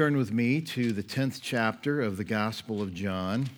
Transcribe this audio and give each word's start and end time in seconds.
Turn 0.00 0.16
with 0.16 0.32
me 0.32 0.62
to 0.62 0.92
the 0.92 1.02
10th 1.02 1.40
chapter 1.42 2.00
of 2.00 2.16
the 2.16 2.24
Gospel 2.24 2.80
of 2.80 2.94
John, 2.94 3.50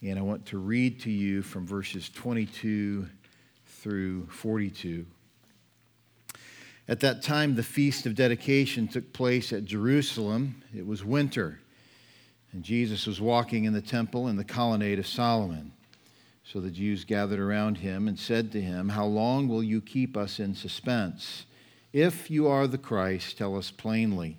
and 0.00 0.16
I 0.16 0.22
want 0.22 0.46
to 0.46 0.58
read 0.58 1.00
to 1.00 1.10
you 1.10 1.42
from 1.42 1.66
verses 1.66 2.08
22 2.08 3.08
through 3.66 4.26
42. 4.26 5.04
At 6.86 7.00
that 7.00 7.24
time, 7.24 7.56
the 7.56 7.64
Feast 7.64 8.06
of 8.06 8.14
Dedication 8.14 8.86
took 8.86 9.12
place 9.12 9.52
at 9.52 9.64
Jerusalem. 9.64 10.62
It 10.72 10.86
was 10.86 11.04
winter, 11.04 11.58
and 12.52 12.62
Jesus 12.62 13.04
was 13.08 13.20
walking 13.20 13.64
in 13.64 13.72
the 13.72 13.82
temple 13.82 14.28
in 14.28 14.36
the 14.36 14.44
colonnade 14.44 15.00
of 15.00 15.06
Solomon. 15.08 15.72
So 16.44 16.60
the 16.60 16.70
Jews 16.70 17.04
gathered 17.04 17.40
around 17.40 17.78
him 17.78 18.06
and 18.06 18.16
said 18.16 18.52
to 18.52 18.60
him, 18.60 18.90
How 18.90 19.06
long 19.06 19.48
will 19.48 19.64
you 19.64 19.80
keep 19.80 20.16
us 20.16 20.38
in 20.38 20.54
suspense? 20.54 21.44
If 21.92 22.30
you 22.30 22.46
are 22.46 22.68
the 22.68 22.78
Christ, 22.78 23.36
tell 23.36 23.56
us 23.56 23.72
plainly. 23.72 24.38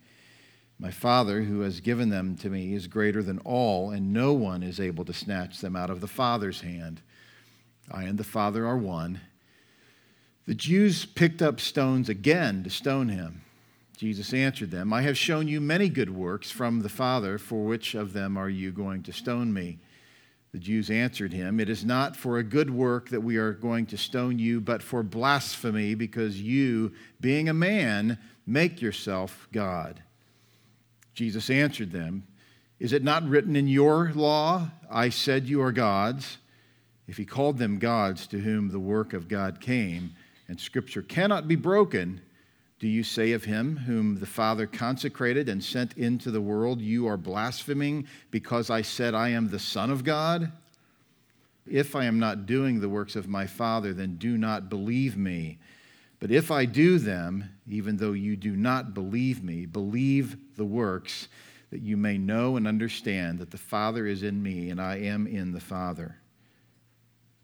My 0.81 0.89
Father, 0.89 1.43
who 1.43 1.59
has 1.61 1.79
given 1.79 2.09
them 2.09 2.35
to 2.37 2.49
me, 2.49 2.73
is 2.73 2.87
greater 2.87 3.21
than 3.21 3.37
all, 3.45 3.91
and 3.91 4.11
no 4.11 4.33
one 4.33 4.63
is 4.63 4.79
able 4.79 5.05
to 5.05 5.13
snatch 5.13 5.59
them 5.59 5.75
out 5.75 5.91
of 5.91 6.01
the 6.01 6.07
Father's 6.07 6.61
hand. 6.61 7.01
I 7.91 8.05
and 8.05 8.17
the 8.17 8.23
Father 8.23 8.65
are 8.65 8.79
one. 8.79 9.21
The 10.47 10.55
Jews 10.55 11.05
picked 11.05 11.39
up 11.39 11.59
stones 11.59 12.09
again 12.09 12.63
to 12.63 12.71
stone 12.71 13.09
him. 13.09 13.43
Jesus 13.95 14.33
answered 14.33 14.71
them, 14.71 14.91
I 14.91 15.03
have 15.03 15.19
shown 15.19 15.47
you 15.47 15.61
many 15.61 15.87
good 15.87 16.09
works 16.09 16.49
from 16.49 16.81
the 16.81 16.89
Father. 16.89 17.37
For 17.37 17.63
which 17.63 17.93
of 17.93 18.13
them 18.13 18.35
are 18.35 18.49
you 18.49 18.71
going 18.71 19.03
to 19.03 19.13
stone 19.13 19.53
me? 19.53 19.77
The 20.51 20.57
Jews 20.57 20.89
answered 20.89 21.31
him, 21.31 21.59
It 21.59 21.69
is 21.69 21.85
not 21.85 22.15
for 22.15 22.39
a 22.39 22.43
good 22.43 22.71
work 22.71 23.09
that 23.09 23.21
we 23.21 23.37
are 23.37 23.53
going 23.53 23.85
to 23.85 23.97
stone 23.97 24.39
you, 24.39 24.59
but 24.59 24.81
for 24.81 25.03
blasphemy, 25.03 25.93
because 25.93 26.41
you, 26.41 26.91
being 27.19 27.49
a 27.49 27.53
man, 27.53 28.17
make 28.47 28.81
yourself 28.81 29.47
God. 29.53 30.01
Jesus 31.21 31.51
answered 31.51 31.91
them, 31.91 32.23
Is 32.79 32.93
it 32.93 33.03
not 33.03 33.29
written 33.29 33.55
in 33.55 33.67
your 33.67 34.11
law, 34.15 34.71
I 34.89 35.09
said 35.09 35.47
you 35.47 35.61
are 35.61 35.71
gods? 35.71 36.39
If 37.07 37.17
he 37.17 37.25
called 37.25 37.59
them 37.59 37.77
gods 37.77 38.25
to 38.25 38.39
whom 38.39 38.69
the 38.69 38.79
work 38.79 39.13
of 39.13 39.27
God 39.27 39.61
came, 39.61 40.15
and 40.47 40.59
scripture 40.59 41.03
cannot 41.03 41.47
be 41.47 41.55
broken, 41.55 42.21
do 42.79 42.87
you 42.87 43.03
say 43.03 43.33
of 43.33 43.43
him 43.43 43.77
whom 43.77 44.19
the 44.19 44.25
Father 44.25 44.65
consecrated 44.65 45.47
and 45.47 45.63
sent 45.63 45.95
into 45.95 46.31
the 46.31 46.41
world, 46.41 46.81
You 46.81 47.05
are 47.05 47.17
blaspheming 47.17 48.07
because 48.31 48.71
I 48.71 48.81
said 48.81 49.13
I 49.13 49.29
am 49.29 49.51
the 49.51 49.59
Son 49.59 49.91
of 49.91 50.03
God? 50.03 50.51
If 51.69 51.95
I 51.95 52.05
am 52.05 52.17
not 52.17 52.47
doing 52.47 52.79
the 52.79 52.89
works 52.89 53.15
of 53.15 53.27
my 53.27 53.45
Father, 53.45 53.93
then 53.93 54.15
do 54.15 54.39
not 54.39 54.71
believe 54.71 55.15
me. 55.15 55.59
But 56.19 56.31
if 56.31 56.49
I 56.49 56.65
do 56.65 56.97
them, 56.97 57.50
even 57.67 57.97
though 57.97 58.13
you 58.13 58.35
do 58.35 58.55
not 58.55 58.93
believe 58.93 59.43
me, 59.43 59.65
believe 59.65 60.37
the 60.55 60.65
works, 60.65 61.27
that 61.71 61.81
you 61.81 61.95
may 61.95 62.17
know 62.17 62.57
and 62.57 62.67
understand 62.67 63.39
that 63.39 63.51
the 63.51 63.57
Father 63.57 64.05
is 64.05 64.23
in 64.23 64.41
me 64.41 64.69
and 64.69 64.81
I 64.81 64.97
am 64.97 65.27
in 65.27 65.51
the 65.51 65.59
Father. 65.59 66.17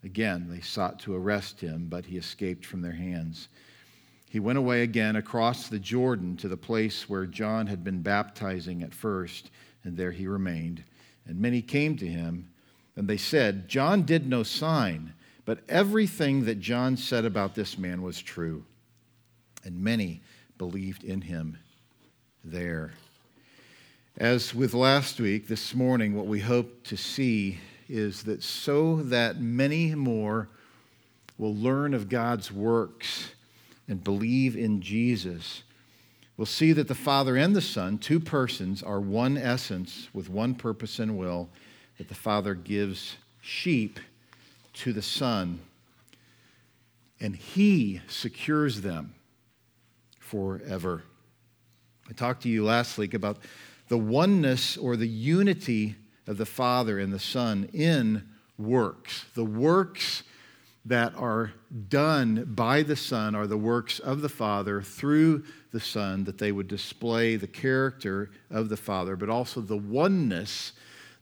Again, 0.03 0.47
they 0.49 0.59
sought 0.59 0.99
to 0.99 1.15
arrest 1.15 1.61
him, 1.61 1.87
but 1.89 2.05
he 2.05 2.17
escaped 2.17 2.65
from 2.65 2.81
their 2.81 2.91
hands. 2.91 3.47
He 4.29 4.39
went 4.39 4.57
away 4.57 4.81
again 4.83 5.15
across 5.15 5.67
the 5.67 5.79
Jordan 5.79 6.35
to 6.37 6.47
the 6.47 6.57
place 6.57 7.07
where 7.07 7.25
John 7.25 7.67
had 7.67 7.83
been 7.83 8.01
baptizing 8.01 8.83
at 8.83 8.93
first, 8.93 9.49
and 9.83 9.95
there 9.95 10.11
he 10.11 10.27
remained. 10.27 10.83
And 11.25 11.39
many 11.39 11.61
came 11.61 11.97
to 11.97 12.07
him, 12.07 12.49
and 12.95 13.07
they 13.07 13.17
said, 13.17 13.69
John 13.69 14.03
did 14.03 14.27
no 14.27 14.43
sign 14.43 15.13
but 15.47 15.61
everything 15.69 16.43
that 16.43 16.59
John 16.59 16.97
said 16.97 17.23
about 17.23 17.55
this 17.55 17.77
man 17.77 18.01
was 18.01 18.21
true, 18.21 18.65
and 19.67 19.83
many 19.83 20.21
believed 20.57 21.03
in 21.03 21.19
him 21.21 21.57
there. 22.41 22.93
As 24.17 24.55
with 24.55 24.73
last 24.73 25.19
week, 25.19 25.49
this 25.49 25.75
morning, 25.75 26.15
what 26.15 26.25
we 26.25 26.39
hope 26.39 26.85
to 26.85 26.95
see 26.95 27.59
is 27.89 28.23
that 28.23 28.41
so 28.41 28.95
that 29.03 29.41
many 29.41 29.93
more 29.93 30.47
will 31.37 31.53
learn 31.53 31.93
of 31.93 32.07
God's 32.07 32.49
works 32.49 33.31
and 33.89 34.01
believe 34.01 34.55
in 34.55 34.81
Jesus, 34.81 35.63
we'll 36.37 36.45
see 36.45 36.71
that 36.71 36.87
the 36.87 36.95
Father 36.95 37.35
and 37.35 37.53
the 37.53 37.61
Son, 37.61 37.97
two 37.97 38.21
persons, 38.21 38.81
are 38.81 39.01
one 39.01 39.37
essence 39.37 40.07
with 40.13 40.29
one 40.29 40.55
purpose 40.55 40.97
and 40.97 41.17
will, 41.17 41.49
that 41.97 42.07
the 42.07 42.15
Father 42.15 42.55
gives 42.55 43.17
sheep 43.41 43.99
to 44.75 44.93
the 44.93 45.01
Son, 45.01 45.59
and 47.19 47.35
He 47.35 48.01
secures 48.07 48.79
them 48.79 49.13
forever. 50.27 51.03
I 52.09 52.13
talked 52.13 52.43
to 52.43 52.49
you 52.49 52.63
last 52.63 52.97
week 52.97 53.13
about 53.13 53.37
the 53.87 53.97
oneness 53.97 54.75
or 54.77 54.95
the 54.95 55.07
unity 55.07 55.95
of 56.27 56.37
the 56.37 56.45
Father 56.45 56.99
and 56.99 57.13
the 57.13 57.19
Son 57.19 57.69
in 57.73 58.27
works. 58.57 59.25
The 59.35 59.45
works 59.45 60.23
that 60.85 61.15
are 61.15 61.53
done 61.89 62.45
by 62.55 62.83
the 62.83 62.95
Son 62.95 63.35
are 63.35 63.47
the 63.47 63.57
works 63.57 63.99
of 63.99 64.21
the 64.21 64.29
Father 64.29 64.81
through 64.81 65.43
the 65.71 65.79
Son, 65.79 66.23
that 66.25 66.37
they 66.37 66.51
would 66.51 66.67
display 66.67 67.35
the 67.35 67.47
character 67.47 68.29
of 68.49 68.69
the 68.69 68.77
Father, 68.77 69.15
but 69.15 69.29
also 69.29 69.61
the 69.61 69.77
oneness 69.77 70.73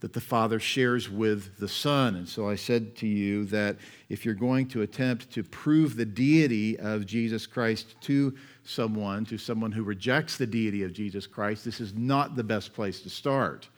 that 0.02 0.14
the 0.14 0.22
Father 0.22 0.60
shares 0.60 1.10
with 1.10 1.58
the 1.58 1.68
Son. 1.68 2.16
And 2.16 2.30
so 2.30 2.48
I 2.48 2.56
said 2.56 2.96
to 2.98 3.08
you 3.08 3.46
that 3.46 3.78
if 4.10 4.24
you're 4.24 4.36
going 4.36 4.68
to 4.68 4.84
attempt 4.84 5.32
to 5.32 5.44
prove 5.44 5.96
the 5.96 6.06
deity 6.06 6.78
of 6.78 7.08
Jesus 7.08 7.48
Christ 7.48 7.96
to 8.02 8.36
someone, 8.66 9.26
to 9.26 9.38
someone 9.38 9.72
who 9.72 9.84
rejects 9.84 10.38
the 10.38 10.48
deity 10.48 10.84
of 10.84 10.92
Jesus 10.92 11.28
Christ, 11.28 11.64
this 11.64 11.80
is 11.80 11.94
not 11.94 12.36
the 12.36 12.44
best 12.44 12.74
place 12.74 13.00
to 13.02 13.10
start. 13.10 13.70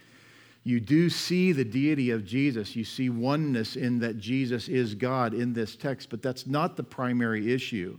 You 0.64 0.80
do 0.80 1.10
see 1.10 1.52
the 1.52 1.64
deity 1.64 2.12
of 2.12 2.26
Jesus. 2.26 2.76
You 2.76 2.84
see 2.84 3.10
oneness 3.10 3.76
in 3.76 4.00
that 4.00 4.18
Jesus 4.18 4.68
is 4.68 4.96
God 4.96 5.34
in 5.34 5.54
this 5.54 5.76
text, 5.76 6.10
but 6.10 6.22
that's 6.22 6.48
not 6.48 6.76
the 6.76 6.84
primary 6.84 7.54
issue. 7.54 7.98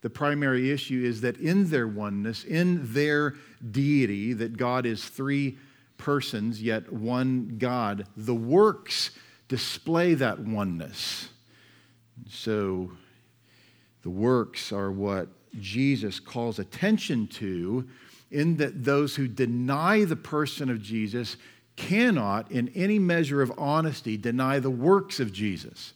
The 0.00 0.10
primary 0.10 0.70
issue 0.70 1.02
is 1.04 1.22
that 1.22 1.38
in 1.38 1.70
their 1.70 1.88
oneness, 1.88 2.44
in 2.44 2.92
their 2.92 3.34
deity, 3.72 4.32
that 4.34 4.56
God 4.56 4.86
is 4.86 5.04
three 5.04 5.58
persons, 5.96 6.62
yet 6.62 6.92
one 6.92 7.56
God. 7.58 8.06
The 8.16 8.34
works 8.34 9.10
display 9.48 10.14
that 10.14 10.38
oneness. 10.38 11.30
So 12.28 12.92
the 14.02 14.10
works 14.10 14.70
are 14.72 14.92
what 14.92 15.28
Jesus 15.60 16.20
calls 16.20 16.58
attention 16.58 17.26
to, 17.28 17.88
in 18.30 18.56
that 18.56 18.84
those 18.84 19.16
who 19.16 19.28
deny 19.28 20.04
the 20.04 20.16
person 20.16 20.70
of 20.70 20.82
Jesus 20.82 21.36
cannot, 21.76 22.50
in 22.50 22.68
any 22.74 22.98
measure 22.98 23.40
of 23.40 23.52
honesty, 23.56 24.16
deny 24.16 24.58
the 24.58 24.70
works 24.70 25.20
of 25.20 25.32
Jesus, 25.32 25.94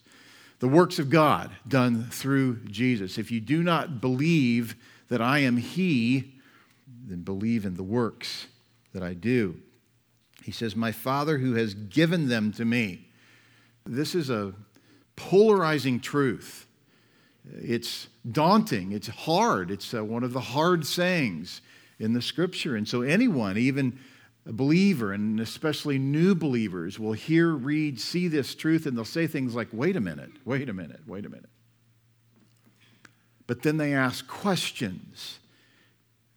the 0.61 0.69
works 0.69 0.99
of 0.99 1.11
God 1.11 1.51
done 1.67 2.05
through 2.11 2.65
Jesus. 2.65 3.19
If 3.19 3.31
you 3.31 3.41
do 3.41 3.63
not 3.63 4.01
believe 4.01 4.77
that 5.09 5.21
I 5.21 5.41
am 5.41 5.57
He, 5.57 6.35
then 7.07 7.23
believe 7.23 7.67
in 7.67 7.75
the 7.75 7.83
works 7.83 8.47
that 8.93 9.03
I 9.03 9.15
do. 9.15 9.57
He 10.43 10.53
says, 10.53 10.77
My 10.77 10.93
Father 10.93 11.39
who 11.39 11.55
has 11.55 11.75
given 11.75 12.29
them 12.29 12.53
to 12.53 12.65
me. 12.65 13.09
This 13.85 14.15
is 14.15 14.31
a 14.31 14.55
polarizing 15.17 16.01
truth. 16.01 16.67
It's 17.55 18.09
daunting, 18.31 18.93
it's 18.93 19.09
hard, 19.09 19.71
it's 19.71 19.93
uh, 19.95 20.05
one 20.05 20.23
of 20.23 20.33
the 20.33 20.41
hard 20.41 20.87
sayings 20.87 21.61
in 21.99 22.13
the 22.13 22.23
scripture. 22.23 22.77
And 22.77 22.87
so, 22.87 23.03
anyone, 23.03 23.57
even 23.57 23.99
a 24.47 24.53
believer, 24.53 25.13
and 25.13 25.41
especially 25.41 25.99
new 25.99 26.35
believers, 26.35 26.99
will 26.99 27.13
hear, 27.13 27.51
read, 27.51 28.01
see 28.01 28.29
this 28.29 28.55
truth, 28.55 28.87
and 28.87 28.97
they'll 28.97 29.05
say 29.05 29.27
things 29.27 29.55
like, 29.55 29.69
Wait 29.73 29.97
a 29.97 30.01
minute, 30.01 30.31
wait 30.45 30.69
a 30.69 30.73
minute, 30.73 31.01
wait 31.07 31.27
a 31.27 31.29
minute. 31.29 31.51
But 33.47 33.63
then 33.63 33.77
they 33.77 33.93
ask 33.93 34.27
questions. 34.27 35.39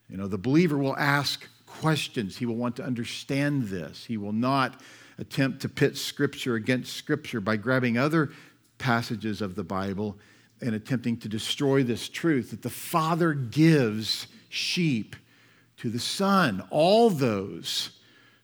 You 0.09 0.17
know, 0.17 0.27
the 0.27 0.37
believer 0.37 0.77
will 0.77 0.97
ask 0.97 1.47
questions. 1.65 2.37
He 2.37 2.45
will 2.45 2.55
want 2.55 2.75
to 2.77 2.83
understand 2.83 3.63
this. 3.63 4.05
He 4.05 4.17
will 4.17 4.33
not 4.33 4.81
attempt 5.17 5.61
to 5.61 5.69
pit 5.69 5.97
Scripture 5.97 6.55
against 6.55 6.93
Scripture 6.93 7.41
by 7.41 7.57
grabbing 7.57 7.97
other 7.97 8.31
passages 8.77 9.41
of 9.41 9.55
the 9.55 9.63
Bible 9.63 10.17
and 10.61 10.73
attempting 10.73 11.17
to 11.17 11.29
destroy 11.29 11.83
this 11.83 12.09
truth 12.09 12.51
that 12.51 12.61
the 12.61 12.69
Father 12.69 13.33
gives 13.33 14.27
sheep 14.49 15.15
to 15.77 15.89
the 15.89 15.99
Son. 15.99 16.63
All 16.69 17.09
those 17.09 17.91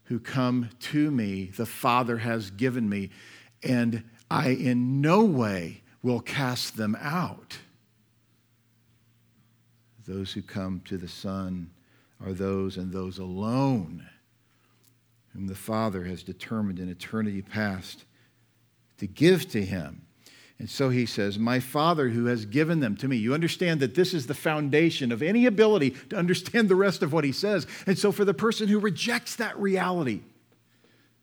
who 0.05 0.19
come 0.19 0.69
to 0.79 1.09
me, 1.09 1.45
the 1.55 1.65
Father 1.65 2.17
has 2.17 2.51
given 2.51 2.89
me. 2.89 3.09
And 3.63 4.03
I 4.29 4.49
in 4.49 5.01
no 5.01 5.23
way 5.23 5.81
will 6.03 6.19
cast 6.19 6.77
them 6.77 6.97
out. 6.99 7.57
Those 10.05 10.33
who 10.33 10.41
come 10.41 10.81
to 10.85 10.97
the 10.97 11.07
Son 11.07 11.71
are 12.23 12.33
those 12.33 12.77
and 12.77 12.91
those 12.91 13.19
alone 13.19 14.07
whom 15.33 15.47
the 15.47 15.55
Father 15.55 16.03
has 16.03 16.23
determined 16.23 16.79
in 16.79 16.89
eternity 16.89 17.41
past 17.41 18.03
to 18.97 19.07
give 19.07 19.49
to 19.49 19.63
him. 19.63 20.05
And 20.61 20.69
so 20.69 20.89
he 20.89 21.07
says, 21.07 21.39
My 21.39 21.59
Father 21.59 22.09
who 22.09 22.25
has 22.25 22.45
given 22.45 22.81
them 22.81 22.95
to 22.97 23.07
me. 23.07 23.17
You 23.17 23.33
understand 23.33 23.79
that 23.79 23.95
this 23.95 24.13
is 24.13 24.27
the 24.27 24.35
foundation 24.35 25.11
of 25.11 25.23
any 25.23 25.47
ability 25.47 25.95
to 26.11 26.15
understand 26.15 26.69
the 26.69 26.75
rest 26.75 27.01
of 27.01 27.11
what 27.11 27.23
he 27.23 27.31
says. 27.31 27.65
And 27.87 27.97
so, 27.97 28.11
for 28.11 28.25
the 28.25 28.35
person 28.35 28.67
who 28.67 28.77
rejects 28.77 29.37
that 29.37 29.57
reality, 29.57 30.21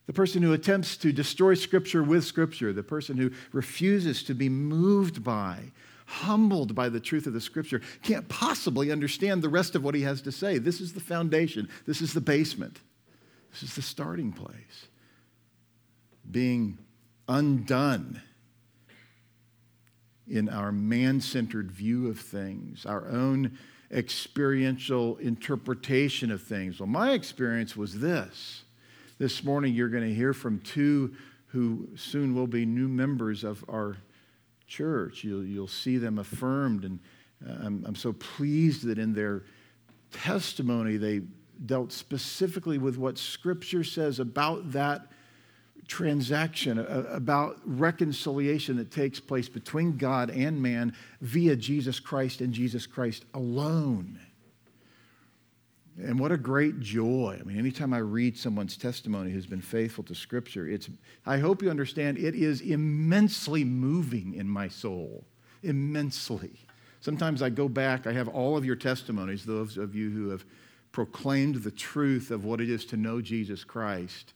the 0.06 0.12
person 0.12 0.42
who 0.42 0.52
attempts 0.54 0.96
to 0.96 1.12
destroy 1.12 1.54
Scripture 1.54 2.02
with 2.02 2.24
Scripture, 2.24 2.72
the 2.72 2.82
person 2.82 3.16
who 3.16 3.30
refuses 3.52 4.24
to 4.24 4.34
be 4.34 4.48
moved 4.48 5.22
by, 5.22 5.70
humbled 6.06 6.74
by 6.74 6.88
the 6.88 6.98
truth 6.98 7.28
of 7.28 7.32
the 7.32 7.40
Scripture, 7.40 7.80
can't 8.02 8.28
possibly 8.28 8.90
understand 8.90 9.40
the 9.40 9.48
rest 9.48 9.76
of 9.76 9.84
what 9.84 9.94
he 9.94 10.02
has 10.02 10.20
to 10.22 10.32
say. 10.32 10.58
This 10.58 10.80
is 10.80 10.94
the 10.94 11.00
foundation, 11.00 11.68
this 11.86 12.02
is 12.02 12.12
the 12.12 12.20
basement, 12.20 12.80
this 13.52 13.62
is 13.62 13.76
the 13.76 13.82
starting 13.82 14.32
place. 14.32 14.88
Being 16.28 16.78
undone 17.28 18.20
in 20.30 20.48
our 20.48 20.72
man 20.72 21.20
centered 21.20 21.70
view 21.70 22.08
of 22.08 22.18
things, 22.18 22.86
our 22.86 23.08
own 23.08 23.58
experiential 23.90 25.16
interpretation 25.16 26.30
of 26.30 26.42
things. 26.42 26.78
Well, 26.78 26.86
my 26.86 27.12
experience 27.12 27.76
was 27.76 27.98
this. 28.00 28.62
This 29.18 29.42
morning, 29.42 29.74
you're 29.74 29.88
going 29.88 30.06
to 30.06 30.14
hear 30.14 30.32
from 30.32 30.60
two 30.60 31.14
who 31.46 31.88
soon 31.96 32.34
will 32.34 32.46
be 32.46 32.66
new 32.66 32.88
members 32.88 33.42
of 33.42 33.64
our 33.68 33.96
church. 34.66 35.24
You'll, 35.24 35.44
you'll 35.44 35.66
see 35.66 35.96
them 35.96 36.18
affirmed, 36.18 36.84
and 36.84 36.98
uh, 37.46 37.52
I'm, 37.64 37.84
I'm 37.86 37.94
so 37.94 38.12
pleased 38.12 38.84
that 38.84 38.98
in 38.98 39.14
their 39.14 39.44
testimony 40.12 40.96
they 40.96 41.22
dealt 41.64 41.90
specifically 41.90 42.78
with 42.78 42.98
what 42.98 43.18
Scripture 43.18 43.82
says 43.82 44.20
about 44.20 44.72
that 44.72 45.08
transaction, 45.88 46.78
about 46.78 47.58
reconciliation 47.64 48.76
that 48.76 48.92
takes 48.92 49.18
place 49.18 49.48
between 49.48 49.96
God 49.96 50.30
and 50.30 50.62
man 50.62 50.94
via 51.20 51.56
Jesus 51.56 51.98
Christ 51.98 52.40
and 52.40 52.52
Jesus 52.52 52.86
Christ 52.86 53.24
alone. 53.34 54.20
And 56.00 56.20
what 56.20 56.30
a 56.30 56.36
great 56.36 56.78
joy. 56.78 57.38
I 57.40 57.42
mean, 57.42 57.58
anytime 57.58 57.92
I 57.92 57.98
read 57.98 58.36
someone's 58.36 58.76
testimony 58.76 59.32
who's 59.32 59.46
been 59.46 59.62
faithful 59.62 60.04
to 60.04 60.14
Scripture, 60.14 60.68
it's, 60.68 60.88
I 61.26 61.38
hope 61.38 61.62
you 61.62 61.70
understand, 61.70 62.18
it 62.18 62.36
is 62.36 62.60
immensely 62.60 63.64
moving 63.64 64.34
in 64.34 64.48
my 64.48 64.68
soul. 64.68 65.24
Immensely. 65.64 66.66
Sometimes 67.00 67.42
I 67.42 67.48
go 67.48 67.68
back, 67.68 68.06
I 68.06 68.12
have 68.12 68.28
all 68.28 68.56
of 68.56 68.64
your 68.64 68.76
testimonies, 68.76 69.44
those 69.44 69.76
of 69.76 69.94
you 69.94 70.10
who 70.10 70.28
have 70.28 70.44
proclaimed 70.92 71.56
the 71.56 71.70
truth 71.70 72.30
of 72.30 72.44
what 72.44 72.60
it 72.60 72.70
is 72.70 72.84
to 72.86 72.96
know 72.96 73.20
Jesus 73.20 73.64
Christ 73.64 74.34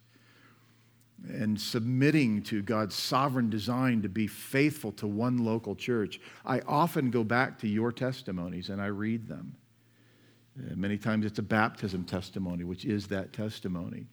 and 1.29 1.61
submitting 1.61 2.43
to 2.43 2.63
God's 2.63 2.95
sovereign 2.95 3.49
design 3.49 4.03
to 4.03 4.09
be 4.09 4.27
faithful 4.27 4.93
to 4.93 5.07
one 5.07 5.39
local 5.39 5.75
church, 5.75 6.21
I 6.45 6.61
often 6.61 7.11
go 7.11 7.25
back 7.25 7.59
to 7.61 7.69
your 7.69 7.93
testimonies 7.93 8.69
and 8.69 8.81
I 8.81 8.87
read 8.87 9.29
them. 9.29 9.57
Uh, 10.59 10.75
many 10.75 10.99
times 10.99 11.25
it's 11.25 11.39
a 11.39 11.43
baptism 11.43 12.05
testimony, 12.05 12.65
which 12.65 12.85
is 12.85 13.07
that 13.09 13.33
testimony. 13.33 14.07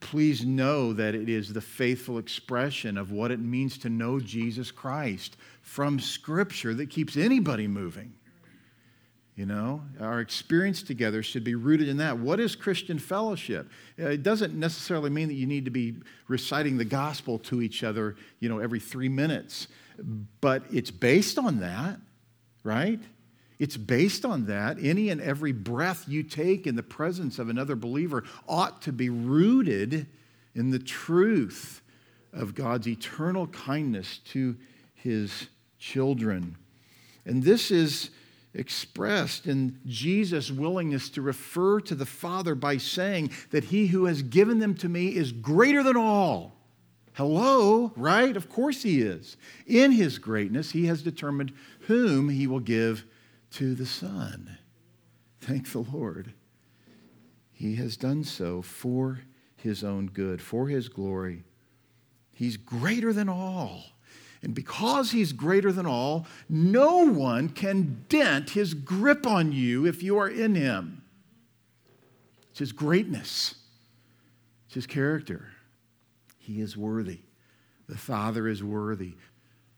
Please 0.00 0.44
know 0.44 0.92
that 0.94 1.14
it 1.14 1.28
is 1.28 1.52
the 1.52 1.60
faithful 1.60 2.18
expression 2.18 2.96
of 2.96 3.12
what 3.12 3.30
it 3.30 3.40
means 3.40 3.76
to 3.78 3.90
know 3.90 4.18
Jesus 4.18 4.70
Christ 4.70 5.36
from 5.60 6.00
Scripture 6.00 6.72
that 6.74 6.88
keeps 6.88 7.16
anybody 7.16 7.66
moving. 7.68 8.14
You 9.34 9.46
know, 9.46 9.80
our 9.98 10.20
experience 10.20 10.82
together 10.82 11.22
should 11.22 11.42
be 11.42 11.54
rooted 11.54 11.88
in 11.88 11.96
that. 11.96 12.18
What 12.18 12.38
is 12.38 12.54
Christian 12.54 12.98
fellowship? 12.98 13.70
Uh, 13.98 14.08
it 14.08 14.22
doesn't 14.22 14.54
necessarily 14.54 15.08
mean 15.08 15.28
that 15.28 15.34
you 15.34 15.46
need 15.46 15.64
to 15.64 15.70
be 15.70 15.94
reciting 16.28 16.76
the 16.76 16.84
gospel 16.84 17.38
to 17.40 17.62
each 17.62 17.82
other, 17.82 18.16
you 18.40 18.50
know, 18.50 18.58
every 18.58 18.78
three 18.78 19.08
minutes, 19.08 19.68
but 20.42 20.64
it's 20.70 20.90
based 20.90 21.38
on 21.38 21.60
that, 21.60 21.98
right? 22.62 23.00
It's 23.58 23.76
based 23.78 24.26
on 24.26 24.46
that. 24.46 24.76
Any 24.82 25.08
and 25.08 25.20
every 25.20 25.52
breath 25.52 26.04
you 26.06 26.22
take 26.22 26.66
in 26.66 26.76
the 26.76 26.82
presence 26.82 27.38
of 27.38 27.48
another 27.48 27.76
believer 27.76 28.24
ought 28.46 28.82
to 28.82 28.92
be 28.92 29.08
rooted 29.08 30.08
in 30.54 30.70
the 30.70 30.78
truth 30.78 31.80
of 32.34 32.54
God's 32.54 32.86
eternal 32.86 33.46
kindness 33.46 34.18
to 34.32 34.56
his 34.94 35.48
children. 35.78 36.56
And 37.24 37.42
this 37.42 37.70
is 37.70 38.10
expressed 38.54 39.46
in 39.46 39.78
Jesus' 39.86 40.50
willingness 40.50 41.08
to 41.10 41.22
refer 41.22 41.80
to 41.80 41.94
the 41.94 42.06
Father 42.06 42.54
by 42.54 42.76
saying 42.76 43.30
that 43.50 43.64
he 43.64 43.86
who 43.86 44.04
has 44.06 44.22
given 44.22 44.58
them 44.58 44.74
to 44.76 44.88
me 44.88 45.14
is 45.14 45.32
greater 45.32 45.82
than 45.82 45.96
all. 45.96 46.56
Hello, 47.14 47.92
right? 47.96 48.36
Of 48.36 48.48
course 48.48 48.82
he 48.82 49.02
is. 49.02 49.36
In 49.66 49.92
his 49.92 50.18
greatness, 50.18 50.72
he 50.72 50.86
has 50.86 51.02
determined 51.02 51.52
whom 51.80 52.28
he 52.28 52.46
will 52.46 52.60
give 52.60 53.04
to 53.52 53.74
the 53.74 53.86
Son. 53.86 54.56
Thank 55.40 55.72
the 55.72 55.80
Lord. 55.80 56.32
He 57.52 57.76
has 57.76 57.96
done 57.96 58.24
so 58.24 58.62
for 58.62 59.20
his 59.56 59.84
own 59.84 60.06
good, 60.06 60.40
for 60.40 60.68
his 60.68 60.88
glory. 60.88 61.44
He's 62.32 62.56
greater 62.56 63.12
than 63.12 63.28
all. 63.28 63.84
And 64.42 64.54
because 64.54 65.12
he's 65.12 65.32
greater 65.32 65.70
than 65.70 65.86
all, 65.86 66.26
no 66.48 67.06
one 67.06 67.48
can 67.48 68.04
dent 68.08 68.50
his 68.50 68.74
grip 68.74 69.26
on 69.26 69.52
you 69.52 69.86
if 69.86 70.02
you 70.02 70.18
are 70.18 70.28
in 70.28 70.56
him. 70.56 71.02
It's 72.50 72.58
his 72.58 72.72
greatness, 72.72 73.54
it's 74.66 74.74
his 74.74 74.86
character. 74.86 75.48
He 76.38 76.60
is 76.60 76.76
worthy. 76.76 77.20
The 77.88 77.96
Father 77.96 78.48
is 78.48 78.64
worthy. 78.64 79.14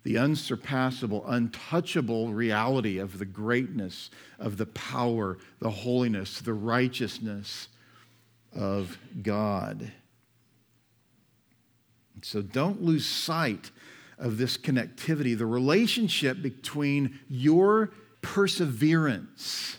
The 0.03 0.19
unsurpassable, 0.19 1.27
untouchable 1.27 2.33
reality 2.33 2.99
of 2.99 3.19
the 3.19 3.25
greatness, 3.25 4.11
of 4.39 4.57
the 4.57 4.67
power, 4.67 5.39
the 5.61 5.71
holiness, 5.71 6.41
the 6.41 6.55
righteousness 6.55 7.69
of 8.55 8.99
God. 9.23 9.93
So 12.23 12.41
don't 12.41 12.83
lose 12.83 13.05
sight 13.05 13.71
of 14.25 14.39
this 14.39 14.57
connectivity, 14.57 15.37
the 15.37 15.45
relationship 15.45 16.41
between 16.41 17.21
your 17.29 17.93
perseverance. 18.23 19.77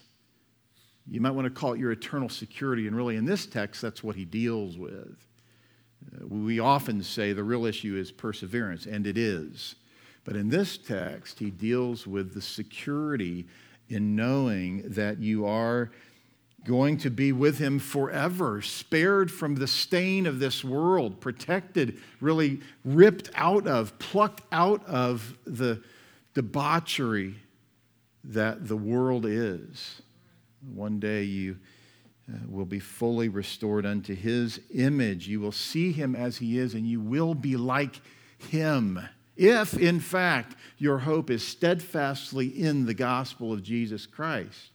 You 1.09 1.19
might 1.19 1.31
want 1.31 1.45
to 1.47 1.49
call 1.49 1.73
it 1.73 1.79
your 1.79 1.91
eternal 1.91 2.29
security, 2.29 2.85
and 2.85 2.95
really 2.95 3.15
in 3.15 3.25
this 3.25 3.47
text, 3.47 3.81
that's 3.81 4.03
what 4.03 4.15
he 4.15 4.23
deals 4.23 4.77
with. 4.77 5.17
Uh, 6.13 6.27
we 6.27 6.59
often 6.59 7.01
say 7.01 7.33
the 7.33 7.43
real 7.43 7.65
issue 7.65 7.97
is 7.97 8.11
perseverance, 8.11 8.85
and 8.85 9.07
it 9.07 9.17
is. 9.17 9.75
But 10.25 10.35
in 10.35 10.49
this 10.49 10.77
text, 10.77 11.39
he 11.39 11.49
deals 11.49 12.05
with 12.05 12.35
the 12.35 12.41
security 12.41 13.47
in 13.89 14.15
knowing 14.15 14.83
that 14.89 15.19
you 15.19 15.47
are 15.47 15.89
going 16.65 16.97
to 16.97 17.09
be 17.09 17.31
with 17.31 17.59
him 17.59 17.79
forever, 17.79 18.61
spared 18.61 19.31
from 19.31 19.55
the 19.55 19.67
stain 19.67 20.25
of 20.25 20.39
this 20.39 20.63
world, 20.63 21.21
protected, 21.21 21.99
really 22.19 22.59
ripped 22.83 23.29
out 23.35 23.67
of, 23.67 23.97
plucked 23.99 24.41
out 24.51 24.85
of 24.85 25.37
the 25.45 25.81
debauchery 26.33 27.35
that 28.23 28.67
the 28.67 28.75
world 28.75 29.25
is. 29.25 30.01
One 30.73 30.99
day 30.99 31.23
you 31.23 31.57
uh, 32.27 32.37
will 32.49 32.65
be 32.65 32.79
fully 32.79 33.29
restored 33.29 33.85
unto 33.85 34.15
his 34.15 34.59
image. 34.73 35.27
You 35.27 35.39
will 35.39 35.51
see 35.51 35.91
him 35.91 36.15
as 36.15 36.37
he 36.37 36.57
is, 36.57 36.73
and 36.73 36.87
you 36.87 36.99
will 36.99 37.35
be 37.35 37.55
like 37.55 38.01
him. 38.39 38.99
If, 39.37 39.77
in 39.77 39.99
fact, 39.99 40.55
your 40.79 40.97
hope 40.97 41.29
is 41.29 41.45
steadfastly 41.45 42.47
in 42.47 42.87
the 42.87 42.93
gospel 42.95 43.53
of 43.53 43.61
Jesus 43.61 44.07
Christ 44.07 44.71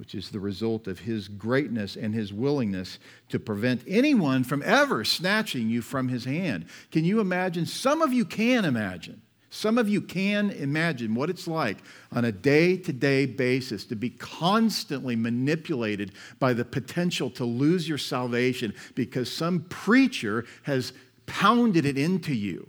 which 0.00 0.14
is 0.14 0.30
the 0.30 0.40
result 0.40 0.86
of 0.86 1.00
his 1.00 1.28
greatness 1.28 1.94
and 1.94 2.14
his 2.14 2.32
willingness 2.32 2.98
to 3.28 3.38
prevent 3.38 3.84
anyone 3.86 4.42
from 4.42 4.62
ever 4.64 5.04
snatching 5.04 5.68
you 5.68 5.82
from 5.82 6.08
his 6.08 6.24
hand. 6.24 6.64
Can 6.90 7.04
you 7.04 7.20
imagine? 7.20 7.66
Some 7.66 8.00
of 8.00 8.10
you 8.10 8.24
can 8.24 8.64
imagine. 8.64 9.20
Some 9.50 9.76
of 9.76 9.90
you 9.90 10.00
can 10.00 10.52
imagine 10.52 11.14
what 11.14 11.28
it's 11.28 11.46
like 11.46 11.76
on 12.12 12.24
a 12.24 12.32
day 12.32 12.78
to 12.78 12.94
day 12.94 13.26
basis 13.26 13.84
to 13.84 13.94
be 13.94 14.08
constantly 14.08 15.16
manipulated 15.16 16.12
by 16.38 16.54
the 16.54 16.64
potential 16.64 17.28
to 17.32 17.44
lose 17.44 17.86
your 17.86 17.98
salvation 17.98 18.72
because 18.94 19.30
some 19.30 19.66
preacher 19.68 20.46
has 20.62 20.94
pounded 21.26 21.84
it 21.84 21.98
into 21.98 22.34
you. 22.34 22.66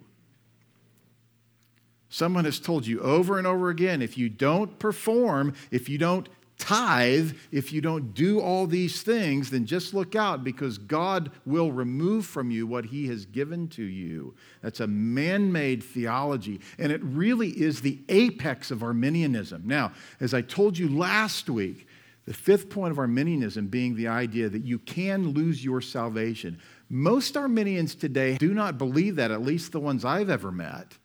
Someone 2.09 2.43
has 2.43 2.59
told 2.59 2.85
you 2.85 2.99
over 2.99 3.37
and 3.37 3.47
over 3.47 3.69
again 3.69 4.01
if 4.01 4.17
you 4.17 4.27
don't 4.27 4.77
perform, 4.79 5.53
if 5.71 5.87
you 5.87 5.97
don't 5.97 6.27
tithe, 6.61 7.31
if 7.51 7.73
you 7.73 7.81
don't 7.81 8.13
do 8.13 8.39
all 8.39 8.67
these 8.67 9.01
things, 9.01 9.49
then 9.49 9.65
just 9.65 9.93
look 9.93 10.15
out 10.15 10.43
because 10.43 10.77
God 10.77 11.31
will 11.45 11.71
remove 11.71 12.25
from 12.25 12.51
you 12.51 12.67
what 12.67 12.85
He 12.85 13.07
has 13.07 13.25
given 13.25 13.67
to 13.69 13.83
you. 13.83 14.35
That's 14.61 14.79
a 14.79 14.87
man 14.87 15.51
made 15.51 15.83
theology, 15.83 16.61
and 16.77 16.91
it 16.91 17.01
really 17.03 17.49
is 17.49 17.81
the 17.81 17.99
apex 18.07 18.69
of 18.69 18.83
Arminianism. 18.83 19.63
Now, 19.65 19.91
as 20.19 20.33
I 20.35 20.41
told 20.41 20.77
you 20.77 20.87
last 20.87 21.49
week, 21.49 21.87
the 22.25 22.33
fifth 22.33 22.69
point 22.69 22.91
of 22.91 22.99
Arminianism 22.99 23.67
being 23.67 23.95
the 23.95 24.07
idea 24.07 24.47
that 24.47 24.63
you 24.63 24.77
can 24.77 25.29
lose 25.29 25.65
your 25.65 25.81
salvation. 25.81 26.59
Most 26.89 27.35
Arminians 27.35 27.95
today 27.95 28.37
do 28.37 28.53
not 28.53 28.77
believe 28.77 29.15
that, 29.15 29.31
at 29.31 29.41
least 29.41 29.71
the 29.71 29.79
ones 29.79 30.05
I've 30.05 30.29
ever 30.29 30.51
met. 30.51 30.97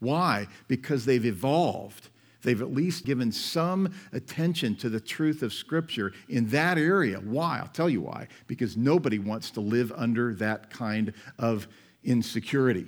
Why? 0.00 0.48
Because 0.66 1.04
they've 1.04 1.24
evolved. 1.24 2.08
They've 2.44 2.62
at 2.62 2.72
least 2.72 3.04
given 3.04 3.32
some 3.32 3.92
attention 4.12 4.76
to 4.76 4.88
the 4.88 5.00
truth 5.00 5.42
of 5.42 5.52
Scripture 5.52 6.12
in 6.28 6.46
that 6.48 6.78
area. 6.78 7.18
Why? 7.18 7.58
I'll 7.58 7.66
tell 7.68 7.90
you 7.90 8.02
why. 8.02 8.28
Because 8.46 8.76
nobody 8.76 9.18
wants 9.18 9.50
to 9.52 9.60
live 9.60 9.92
under 9.96 10.34
that 10.34 10.70
kind 10.70 11.12
of 11.38 11.66
insecurity. 12.04 12.86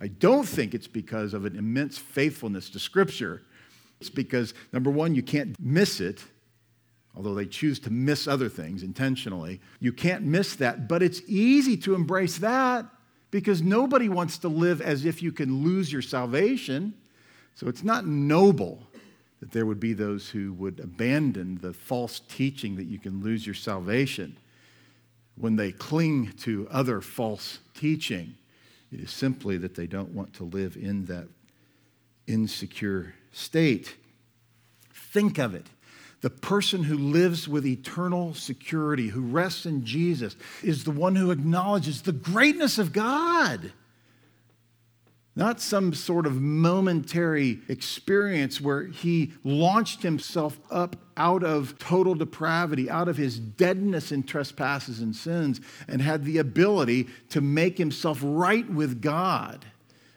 I 0.00 0.08
don't 0.08 0.46
think 0.46 0.74
it's 0.74 0.88
because 0.88 1.34
of 1.34 1.44
an 1.44 1.56
immense 1.56 1.98
faithfulness 1.98 2.70
to 2.70 2.78
Scripture. 2.78 3.42
It's 4.00 4.10
because, 4.10 4.54
number 4.72 4.90
one, 4.90 5.14
you 5.14 5.22
can't 5.22 5.56
miss 5.60 6.00
it, 6.00 6.24
although 7.14 7.34
they 7.34 7.46
choose 7.46 7.78
to 7.80 7.90
miss 7.90 8.26
other 8.26 8.48
things 8.48 8.82
intentionally. 8.82 9.60
You 9.78 9.92
can't 9.92 10.24
miss 10.24 10.56
that, 10.56 10.88
but 10.88 11.02
it's 11.02 11.22
easy 11.26 11.76
to 11.78 11.94
embrace 11.94 12.38
that 12.38 12.86
because 13.30 13.62
nobody 13.62 14.08
wants 14.08 14.38
to 14.38 14.48
live 14.48 14.80
as 14.80 15.04
if 15.04 15.22
you 15.22 15.32
can 15.32 15.62
lose 15.62 15.92
your 15.92 16.02
salvation. 16.02 16.94
So 17.54 17.68
it's 17.68 17.84
not 17.84 18.06
noble 18.06 18.82
that 19.40 19.52
there 19.52 19.66
would 19.66 19.80
be 19.80 19.92
those 19.92 20.28
who 20.28 20.52
would 20.54 20.80
abandon 20.80 21.58
the 21.60 21.72
false 21.72 22.20
teaching 22.28 22.76
that 22.76 22.84
you 22.84 22.98
can 22.98 23.22
lose 23.22 23.46
your 23.46 23.54
salvation 23.54 24.36
when 25.36 25.56
they 25.56 25.72
cling 25.72 26.32
to 26.40 26.66
other 26.70 27.00
false 27.00 27.58
teaching. 27.74 28.34
It 28.92 29.00
is 29.00 29.10
simply 29.10 29.56
that 29.58 29.74
they 29.74 29.86
don't 29.86 30.14
want 30.14 30.34
to 30.34 30.44
live 30.44 30.76
in 30.76 31.06
that 31.06 31.26
insecure 32.26 33.14
state. 33.32 33.96
Think 34.92 35.38
of 35.38 35.54
it. 35.54 35.66
The 36.22 36.30
person 36.30 36.84
who 36.84 36.96
lives 36.96 37.46
with 37.46 37.66
eternal 37.66 38.32
security, 38.32 39.08
who 39.08 39.20
rests 39.20 39.66
in 39.66 39.84
Jesus, 39.84 40.36
is 40.62 40.84
the 40.84 40.90
one 40.90 41.16
who 41.16 41.30
acknowledges 41.30 42.02
the 42.02 42.12
greatness 42.12 42.78
of 42.78 42.92
God. 42.92 43.72
Not 45.36 45.60
some 45.60 45.94
sort 45.94 46.26
of 46.26 46.40
momentary 46.40 47.60
experience 47.68 48.60
where 48.60 48.86
he 48.86 49.32
launched 49.42 50.02
himself 50.02 50.60
up 50.70 50.94
out 51.16 51.42
of 51.42 51.76
total 51.78 52.14
depravity, 52.14 52.88
out 52.88 53.08
of 53.08 53.16
his 53.16 53.38
deadness 53.40 54.12
in 54.12 54.22
trespasses 54.22 55.00
and 55.00 55.14
sins, 55.14 55.60
and 55.88 56.00
had 56.00 56.24
the 56.24 56.38
ability 56.38 57.08
to 57.30 57.40
make 57.40 57.78
himself 57.78 58.20
right 58.22 58.68
with 58.70 59.02
God 59.02 59.64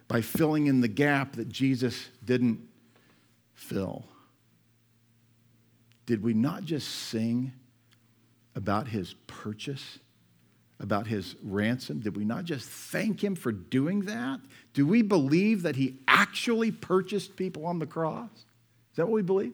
by 0.08 0.22
filling 0.22 0.68
in 0.68 0.82
the 0.82 0.88
gap 0.88 1.36
that 1.36 1.50
Jesus 1.50 2.10
didn't 2.24 2.60
fill. 3.54 4.06
Did 6.06 6.22
we 6.22 6.34
not 6.34 6.64
just 6.64 6.88
sing 6.88 7.54
about 8.56 8.88
his 8.88 9.16
purchase? 9.26 10.00
About 10.80 11.08
his 11.08 11.36
ransom? 11.44 12.00
Did 12.00 12.16
we 12.16 12.26
not 12.26 12.46
just 12.46 12.70
thank 12.70 13.24
him 13.24 13.36
for 13.36 13.52
doing 13.52 14.02
that? 14.02 14.40
Do 14.74 14.86
we 14.86 15.02
believe 15.02 15.64
that 15.64 15.76
he 15.76 16.00
actually 16.08 16.72
purchased 16.72 17.36
people 17.36 17.66
on 17.66 17.80
the 17.80 17.88
cross? 17.88 18.30
Is 18.32 18.98
that 18.98 19.06
what 19.06 19.14
we 19.14 19.22
believe? 19.24 19.54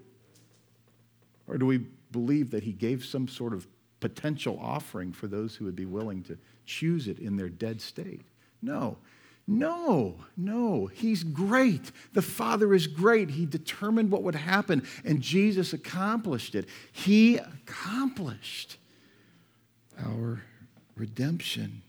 Or 1.47 1.57
do 1.57 1.65
we 1.65 1.79
believe 2.11 2.51
that 2.51 2.63
he 2.63 2.71
gave 2.71 3.05
some 3.05 3.27
sort 3.27 3.53
of 3.53 3.67
potential 3.99 4.59
offering 4.61 5.13
for 5.13 5.27
those 5.27 5.55
who 5.55 5.65
would 5.65 5.75
be 5.75 5.85
willing 5.85 6.23
to 6.23 6.37
choose 6.65 7.07
it 7.07 7.19
in 7.19 7.37
their 7.37 7.49
dead 7.49 7.79
state? 7.81 8.25
No. 8.61 8.97
No, 9.45 10.15
no, 10.37 10.85
he's 10.85 11.21
great. 11.21 11.91
The 12.13 12.21
Father 12.21 12.73
is 12.73 12.87
great. 12.87 13.29
He 13.29 13.45
determined 13.45 14.09
what 14.09 14.23
would 14.23 14.35
happen, 14.35 14.87
and 15.03 15.21
Jesus 15.21 15.73
accomplished 15.73 16.55
it. 16.55 16.69
He 16.93 17.37
accomplished 17.37 18.77
our 19.99 20.41
redemption. 20.95 21.81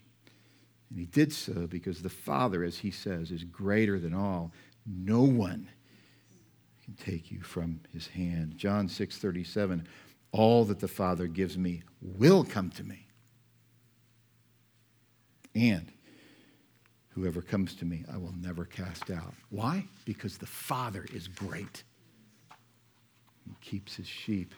And 0.89 0.99
he 0.99 1.05
did 1.05 1.33
so 1.33 1.67
because 1.67 2.01
the 2.01 2.09
Father, 2.09 2.63
as 2.63 2.79
he 2.79 2.91
says, 2.91 3.31
is 3.31 3.43
greater 3.43 3.99
than 3.99 4.13
all. 4.13 4.51
No 4.85 5.21
one 5.21 5.69
can 6.83 6.93
take 6.95 7.31
you 7.31 7.41
from 7.41 7.81
his 7.93 8.07
hand. 8.07 8.57
John 8.57 8.87
6 8.87 9.17
37, 9.17 9.87
all 10.31 10.65
that 10.65 10.79
the 10.79 10.87
Father 10.87 11.27
gives 11.27 11.57
me 11.57 11.83
will 12.01 12.43
come 12.43 12.69
to 12.71 12.83
me. 12.83 13.07
And 15.55 15.91
whoever 17.09 17.41
comes 17.41 17.75
to 17.75 17.85
me, 17.85 18.03
I 18.13 18.17
will 18.17 18.35
never 18.39 18.65
cast 18.65 19.09
out. 19.09 19.33
Why? 19.49 19.85
Because 20.03 20.37
the 20.37 20.45
Father 20.45 21.05
is 21.13 21.27
great. 21.27 21.83
He 23.45 23.55
keeps 23.61 23.95
his 23.95 24.07
sheep. 24.07 24.53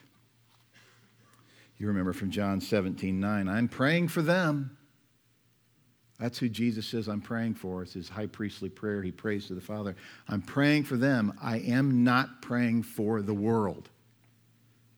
You 1.78 1.86
remember 1.86 2.12
from 2.12 2.30
John 2.30 2.60
17 2.60 3.18
9, 3.18 3.48
I'm 3.48 3.68
praying 3.68 4.08
for 4.08 4.22
them. 4.22 4.76
That's 6.18 6.38
who 6.38 6.48
Jesus 6.48 6.86
says 6.86 7.08
I'm 7.08 7.20
praying 7.20 7.54
for. 7.54 7.82
It's 7.82 7.92
his 7.92 8.08
high 8.08 8.26
priestly 8.26 8.68
prayer. 8.68 9.02
He 9.02 9.12
prays 9.12 9.46
to 9.46 9.54
the 9.54 9.60
Father. 9.60 9.94
I'm 10.26 10.42
praying 10.42 10.84
for 10.84 10.96
them. 10.96 11.32
I 11.40 11.58
am 11.58 12.02
not 12.02 12.42
praying 12.42 12.82
for 12.82 13.22
the 13.22 13.34
world. 13.34 13.88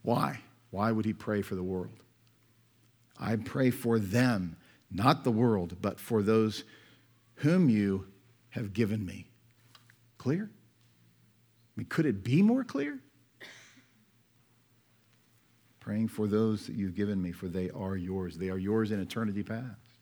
Why? 0.02 0.40
Why 0.70 0.90
would 0.92 1.04
he 1.04 1.12
pray 1.12 1.42
for 1.42 1.56
the 1.56 1.62
world? 1.62 2.02
I 3.18 3.36
pray 3.36 3.70
for 3.70 3.98
them, 3.98 4.56
not 4.90 5.24
the 5.24 5.30
world, 5.30 5.76
but 5.82 6.00
for 6.00 6.22
those 6.22 6.64
whom 7.34 7.68
you 7.68 8.06
have 8.50 8.72
given 8.72 9.04
me. 9.04 9.26
Clear? 10.16 10.50
I 10.50 11.80
mean, 11.80 11.86
could 11.86 12.06
it 12.06 12.24
be 12.24 12.40
more 12.40 12.64
clear? 12.64 12.98
Praying 15.90 16.06
for 16.06 16.28
those 16.28 16.68
that 16.68 16.76
you've 16.76 16.94
given 16.94 17.20
me, 17.20 17.32
for 17.32 17.48
they 17.48 17.68
are 17.70 17.96
yours. 17.96 18.38
They 18.38 18.48
are 18.48 18.58
yours 18.58 18.92
in 18.92 19.00
eternity 19.00 19.42
past. 19.42 19.98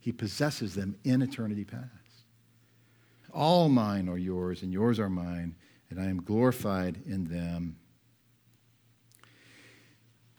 He 0.00 0.10
possesses 0.10 0.74
them 0.74 0.96
in 1.04 1.20
eternity 1.20 1.66
past. 1.66 2.24
All 3.34 3.68
mine 3.68 4.08
are 4.08 4.16
yours, 4.16 4.62
and 4.62 4.72
yours 4.72 4.98
are 4.98 5.10
mine, 5.10 5.54
and 5.90 6.00
I 6.00 6.06
am 6.06 6.22
glorified 6.22 7.02
in 7.04 7.24
them. 7.24 7.76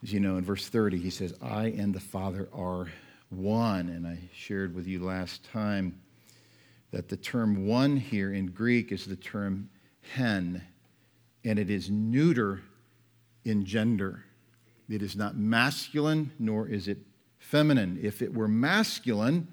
As 0.02 0.12
you 0.12 0.20
know, 0.20 0.38
in 0.38 0.44
verse 0.44 0.68
30, 0.68 0.98
he 0.98 1.12
says, 1.12 1.36
I 1.40 1.66
and 1.66 1.94
the 1.94 2.00
Father 2.00 2.50
are 2.52 2.88
one. 3.30 3.90
And 3.90 4.08
I 4.08 4.18
shared 4.34 4.74
with 4.74 4.88
you 4.88 5.04
last 5.04 5.44
time 5.52 6.02
that 6.90 7.10
the 7.10 7.18
term 7.18 7.68
one 7.68 7.96
here 7.96 8.34
in 8.34 8.48
Greek 8.48 8.92
is 8.92 9.06
the 9.06 9.16
term 9.16 9.70
hen, 10.16 10.64
and 11.46 11.60
it 11.60 11.70
is 11.70 11.92
neuter 11.92 12.64
in 13.46 13.66
gender. 13.66 14.24
It 14.90 15.02
is 15.04 15.16
not 15.16 15.38
masculine, 15.38 16.32
nor 16.40 16.68
is 16.68 16.88
it 16.88 16.98
feminine. 17.38 18.00
If 18.02 18.22
it 18.22 18.34
were 18.34 18.48
masculine, 18.48 19.48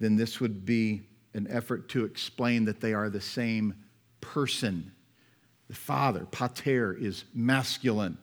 then 0.00 0.16
this 0.16 0.40
would 0.40 0.64
be 0.64 1.02
an 1.34 1.46
effort 1.50 1.88
to 1.90 2.04
explain 2.04 2.64
that 2.64 2.80
they 2.80 2.94
are 2.94 3.10
the 3.10 3.20
same 3.20 3.74
person. 4.20 4.92
The 5.68 5.74
father, 5.74 6.26
pater, 6.30 6.94
is 6.94 7.24
masculine. 7.34 8.18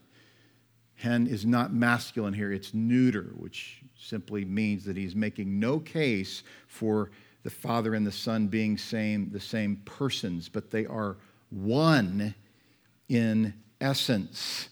Hen 0.96 1.28
is 1.28 1.46
not 1.46 1.74
masculine 1.74 2.34
here, 2.34 2.52
it's 2.52 2.74
neuter, 2.74 3.32
which 3.36 3.82
simply 3.98 4.46
means 4.46 4.86
that 4.86 4.96
he's 4.96 5.16
making 5.16 5.60
no 5.60 5.80
case 5.80 6.44
for 6.68 7.12
the 7.44 7.50
father 7.50 7.96
and 7.96 8.06
the 8.06 8.12
son 8.12 8.48
being 8.48 8.78
same, 8.78 9.32
the 9.32 9.40
same 9.40 9.78
persons, 9.86 10.48
but 10.48 10.70
they 10.70 10.86
are 10.86 11.18
one 11.50 12.36
in 13.10 13.54
essence. 13.80 14.70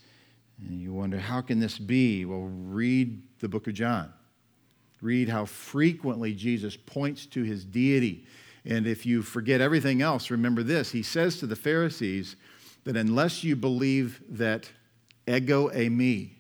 And 0.68 0.82
you 0.82 0.94
wonder, 0.94 1.20
how 1.20 1.42
can 1.42 1.60
this 1.60 1.78
be? 1.78 2.26
Well, 2.26 2.50
read 2.52 3.22
the 3.40 3.48
book 3.48 3.68
of 3.68 3.74
John. 3.74 4.12
Read 5.02 5.30
how 5.30 5.46
frequently 5.46 6.34
Jesus 6.34 6.76
points 6.76 7.26
to 7.28 7.44
his 7.44 7.64
deity. 7.64 8.26
And 8.66 8.86
if 8.86 9.06
you 9.06 9.22
forget 9.22 9.62
everything 9.62 10.02
else, 10.02 10.30
remember 10.30 10.64
this. 10.64 10.92
He 10.92 11.04
says 11.04 11.40
to 11.40 11.48
the 11.48 11.56
Pharisees 11.56 12.36
that 12.84 12.98
unless 12.98 13.44
you 13.44 13.56
believe 13.56 14.22
that 14.30 14.70
ego 15.28 15.70
eimi, 15.70 16.32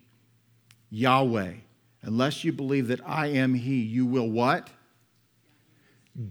Yahweh, 0.89 1.53
unless 2.01 2.43
you 2.43 2.51
believe 2.51 2.87
that 2.87 3.01
I 3.05 3.27
am 3.27 3.53
He, 3.53 3.81
you 3.81 4.05
will 4.05 4.29
what? 4.29 4.69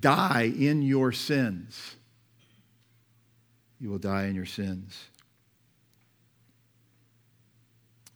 Die 0.01 0.53
in 0.59 0.83
your 0.83 1.13
sins. 1.13 1.97
You 3.81 3.91
will 3.91 3.99
die 3.99 4.27
in 4.27 4.35
your 4.35 4.47
sins. 4.47 5.08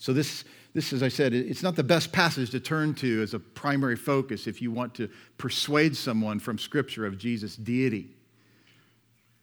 So, 0.03 0.13
this, 0.13 0.43
this, 0.75 0.93
as 0.93 1.01
I 1.01 1.07
said, 1.07 1.33
it's 1.33 1.63
not 1.63 1.77
the 1.77 1.85
best 1.85 2.11
passage 2.11 2.51
to 2.51 2.59
turn 2.59 2.93
to 2.95 3.23
as 3.23 3.35
a 3.35 3.39
primary 3.39 3.95
focus 3.95 4.49
if 4.49 4.61
you 4.61 4.73
want 4.73 4.97
to 4.97 5.09
persuade 5.39 5.97
someone 5.97 6.41
from 6.41 6.59
Scripture 6.59 7.07
of 7.07 7.19
Jesus' 7.19 7.55
deity. 7.55 8.17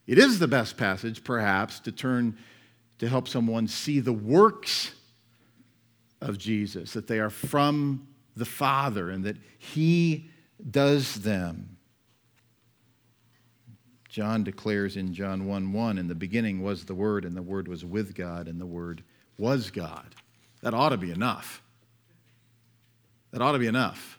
It 0.06 0.18
is 0.18 0.38
the 0.38 0.50
best 0.50 0.76
passage, 0.76 1.24
perhaps, 1.24 1.80
to 1.80 1.94
turn 1.94 2.38
to 2.98 3.08
help 3.08 3.30
someone 3.30 3.70
see 3.70 4.02
the 4.02 4.12
works 4.12 4.92
of 6.20 6.38
Jesus, 6.38 6.92
that 6.92 7.08
they 7.08 7.20
are 7.20 7.30
from 7.30 8.06
the 8.36 8.44
Father 8.44 9.12
and 9.12 9.24
that 9.24 9.38
He 9.60 10.30
does 10.70 11.22
them. 11.22 11.78
John 14.10 14.44
declares 14.44 14.98
in 14.98 15.14
John 15.14 15.46
1 15.46 15.72
1, 15.72 15.98
in 15.98 16.10
the 16.10 16.16
beginning 16.16 16.62
was 16.62 16.84
the 16.84 16.96
Word, 16.96 17.24
and 17.24 17.34
the 17.34 17.42
Word 17.42 17.70
was 17.70 17.86
with 17.86 18.14
God, 18.14 18.50
and 18.50 18.60
the 18.60 18.66
Word 18.66 19.06
was 19.38 19.72
God. 19.72 20.16
That 20.62 20.74
ought 20.74 20.90
to 20.90 20.98
be 20.98 21.12
enough. 21.12 21.62
That 23.32 23.42
ought 23.42 23.54
to 23.54 23.60
be 23.60 23.68
enough 23.68 24.18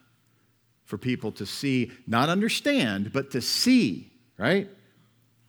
for 0.85 0.99
people 0.99 1.31
to 1.33 1.47
see, 1.47 1.93
not 2.07 2.29
understand, 2.29 3.13
but 3.13 3.31
to 3.33 3.41
see, 3.41 4.11
right? 4.39 4.69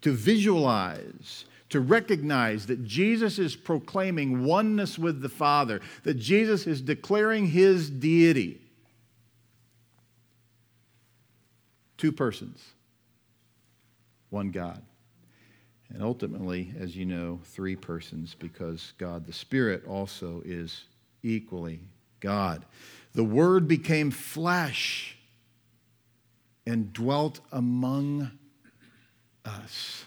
To 0.02 0.12
visualize, 0.12 1.46
to 1.70 1.80
recognize 1.80 2.68
that 2.68 2.84
Jesus 2.84 3.40
is 3.40 3.56
proclaiming 3.56 4.46
oneness 4.46 5.00
with 5.00 5.22
the 5.22 5.30
Father, 5.30 5.82
that 6.04 6.16
Jesus 6.16 6.68
is 6.68 6.82
declaring 6.82 7.48
his 7.48 7.90
deity. 7.90 8.62
Two 11.98 12.12
persons, 12.12 12.64
one 14.30 14.52
God. 14.52 14.82
And 15.94 16.02
ultimately, 16.02 16.74
as 16.80 16.96
you 16.96 17.06
know, 17.06 17.40
three 17.44 17.76
persons 17.76 18.36
because 18.38 18.94
God 18.98 19.26
the 19.26 19.34
Spirit 19.34 19.86
also 19.86 20.42
is 20.46 20.86
equally 21.22 21.82
God. 22.20 22.66
The 23.14 23.24
Word 23.24 23.68
became 23.68 24.10
flesh 24.10 25.18
and 26.66 26.94
dwelt 26.94 27.42
among 27.52 28.32
us. 29.44 30.06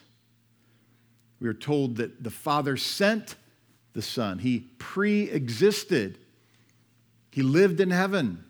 We 1.41 1.49
are 1.49 1.55
told 1.55 1.97
that 1.97 2.23
the 2.23 2.31
Father 2.31 2.76
sent 2.76 3.37
the 3.93 4.03
Son, 4.03 4.38
He 4.38 4.61
pre 4.79 5.25
existed, 5.31 6.19
He 7.31 7.43
lived 7.43 7.81
in 7.81 7.91
heaven 7.91 8.45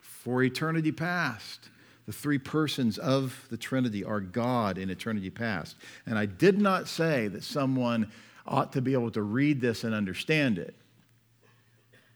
for 0.00 0.42
eternity 0.42 0.92
past. 0.92 1.68
The 2.10 2.16
three 2.16 2.38
persons 2.38 2.98
of 2.98 3.46
the 3.50 3.56
Trinity 3.56 4.02
are 4.02 4.18
God 4.18 4.78
in 4.78 4.90
eternity 4.90 5.30
past. 5.30 5.76
And 6.06 6.18
I 6.18 6.26
did 6.26 6.60
not 6.60 6.88
say 6.88 7.28
that 7.28 7.44
someone 7.44 8.10
ought 8.44 8.72
to 8.72 8.82
be 8.82 8.94
able 8.94 9.12
to 9.12 9.22
read 9.22 9.60
this 9.60 9.84
and 9.84 9.94
understand 9.94 10.58
it. 10.58 10.74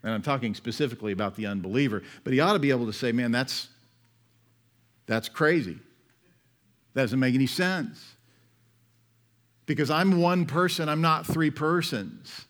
And 0.03 0.13
I'm 0.13 0.21
talking 0.21 0.53
specifically 0.57 1.13
about 1.13 1.37
the 1.37 1.47
unbeliever, 1.47 2.03
but 2.25 2.33
he 2.33 2.41
ought 2.41 2.55
to 2.55 2.59
be 2.59 2.71
able 2.71 2.87
to 2.87 2.93
say, 2.93 3.13
man, 3.13 3.31
that's, 3.31 3.69
that's 5.07 5.29
crazy. 5.29 5.79
That 6.95 7.03
doesn't 7.03 7.21
make 7.21 7.37
any 7.37 7.47
sense. 7.47 8.17
Because 9.65 9.91
I'm 9.91 10.21
one 10.21 10.45
person, 10.45 10.89
I'm 10.89 11.03
not 11.03 11.25
three 11.25 11.53
persons. 11.53 12.47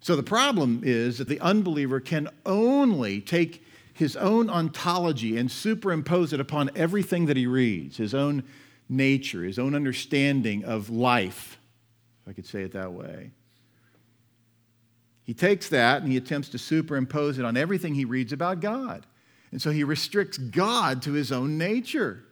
So 0.00 0.16
the 0.16 0.24
problem 0.24 0.80
is 0.82 1.18
that 1.18 1.28
the 1.28 1.38
unbeliever 1.38 2.00
can 2.00 2.28
only 2.44 3.20
take 3.20 3.64
his 3.92 4.16
own 4.16 4.48
ontology 4.48 5.36
and 5.36 5.50
superimpose 5.50 6.32
it 6.32 6.40
upon 6.40 6.70
everything 6.74 7.26
that 7.26 7.36
he 7.36 7.46
reads, 7.46 7.96
his 7.96 8.14
own 8.14 8.42
nature, 8.88 9.42
his 9.42 9.58
own 9.58 9.74
understanding 9.74 10.64
of 10.64 10.90
life, 10.90 11.58
if 12.22 12.30
I 12.30 12.32
could 12.32 12.46
say 12.46 12.62
it 12.62 12.72
that 12.72 12.92
way. 12.92 13.32
He 15.24 15.34
takes 15.34 15.68
that 15.68 16.02
and 16.02 16.10
he 16.10 16.16
attempts 16.16 16.48
to 16.50 16.58
superimpose 16.58 17.38
it 17.38 17.44
on 17.44 17.56
everything 17.56 17.94
he 17.94 18.04
reads 18.04 18.32
about 18.32 18.60
God. 18.60 19.06
And 19.50 19.60
so 19.60 19.70
he 19.70 19.84
restricts 19.84 20.38
God 20.38 21.02
to 21.02 21.12
his 21.12 21.30
own 21.30 21.58
nature. 21.58 22.24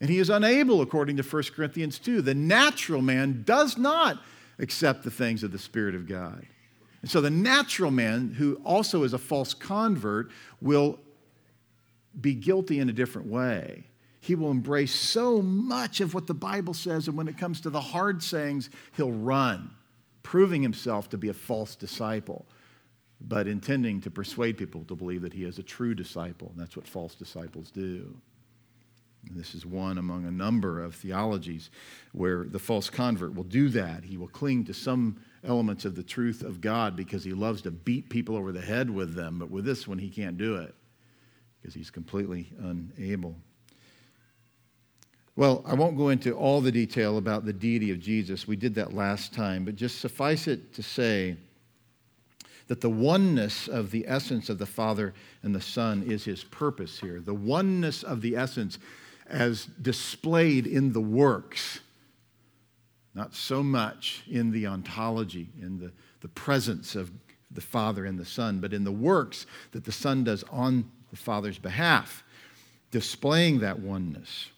And 0.00 0.08
he 0.08 0.18
is 0.18 0.30
unable, 0.30 0.80
according 0.80 1.16
to 1.16 1.22
1 1.22 1.42
Corinthians 1.54 1.98
2. 1.98 2.22
The 2.22 2.34
natural 2.34 3.02
man 3.02 3.42
does 3.44 3.76
not 3.76 4.22
accept 4.58 5.04
the 5.04 5.10
things 5.10 5.42
of 5.42 5.52
the 5.52 5.58
Spirit 5.58 5.94
of 5.94 6.08
God. 6.08 6.46
And 7.02 7.10
so 7.10 7.20
the 7.20 7.30
natural 7.30 7.90
man, 7.90 8.34
who 8.34 8.54
also 8.64 9.04
is 9.04 9.12
a 9.12 9.18
false 9.18 9.54
convert, 9.54 10.30
will 10.60 10.98
be 12.20 12.34
guilty 12.34 12.80
in 12.80 12.88
a 12.88 12.92
different 12.92 13.28
way. 13.28 13.84
He 14.20 14.34
will 14.34 14.50
embrace 14.50 14.94
so 14.94 15.40
much 15.40 16.00
of 16.00 16.12
what 16.12 16.26
the 16.26 16.34
Bible 16.34 16.74
says, 16.74 17.06
and 17.06 17.16
when 17.16 17.28
it 17.28 17.38
comes 17.38 17.60
to 17.60 17.70
the 17.70 17.80
hard 17.80 18.22
sayings, 18.22 18.68
he'll 18.96 19.12
run, 19.12 19.70
proving 20.22 20.60
himself 20.60 21.08
to 21.10 21.18
be 21.18 21.28
a 21.28 21.34
false 21.34 21.76
disciple, 21.76 22.44
but 23.20 23.46
intending 23.46 24.00
to 24.00 24.10
persuade 24.10 24.58
people 24.58 24.84
to 24.84 24.96
believe 24.96 25.22
that 25.22 25.32
he 25.32 25.44
is 25.44 25.58
a 25.58 25.62
true 25.62 25.94
disciple. 25.94 26.48
And 26.50 26.60
that's 26.60 26.76
what 26.76 26.86
false 26.86 27.14
disciples 27.14 27.70
do. 27.70 28.16
This 29.30 29.54
is 29.54 29.64
one 29.64 29.98
among 29.98 30.24
a 30.24 30.30
number 30.30 30.82
of 30.82 30.94
theologies 30.94 31.70
where 32.12 32.44
the 32.44 32.58
false 32.58 32.90
convert 32.90 33.34
will 33.34 33.44
do 33.44 33.68
that. 33.70 34.04
He 34.04 34.16
will 34.16 34.28
cling 34.28 34.64
to 34.64 34.74
some 34.74 35.20
elements 35.44 35.84
of 35.84 35.94
the 35.94 36.02
truth 36.02 36.42
of 36.42 36.60
God 36.60 36.96
because 36.96 37.24
he 37.24 37.32
loves 37.32 37.62
to 37.62 37.70
beat 37.70 38.08
people 38.10 38.36
over 38.36 38.52
the 38.52 38.60
head 38.60 38.90
with 38.90 39.14
them. 39.14 39.38
But 39.38 39.50
with 39.50 39.64
this 39.64 39.86
one, 39.86 39.98
he 39.98 40.08
can't 40.08 40.36
do 40.36 40.56
it 40.56 40.74
because 41.60 41.74
he's 41.74 41.90
completely 41.90 42.50
unable. 42.60 43.36
Well, 45.36 45.62
I 45.64 45.74
won't 45.74 45.96
go 45.96 46.08
into 46.08 46.32
all 46.32 46.60
the 46.60 46.72
detail 46.72 47.16
about 47.16 47.44
the 47.44 47.52
deity 47.52 47.92
of 47.92 48.00
Jesus. 48.00 48.48
We 48.48 48.56
did 48.56 48.74
that 48.74 48.92
last 48.92 49.32
time, 49.32 49.64
but 49.64 49.76
just 49.76 50.00
suffice 50.00 50.48
it 50.48 50.74
to 50.74 50.82
say 50.82 51.36
that 52.66 52.80
the 52.80 52.90
oneness 52.90 53.68
of 53.68 53.90
the 53.90 54.04
essence 54.08 54.48
of 54.48 54.58
the 54.58 54.66
Father 54.66 55.14
and 55.42 55.54
the 55.54 55.60
Son 55.60 56.02
is 56.02 56.24
his 56.24 56.42
purpose 56.42 56.98
here. 56.98 57.20
The 57.20 57.34
oneness 57.34 58.02
of 58.02 58.20
the 58.20 58.36
essence 58.36 58.78
as 59.28 59.66
displayed 59.80 60.66
in 60.66 60.92
the 60.92 61.00
works, 61.00 61.80
not 63.18 63.34
so 63.34 63.64
much 63.64 64.22
in 64.30 64.52
the 64.52 64.64
ontology, 64.64 65.48
in 65.60 65.76
the, 65.76 65.90
the 66.20 66.28
presence 66.28 66.94
of 66.94 67.10
the 67.50 67.60
Father 67.60 68.04
and 68.04 68.16
the 68.16 68.24
Son, 68.24 68.60
but 68.60 68.72
in 68.72 68.84
the 68.84 68.92
works 68.92 69.44
that 69.72 69.84
the 69.84 69.90
Son 69.90 70.22
does 70.22 70.44
on 70.52 70.88
the 71.10 71.16
Father's 71.16 71.58
behalf, 71.58 72.22
displaying 72.92 73.58
that 73.58 73.80
oneness. 73.80 74.50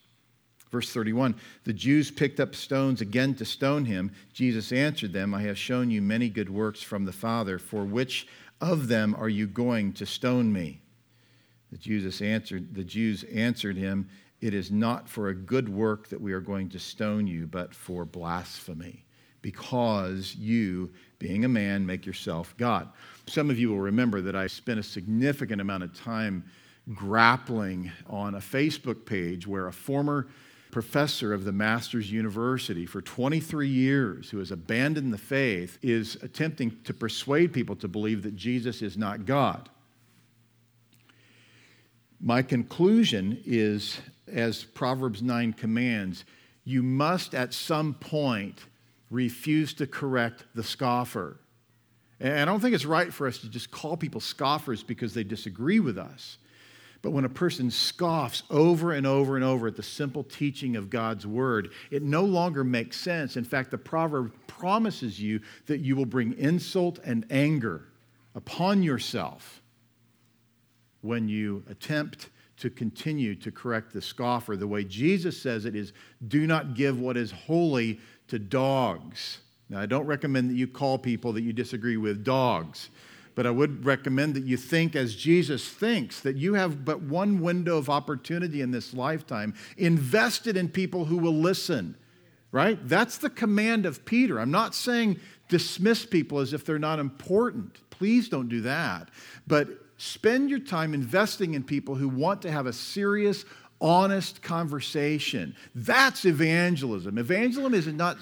Verse 0.70 0.92
31 0.92 1.34
The 1.64 1.72
Jews 1.72 2.10
picked 2.10 2.38
up 2.38 2.54
stones 2.54 3.00
again 3.00 3.34
to 3.36 3.46
stone 3.46 3.86
him. 3.86 4.12
Jesus 4.34 4.72
answered 4.72 5.14
them, 5.14 5.32
I 5.32 5.40
have 5.42 5.56
shown 5.56 5.90
you 5.90 6.02
many 6.02 6.28
good 6.28 6.50
works 6.50 6.82
from 6.82 7.06
the 7.06 7.12
Father. 7.12 7.58
For 7.58 7.84
which 7.84 8.28
of 8.60 8.88
them 8.88 9.16
are 9.18 9.30
you 9.30 9.46
going 9.46 9.94
to 9.94 10.04
stone 10.04 10.52
me? 10.52 10.82
The 11.72 11.78
Jews 11.78 12.20
answered, 12.20 12.74
the 12.74 12.84
Jews 12.84 13.24
answered 13.24 13.78
him, 13.78 14.10
it 14.40 14.54
is 14.54 14.70
not 14.70 15.08
for 15.08 15.28
a 15.28 15.34
good 15.34 15.68
work 15.68 16.08
that 16.08 16.20
we 16.20 16.32
are 16.32 16.40
going 16.40 16.68
to 16.70 16.78
stone 16.78 17.26
you, 17.26 17.46
but 17.46 17.74
for 17.74 18.04
blasphemy, 18.04 19.04
because 19.42 20.34
you, 20.34 20.90
being 21.18 21.44
a 21.44 21.48
man, 21.48 21.84
make 21.84 22.06
yourself 22.06 22.54
God. 22.56 22.88
Some 23.26 23.50
of 23.50 23.58
you 23.58 23.68
will 23.68 23.80
remember 23.80 24.20
that 24.22 24.36
I 24.36 24.46
spent 24.46 24.80
a 24.80 24.84
significant 24.84 25.60
amount 25.60 25.82
of 25.82 25.94
time 25.94 26.44
grappling 26.94 27.92
on 28.08 28.34
a 28.34 28.40
Facebook 28.40 29.04
page 29.04 29.46
where 29.46 29.66
a 29.66 29.72
former 29.72 30.26
professor 30.70 31.32
of 31.32 31.44
the 31.44 31.52
Masters 31.52 32.10
University 32.10 32.86
for 32.86 33.02
23 33.02 33.68
years 33.68 34.30
who 34.30 34.38
has 34.38 34.50
abandoned 34.50 35.12
the 35.12 35.18
faith 35.18 35.78
is 35.82 36.16
attempting 36.22 36.76
to 36.84 36.94
persuade 36.94 37.52
people 37.52 37.76
to 37.76 37.88
believe 37.88 38.22
that 38.22 38.36
Jesus 38.36 38.80
is 38.80 38.96
not 38.96 39.26
God. 39.26 39.68
My 42.20 42.42
conclusion 42.42 43.40
is 43.44 43.98
as 44.30 44.64
Proverbs 44.64 45.22
9 45.22 45.52
commands, 45.52 46.24
you 46.64 46.82
must 46.82 47.34
at 47.34 47.52
some 47.54 47.94
point 47.94 48.60
refuse 49.10 49.74
to 49.74 49.86
correct 49.86 50.44
the 50.54 50.62
scoffer. 50.62 51.38
And 52.20 52.38
I 52.38 52.44
don't 52.44 52.60
think 52.60 52.74
it's 52.74 52.84
right 52.84 53.12
for 53.12 53.26
us 53.26 53.38
to 53.38 53.48
just 53.48 53.70
call 53.70 53.96
people 53.96 54.20
scoffers 54.20 54.82
because 54.82 55.14
they 55.14 55.24
disagree 55.24 55.80
with 55.80 55.98
us. 55.98 56.38
But 57.02 57.12
when 57.12 57.24
a 57.24 57.30
person 57.30 57.70
scoffs 57.70 58.42
over 58.50 58.92
and 58.92 59.06
over 59.06 59.36
and 59.36 59.44
over 59.44 59.68
at 59.68 59.76
the 59.76 59.82
simple 59.82 60.22
teaching 60.22 60.76
of 60.76 60.90
God's 60.90 61.26
word, 61.26 61.72
it 61.90 62.02
no 62.02 62.24
longer 62.24 62.62
makes 62.62 63.00
sense. 63.00 63.38
In 63.38 63.44
fact, 63.44 63.70
the 63.70 63.78
proverb 63.78 64.32
promises 64.46 65.18
you 65.18 65.40
that 65.66 65.80
you 65.80 65.96
will 65.96 66.04
bring 66.04 66.34
insult 66.38 66.98
and 67.02 67.24
anger 67.30 67.86
upon 68.34 68.82
yourself 68.82 69.62
when 71.00 71.26
you 71.26 71.64
attempt 71.70 72.28
to 72.60 72.70
continue 72.70 73.34
to 73.34 73.50
correct 73.50 73.92
the 73.92 74.02
scoffer. 74.02 74.56
The 74.56 74.66
way 74.66 74.84
Jesus 74.84 75.40
says 75.40 75.64
it 75.64 75.74
is 75.74 75.92
do 76.28 76.46
not 76.46 76.74
give 76.74 77.00
what 77.00 77.16
is 77.16 77.30
holy 77.30 78.00
to 78.28 78.38
dogs. 78.38 79.38
Now, 79.68 79.80
I 79.80 79.86
don't 79.86 80.06
recommend 80.06 80.50
that 80.50 80.54
you 80.54 80.66
call 80.66 80.98
people 80.98 81.32
that 81.32 81.42
you 81.42 81.52
disagree 81.52 81.96
with 81.96 82.22
dogs, 82.24 82.90
but 83.34 83.46
I 83.46 83.50
would 83.50 83.84
recommend 83.84 84.34
that 84.34 84.44
you 84.44 84.56
think 84.56 84.94
as 84.94 85.14
Jesus 85.14 85.68
thinks, 85.68 86.20
that 86.20 86.36
you 86.36 86.54
have 86.54 86.84
but 86.84 87.00
one 87.02 87.40
window 87.40 87.78
of 87.78 87.88
opportunity 87.88 88.60
in 88.60 88.72
this 88.72 88.92
lifetime, 88.92 89.54
invested 89.76 90.56
in 90.56 90.68
people 90.68 91.06
who 91.06 91.16
will 91.16 91.34
listen, 91.34 91.96
right? 92.52 92.78
That's 92.86 93.18
the 93.18 93.30
command 93.30 93.86
of 93.86 94.04
Peter. 94.04 94.38
I'm 94.38 94.50
not 94.50 94.74
saying 94.74 95.18
dismiss 95.48 96.04
people 96.04 96.40
as 96.40 96.52
if 96.52 96.64
they're 96.64 96.78
not 96.78 96.98
important. 96.98 97.78
Please 97.90 98.28
don't 98.28 98.48
do 98.48 98.60
that. 98.62 99.08
But 99.46 99.68
Spend 100.00 100.48
your 100.48 100.60
time 100.60 100.94
investing 100.94 101.52
in 101.52 101.62
people 101.62 101.94
who 101.94 102.08
want 102.08 102.40
to 102.40 102.50
have 102.50 102.64
a 102.64 102.72
serious, 102.72 103.44
honest 103.82 104.40
conversation. 104.40 105.54
That's 105.74 106.24
evangelism. 106.24 107.18
Evangelism 107.18 107.74
is 107.74 107.86
not 107.88 108.16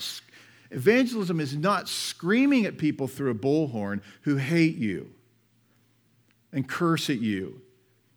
Evangelism 0.73 1.39
is 1.39 1.55
not 1.55 1.89
screaming 1.89 2.67
at 2.67 2.79
people 2.79 3.07
through 3.07 3.31
a 3.31 3.35
bullhorn 3.35 4.01
who 4.23 4.35
hate 4.35 4.75
you 4.75 5.09
and 6.53 6.69
curse 6.69 7.09
at 7.11 7.21
you. 7.21 7.63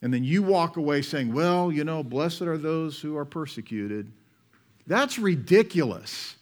And 0.01 0.11
then 0.11 0.23
you 0.23 0.41
walk 0.41 0.75
away 0.75 1.03
saying, 1.03 1.31
Well, 1.31 1.71
you 1.71 1.83
know, 1.83 2.01
blessed 2.01 2.41
are 2.41 2.57
those 2.57 2.99
who 2.99 3.15
are 3.15 3.25
persecuted. 3.25 4.11
That's 4.87 5.19
ridiculous. 5.19 6.35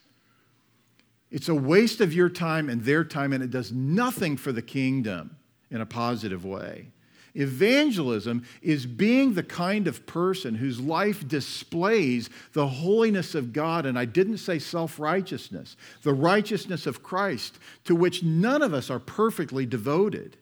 It's 1.32 1.50
a 1.50 1.54
waste 1.54 2.00
of 2.00 2.14
your 2.14 2.30
time 2.30 2.70
and 2.70 2.82
their 2.86 3.04
time, 3.04 3.34
and 3.34 3.44
it 3.44 3.52
does 3.52 3.74
nothing 3.74 4.38
for 4.38 4.54
the 4.54 4.62
kingdom 4.62 5.36
in 5.70 5.82
a 5.82 5.86
positive 5.86 6.46
way. 6.46 6.94
Evangelism 7.36 8.44
is 8.62 8.86
being 8.86 9.34
the 9.34 9.44
kind 9.44 9.88
of 9.88 10.06
person 10.06 10.56
whose 10.56 10.80
life 10.80 11.28
displays 11.28 12.30
the 12.54 12.68
holiness 12.68 13.36
of 13.36 13.54
God, 13.54 13.86
and 13.86 13.98
I 13.98 14.06
didn't 14.06 14.39
say 14.39 14.60
self 14.60 15.00
righteousness, 15.00 15.78
the 16.04 16.13
righteousness 16.13 16.88
of 16.88 17.04
Christ, 17.04 17.60
to 17.86 17.96
which 17.96 18.24
none 18.24 18.62
of 18.62 18.74
us 18.74 18.89
are 18.89 19.00
perfectly 19.00 19.65
devoted. 19.65 20.38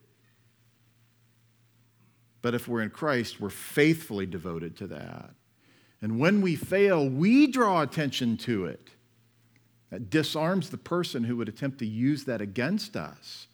But 2.41 2.55
if 2.55 2.67
we're 2.67 2.81
in 2.81 2.91
Christ, 2.91 3.41
we're 3.41 3.49
faithfully 3.49 4.25
devoted 4.25 4.77
to 4.77 4.87
that. 4.87 5.31
And 6.01 6.19
when 6.19 6.41
we 6.41 6.55
fail, 6.55 7.09
we 7.09 7.47
draw 7.47 7.81
attention 7.81 8.37
to 8.37 8.65
it. 8.65 8.89
That 9.89 10.09
disarms 10.09 10.69
the 10.69 10.77
person 10.77 11.23
who 11.23 11.37
would 11.37 11.49
attempt 11.49 11.79
to 11.79 11.85
use 11.85 12.25
that 12.25 12.41
against 12.41 12.95
us. 12.95 13.47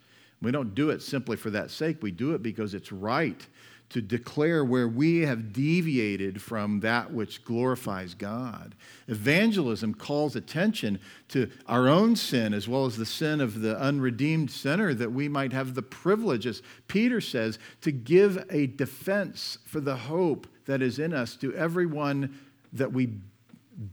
We 0.44 0.52
don't 0.52 0.76
do 0.76 0.90
it 0.90 1.02
simply 1.02 1.38
for 1.38 1.50
that 1.52 1.72
sake. 1.72 2.04
We 2.04 2.12
do 2.12 2.34
it 2.36 2.44
because 2.44 2.74
it's 2.74 2.92
right 2.92 3.48
to 3.90 4.02
declare 4.02 4.66
where 4.66 4.88
we 4.88 5.20
have 5.20 5.54
deviated 5.54 6.42
from 6.42 6.80
that 6.80 7.14
which 7.14 7.46
glorifies 7.46 8.16
God. 8.16 8.76
Evangelism 9.08 9.94
calls 9.94 10.36
attention 10.36 11.00
to 11.30 11.50
our 11.68 11.88
own 11.88 12.16
sin 12.16 12.54
as 12.54 12.68
well 12.68 12.86
as 12.86 12.98
the 12.98 13.06
sin 13.06 13.40
of 13.40 13.62
the 13.62 13.80
unredeemed 13.80 14.50
sinner, 14.50 14.94
that 14.96 15.12
we 15.12 15.30
might 15.30 15.54
have 15.54 15.76
the 15.76 15.82
privilege, 15.84 16.48
as 16.48 16.64
Peter 16.88 17.22
says, 17.22 17.60
to 17.82 17.92
give 17.92 18.44
a 18.50 18.68
defense 18.68 19.60
for 19.66 19.80
the 19.80 19.96
hope 19.96 20.48
that 20.66 20.82
is 20.82 20.98
in 20.98 21.14
us 21.14 21.36
to 21.36 21.54
everyone 21.54 22.38
that 22.74 22.92
we 22.92 23.10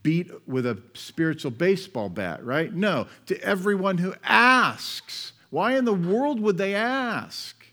beat 0.03 0.31
with 0.49 0.65
a 0.65 0.81
spiritual 0.95 1.51
baseball 1.51 2.09
bat, 2.09 2.45
right? 2.45 2.73
No, 2.73 3.07
to 3.27 3.39
everyone 3.43 3.99
who 3.99 4.15
asks. 4.25 5.33
Why 5.51 5.77
in 5.77 5.85
the 5.85 5.93
world 5.93 6.41
would 6.41 6.57
they 6.57 6.75
ask? 6.75 7.67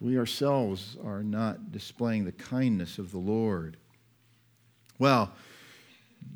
We 0.00 0.18
ourselves 0.18 0.96
are 1.02 1.22
not 1.22 1.72
displaying 1.72 2.24
the 2.24 2.32
kindness 2.32 2.98
of 2.98 3.10
the 3.10 3.18
Lord. 3.18 3.78
Well, 4.98 5.32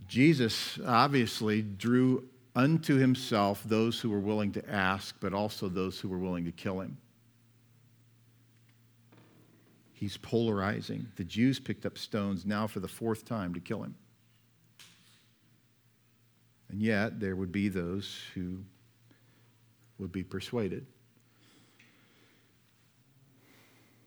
Jesus 0.08 0.78
obviously 0.86 1.62
drew 1.62 2.24
unto 2.56 2.96
himself 2.96 3.62
those 3.64 4.00
who 4.00 4.10
were 4.10 4.18
willing 4.18 4.52
to 4.52 4.70
ask, 4.70 5.14
but 5.20 5.34
also 5.34 5.68
those 5.68 6.00
who 6.00 6.08
were 6.08 6.18
willing 6.18 6.46
to 6.46 6.52
kill 6.52 6.80
him. 6.80 6.96
He's 9.92 10.16
polarizing. 10.16 11.08
The 11.16 11.24
Jews 11.24 11.60
picked 11.60 11.84
up 11.84 11.98
stones 11.98 12.46
now 12.46 12.66
for 12.66 12.80
the 12.80 12.88
fourth 12.88 13.24
time 13.24 13.52
to 13.54 13.60
kill 13.60 13.82
him. 13.82 13.94
And 16.70 16.80
yet, 16.80 17.20
there 17.20 17.36
would 17.36 17.52
be 17.52 17.68
those 17.68 18.20
who 18.34 18.58
would 19.98 20.12
be 20.12 20.22
persuaded. 20.22 20.86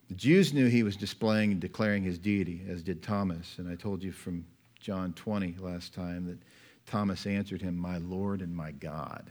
The 0.10 0.16
Jews 0.16 0.54
knew 0.54 0.68
he 0.68 0.84
was 0.84 0.98
displaying 0.98 1.54
and 1.54 1.62
declaring 1.62 2.04
his 2.04 2.18
deity, 2.18 2.66
as 2.68 2.84
did 2.84 3.02
Thomas. 3.02 3.56
And 3.58 3.70
I 3.70 3.76
told 3.76 4.04
you 4.04 4.12
from 4.12 4.46
John 4.80 5.14
20 5.14 5.56
last 5.60 5.94
time 5.94 6.26
that 6.26 6.38
Thomas 6.86 7.26
answered 7.26 7.62
him, 7.62 7.78
My 7.78 7.98
Lord 7.98 8.42
and 8.42 8.54
my 8.54 8.72
God. 8.72 9.30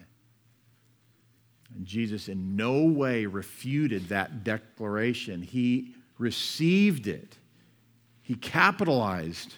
And 1.74 1.84
Jesus 1.84 2.28
in 2.28 2.56
no 2.56 2.84
way 2.84 3.26
refuted 3.26 4.08
that 4.08 4.42
declaration. 4.42 5.42
He 5.42 5.94
received 6.18 7.06
it, 7.06 7.36
he 8.22 8.34
capitalized 8.34 9.54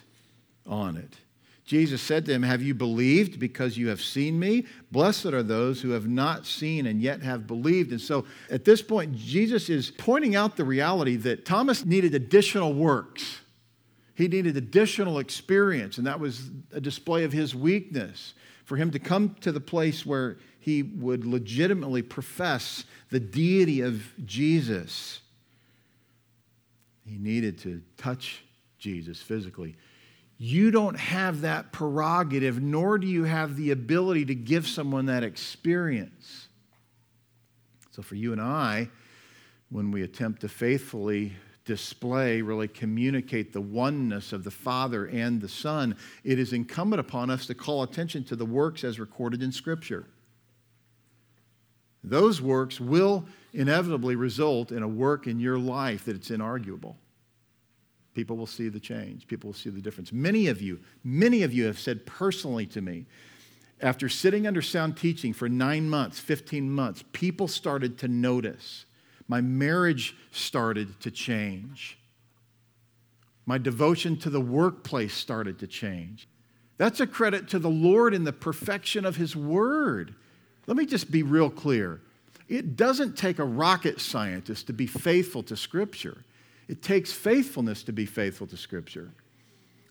on 0.65 0.97
it. 0.97 1.17
Jesus 1.65 2.01
said 2.01 2.25
to 2.25 2.33
him, 2.33 2.43
Have 2.43 2.61
you 2.61 2.73
believed 2.73 3.39
because 3.39 3.77
you 3.77 3.87
have 3.87 4.01
seen 4.01 4.37
me? 4.37 4.65
Blessed 4.91 5.27
are 5.27 5.43
those 5.43 5.81
who 5.81 5.91
have 5.91 6.07
not 6.07 6.45
seen 6.45 6.85
and 6.85 7.01
yet 7.01 7.21
have 7.21 7.47
believed. 7.47 7.91
And 7.91 8.01
so 8.01 8.25
at 8.49 8.65
this 8.65 8.81
point, 8.81 9.15
Jesus 9.15 9.69
is 9.69 9.91
pointing 9.91 10.35
out 10.35 10.57
the 10.57 10.65
reality 10.65 11.15
that 11.17 11.45
Thomas 11.45 11.85
needed 11.85 12.15
additional 12.15 12.73
works. 12.73 13.39
He 14.15 14.27
needed 14.27 14.57
additional 14.57 15.19
experience, 15.19 15.97
and 15.97 16.05
that 16.05 16.19
was 16.19 16.51
a 16.71 16.81
display 16.81 17.23
of 17.23 17.31
his 17.31 17.55
weakness 17.55 18.33
for 18.65 18.77
him 18.77 18.91
to 18.91 18.99
come 18.99 19.35
to 19.41 19.51
the 19.51 19.59
place 19.59 20.05
where 20.05 20.37
he 20.59 20.83
would 20.83 21.25
legitimately 21.25 22.01
profess 22.01 22.85
the 23.09 23.19
deity 23.19 23.81
of 23.81 24.03
Jesus. 24.25 25.21
He 27.05 27.17
needed 27.17 27.57
to 27.59 27.81
touch 27.97 28.43
Jesus 28.77 29.21
physically. 29.21 29.75
You 30.45 30.71
don't 30.71 30.99
have 30.99 31.39
that 31.41 31.71
prerogative, 31.71 32.61
nor 32.61 32.97
do 32.97 33.07
you 33.07 33.23
have 33.23 33.55
the 33.55 33.71
ability 33.71 34.25
to 34.25 34.35
give 34.35 34.67
someone 34.67 35.05
that 35.05 35.23
experience. 35.23 36.49
So, 37.91 38.01
for 38.01 38.15
you 38.15 38.33
and 38.33 38.41
I, 38.41 38.89
when 39.69 39.89
we 39.89 40.01
attempt 40.01 40.41
to 40.41 40.49
faithfully 40.49 41.31
display, 41.63 42.41
really 42.41 42.67
communicate 42.67 43.53
the 43.53 43.61
oneness 43.61 44.33
of 44.33 44.43
the 44.43 44.51
Father 44.51 45.05
and 45.05 45.39
the 45.39 45.47
Son, 45.47 45.95
it 46.25 46.37
is 46.37 46.51
incumbent 46.51 46.99
upon 46.99 47.29
us 47.29 47.45
to 47.45 47.55
call 47.55 47.81
attention 47.81 48.25
to 48.25 48.35
the 48.35 48.45
works 48.45 48.83
as 48.83 48.99
recorded 48.99 49.41
in 49.41 49.53
Scripture. 49.53 50.07
Those 52.03 52.41
works 52.41 52.81
will 52.81 53.23
inevitably 53.53 54.17
result 54.17 54.73
in 54.73 54.83
a 54.83 54.89
work 54.89 55.25
in 55.25 55.39
your 55.39 55.57
life 55.57 56.03
that 56.03 56.17
it's 56.17 56.31
inarguable. 56.31 56.95
People 58.13 58.37
will 58.37 58.47
see 58.47 58.69
the 58.69 58.79
change. 58.79 59.27
People 59.27 59.49
will 59.49 59.55
see 59.55 59.69
the 59.69 59.81
difference. 59.81 60.11
Many 60.11 60.47
of 60.47 60.61
you, 60.61 60.79
many 61.03 61.43
of 61.43 61.53
you 61.53 61.65
have 61.65 61.79
said 61.79 62.05
personally 62.05 62.65
to 62.67 62.81
me, 62.81 63.05
after 63.81 64.07
sitting 64.07 64.47
under 64.47 64.61
sound 64.61 64.95
teaching 64.95 65.33
for 65.33 65.49
nine 65.49 65.89
months, 65.89 66.19
15 66.19 66.71
months, 66.71 67.03
people 67.11 67.47
started 67.47 67.97
to 67.99 68.07
notice. 68.07 68.85
My 69.27 69.41
marriage 69.41 70.15
started 70.31 70.99
to 71.01 71.11
change. 71.11 71.97
My 73.45 73.57
devotion 73.57 74.15
to 74.17 74.29
the 74.29 74.39
workplace 74.39 75.13
started 75.13 75.59
to 75.59 75.67
change. 75.67 76.27
That's 76.77 76.99
a 76.99 77.07
credit 77.07 77.49
to 77.49 77.59
the 77.59 77.69
Lord 77.69 78.13
in 78.13 78.23
the 78.23 78.33
perfection 78.33 79.05
of 79.05 79.17
His 79.17 79.35
Word. 79.35 80.15
Let 80.65 80.77
me 80.77 80.85
just 80.85 81.11
be 81.11 81.23
real 81.23 81.49
clear. 81.49 82.01
It 82.47 82.75
doesn't 82.75 83.17
take 83.17 83.39
a 83.39 83.45
rocket 83.45 83.99
scientist 83.99 84.67
to 84.67 84.73
be 84.73 84.87
faithful 84.87 85.43
to 85.43 85.57
Scripture. 85.57 86.23
It 86.73 86.81
takes 86.81 87.11
faithfulness 87.11 87.83
to 87.83 87.93
be 87.93 88.07
faithful 88.07 88.47
to 88.47 88.57
Scripture. 88.57 89.11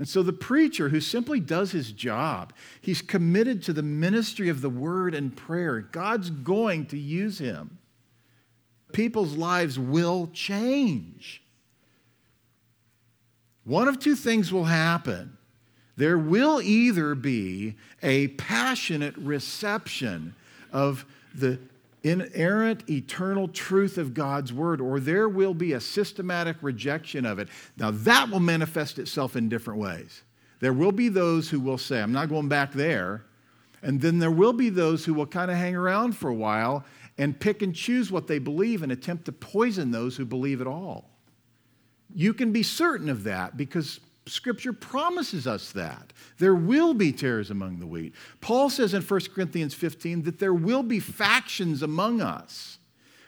And 0.01 0.09
so 0.09 0.21
the 0.25 0.33
preacher 0.33 0.88
who 0.88 1.01
simply 1.01 1.38
does 1.38 1.71
his 1.71 1.92
job, 1.92 2.53
he's 2.81 3.01
committed 3.01 3.62
to 3.62 3.73
the 3.73 3.85
ministry 3.85 4.49
of 4.49 4.62
the 4.62 4.68
word 4.68 5.14
and 5.14 5.37
prayer. 5.37 5.79
God's 5.79 6.29
going 6.29 6.87
to 6.87 6.99
use 6.99 7.38
him. 7.38 7.79
People's 8.92 9.37
lives 9.37 9.79
will 9.79 10.29
change. 10.33 11.45
One 13.62 13.87
of 13.87 14.01
two 14.01 14.16
things 14.16 14.53
will 14.53 14.64
happen. 14.64 15.38
There 15.97 16.18
will 16.18 16.61
either 16.61 17.14
be 17.14 17.77
a 18.03 18.27
passionate 18.27 19.16
reception 19.16 20.35
of 20.73 21.07
the 21.33 21.61
inerrant, 22.03 22.88
eternal 22.91 23.49
truth 23.49 23.99
of 23.99 24.15
God's 24.15 24.53
word, 24.53 24.81
or 24.81 24.99
there 24.99 25.29
will 25.29 25.55
be 25.55 25.73
a 25.73 25.81
systematic 25.81 26.57
rejection 26.61 27.25
of 27.25 27.38
it. 27.38 27.49
Now, 27.77 27.91
that 27.91 28.29
will 28.31 28.41
manifest 28.41 28.99
itself 28.99 29.37
in 29.37 29.49
different 29.49 29.81
ways. 29.81 30.23
There 30.61 30.73
will 30.73 30.93
be 30.93 31.09
those 31.09 31.51
who 31.51 31.61
will 31.61 31.79
say, 31.79 32.01
I'm 32.01 32.12
not 32.12 32.29
going 32.29 32.49
back 32.49 32.73
there. 32.73 33.25
And 33.83 34.01
then 34.01 34.21
there 34.21 34.31
will 34.31 34.53
be 34.53 34.69
those 34.69 35.05
who 35.05 35.12
will 35.12 35.27
kind 35.27 35.51
of 35.51 35.57
hang 35.57 35.75
around 35.75 36.17
for 36.17 36.29
a 36.29 36.35
while 36.35 36.85
and 37.19 37.38
pick 37.38 37.62
and 37.62 37.75
choose 37.75 38.12
what 38.12 38.27
they 38.27 38.38
believe 38.38 38.83
and 38.83 38.93
attempt 38.93 39.25
to 39.25 39.33
poison 39.33 39.91
those 39.91 40.17
who 40.17 40.25
believe 40.25 40.61
at 40.61 40.67
all. 40.67 41.11
You 42.15 42.33
can 42.33 42.53
be 42.53 42.62
certain 42.62 43.09
of 43.09 43.25
that 43.25 43.57
because 43.57 44.01
Scripture 44.26 44.72
promises 44.72 45.46
us 45.46 45.72
that. 45.72 46.12
There 46.38 46.54
will 46.54 46.94
be 46.94 47.12
tares 47.12 47.50
among 47.50 47.80
the 47.80 47.87
wheat. 47.87 48.14
Paul 48.40 48.70
says 48.70 48.94
in 48.94 49.02
1 49.02 49.20
Corinthians 49.35 49.74
15 49.74 50.22
that 50.22 50.38
there 50.38 50.54
will 50.54 50.82
be 50.82 51.00
factions 51.00 51.82
among 51.82 52.20
us. 52.20 52.78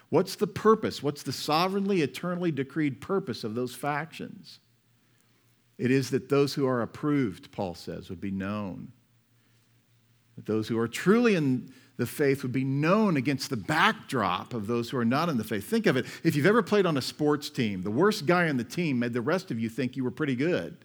What's 0.09 0.37
the 0.37 0.46
purpose? 0.46 1.02
What's 1.02 1.24
the 1.24 1.33
sovereignly, 1.33 2.02
eternally 2.02 2.52
decreed 2.52 3.00
purpose 3.00 3.42
of 3.42 3.57
those 3.57 3.74
factions? 3.74 4.61
It 5.78 5.90
is 5.90 6.11
that 6.11 6.28
those 6.28 6.54
who 6.54 6.66
are 6.68 6.83
approved, 6.83 7.50
Paul 7.50 7.74
says, 7.74 8.09
would 8.09 8.20
be 8.20 8.30
known. 8.30 8.92
That 10.37 10.46
those 10.46 10.68
who 10.68 10.78
are 10.78 10.87
truly 10.87 11.35
in 11.35 11.72
the 11.96 12.07
faith 12.07 12.42
would 12.42 12.52
be 12.52 12.64
known 12.64 13.16
against 13.16 13.50
the 13.50 13.57
backdrop 13.57 14.52
of 14.52 14.66
those 14.66 14.90
who 14.90 14.98
are 14.98 15.04
not 15.04 15.28
in 15.28 15.37
the 15.37 15.44
faith. 15.44 15.68
Think 15.68 15.87
of 15.87 15.96
it 15.96 16.07
if 16.24 16.35
you've 16.35 16.46
ever 16.46 16.62
played 16.62 16.87
on 16.87 16.96
a 16.96 17.02
sports 17.02 17.48
team, 17.50 17.83
the 17.83 17.90
worst 17.90 18.26
guy 18.26 18.48
on 18.48 18.57
the 18.57 18.64
team 18.64 18.98
made 18.98 19.12
the 19.12 19.20
rest 19.20 19.50
of 19.50 19.61
you 19.61 19.68
think 19.68 19.96
you 19.96 20.02
were 20.02 20.11
pretty 20.11 20.35
good. 20.35 20.76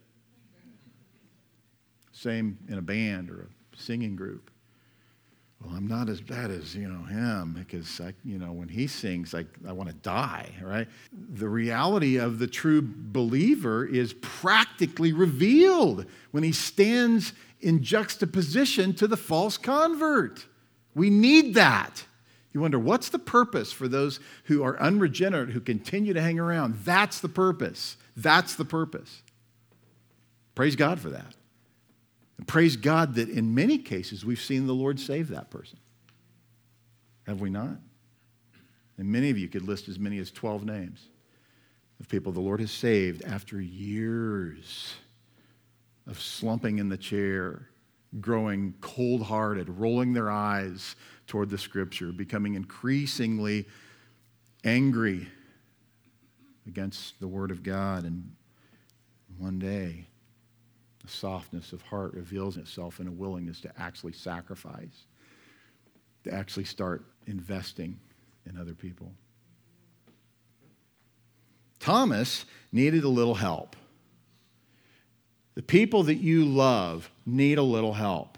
Same 2.11 2.59
in 2.67 2.77
a 2.77 2.81
band 2.81 3.29
or 3.31 3.47
a 3.73 3.77
singing 3.77 4.15
group. 4.15 4.51
well, 5.63 5.73
I'm 5.75 5.87
not 5.87 6.09
as 6.09 6.21
bad 6.21 6.51
as, 6.51 6.75
you 6.75 6.87
know, 6.87 7.03
him 7.05 7.55
because, 7.57 7.99
I, 8.01 8.13
you 8.23 8.37
know, 8.37 8.51
when 8.51 8.67
he 8.67 8.87
sings, 8.87 9.33
I, 9.33 9.45
I 9.67 9.71
want 9.71 9.89
to 9.89 9.95
die, 9.95 10.53
right? 10.61 10.87
The 11.11 11.49
reality 11.49 12.17
of 12.17 12.37
the 12.37 12.47
true 12.47 12.81
believer 12.83 13.85
is 13.85 14.13
practically 14.21 15.13
revealed 15.13 16.05
when 16.31 16.43
he 16.43 16.51
stands 16.51 17.33
in 17.61 17.81
juxtaposition 17.81 18.93
to 18.95 19.07
the 19.07 19.17
false 19.17 19.57
convert. 19.57 20.45
We 20.99 21.09
need 21.09 21.53
that. 21.53 22.03
You 22.53 22.59
wonder, 22.59 22.77
what's 22.77 23.07
the 23.07 23.19
purpose 23.19 23.71
for 23.71 23.87
those 23.87 24.19
who 24.45 24.63
are 24.63 24.77
unregenerate, 24.81 25.51
who 25.51 25.61
continue 25.61 26.13
to 26.13 26.21
hang 26.21 26.39
around? 26.39 26.79
That's 26.83 27.21
the 27.21 27.29
purpose. 27.29 27.95
That's 28.17 28.55
the 28.55 28.65
purpose. 28.65 29.21
Praise 30.55 30.75
God 30.75 30.99
for 30.99 31.09
that. 31.09 31.35
And 32.37 32.45
praise 32.45 32.75
God 32.75 33.15
that 33.15 33.29
in 33.29 33.55
many 33.55 33.77
cases 33.77 34.25
we've 34.25 34.41
seen 34.41 34.67
the 34.67 34.73
Lord 34.73 34.99
save 34.99 35.29
that 35.29 35.49
person. 35.49 35.79
Have 37.27 37.39
we 37.39 37.49
not? 37.49 37.77
And 38.97 39.09
many 39.09 39.29
of 39.29 39.37
you 39.37 39.47
could 39.47 39.61
list 39.61 39.87
as 39.87 39.97
many 39.97 40.17
as 40.17 40.31
12 40.31 40.65
names 40.65 41.07
of 42.01 42.09
people 42.09 42.33
the 42.33 42.41
Lord 42.41 42.59
has 42.59 42.71
saved 42.71 43.23
after 43.23 43.61
years 43.61 44.95
of 46.07 46.19
slumping 46.19 46.79
in 46.79 46.89
the 46.89 46.97
chair, 46.97 47.68
growing 48.19 48.73
cold 48.81 49.23
hearted, 49.23 49.69
rolling 49.69 50.13
their 50.13 50.29
eyes 50.31 50.95
toward 51.27 51.49
the 51.49 51.57
scripture, 51.57 52.11
becoming 52.11 52.55
increasingly 52.55 53.67
angry 54.63 55.27
against 56.67 57.19
the 57.19 57.27
Word 57.27 57.51
of 57.51 57.61
God. 57.63 58.03
And 58.03 58.35
one 59.37 59.59
day, 59.59 60.07
the 61.03 61.09
softness 61.09 61.71
of 61.71 61.81
heart 61.83 62.13
reveals 62.13 62.57
itself 62.57 62.99
in 62.99 63.07
a 63.07 63.11
willingness 63.11 63.61
to 63.61 63.71
actually 63.77 64.13
sacrifice, 64.13 65.05
to 66.23 66.33
actually 66.33 66.65
start 66.65 67.05
investing 67.27 67.99
in 68.45 68.57
other 68.57 68.73
people. 68.73 69.11
Thomas 71.79 72.45
needed 72.71 73.03
a 73.03 73.09
little 73.09 73.35
help. 73.35 73.75
The 75.55 75.63
people 75.63 76.03
that 76.03 76.15
you 76.15 76.45
love 76.45 77.09
need 77.25 77.57
a 77.57 77.63
little 77.63 77.93
help. 77.93 78.37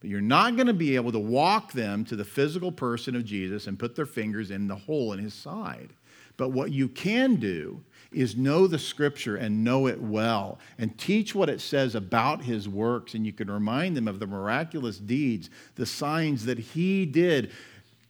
But 0.00 0.10
you're 0.10 0.20
not 0.20 0.56
going 0.56 0.66
to 0.66 0.72
be 0.74 0.96
able 0.96 1.12
to 1.12 1.18
walk 1.18 1.72
them 1.72 2.04
to 2.06 2.16
the 2.16 2.24
physical 2.24 2.72
person 2.72 3.14
of 3.14 3.24
Jesus 3.24 3.68
and 3.68 3.78
put 3.78 3.94
their 3.94 4.06
fingers 4.06 4.50
in 4.50 4.66
the 4.66 4.74
hole 4.74 5.12
in 5.12 5.20
his 5.20 5.32
side. 5.32 5.90
But 6.36 6.48
what 6.48 6.72
you 6.72 6.88
can 6.88 7.36
do 7.36 7.82
is 8.10 8.36
know 8.36 8.66
the 8.66 8.78
scripture 8.78 9.36
and 9.36 9.62
know 9.62 9.86
it 9.86 10.00
well 10.00 10.58
and 10.78 10.96
teach 10.98 11.34
what 11.34 11.48
it 11.48 11.60
says 11.60 11.94
about 11.94 12.42
his 12.42 12.68
works. 12.68 13.14
And 13.14 13.24
you 13.24 13.32
can 13.32 13.50
remind 13.50 13.96
them 13.96 14.08
of 14.08 14.18
the 14.18 14.26
miraculous 14.26 14.98
deeds, 14.98 15.50
the 15.76 15.86
signs 15.86 16.44
that 16.46 16.58
he 16.58 17.06
did, 17.06 17.52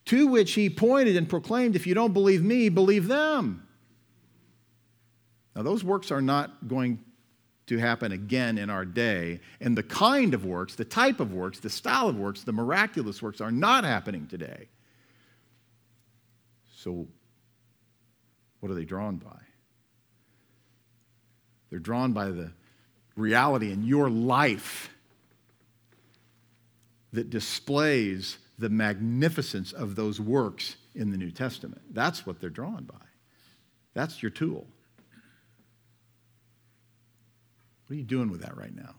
to 0.06 0.26
which 0.26 0.54
he 0.54 0.70
pointed 0.70 1.16
and 1.16 1.28
proclaimed, 1.28 1.76
If 1.76 1.86
you 1.86 1.94
don't 1.94 2.12
believe 2.12 2.42
me, 2.42 2.68
believe 2.68 3.06
them. 3.06 3.66
Now, 5.54 5.62
those 5.62 5.84
works 5.84 6.10
are 6.10 6.22
not 6.22 6.66
going 6.66 7.04
to 7.66 7.78
happen 7.78 8.12
again 8.12 8.58
in 8.58 8.70
our 8.70 8.84
day. 8.84 9.40
And 9.60 9.76
the 9.76 9.82
kind 9.82 10.34
of 10.34 10.44
works, 10.44 10.74
the 10.74 10.84
type 10.84 11.20
of 11.20 11.32
works, 11.32 11.60
the 11.60 11.70
style 11.70 12.08
of 12.08 12.16
works, 12.16 12.42
the 12.42 12.52
miraculous 12.52 13.22
works 13.22 13.40
are 13.40 13.52
not 13.52 13.84
happening 13.84 14.26
today. 14.26 14.68
So, 16.76 17.06
what 18.60 18.70
are 18.70 18.74
they 18.74 18.84
drawn 18.84 19.16
by? 19.16 19.38
They're 21.70 21.78
drawn 21.78 22.12
by 22.12 22.30
the 22.30 22.52
reality 23.16 23.72
in 23.72 23.84
your 23.84 24.10
life 24.10 24.90
that 27.12 27.30
displays 27.30 28.38
the 28.58 28.68
magnificence 28.68 29.72
of 29.72 29.96
those 29.96 30.20
works 30.20 30.76
in 30.94 31.10
the 31.10 31.16
New 31.16 31.30
Testament. 31.30 31.82
That's 31.92 32.26
what 32.26 32.40
they're 32.40 32.50
drawn 32.50 32.84
by. 32.84 33.06
That's 33.94 34.22
your 34.22 34.30
tool. 34.30 34.66
What 37.92 37.96
are 37.96 37.98
you 37.98 38.06
doing 38.06 38.30
with 38.30 38.40
that 38.40 38.56
right 38.56 38.74
now? 38.74 38.94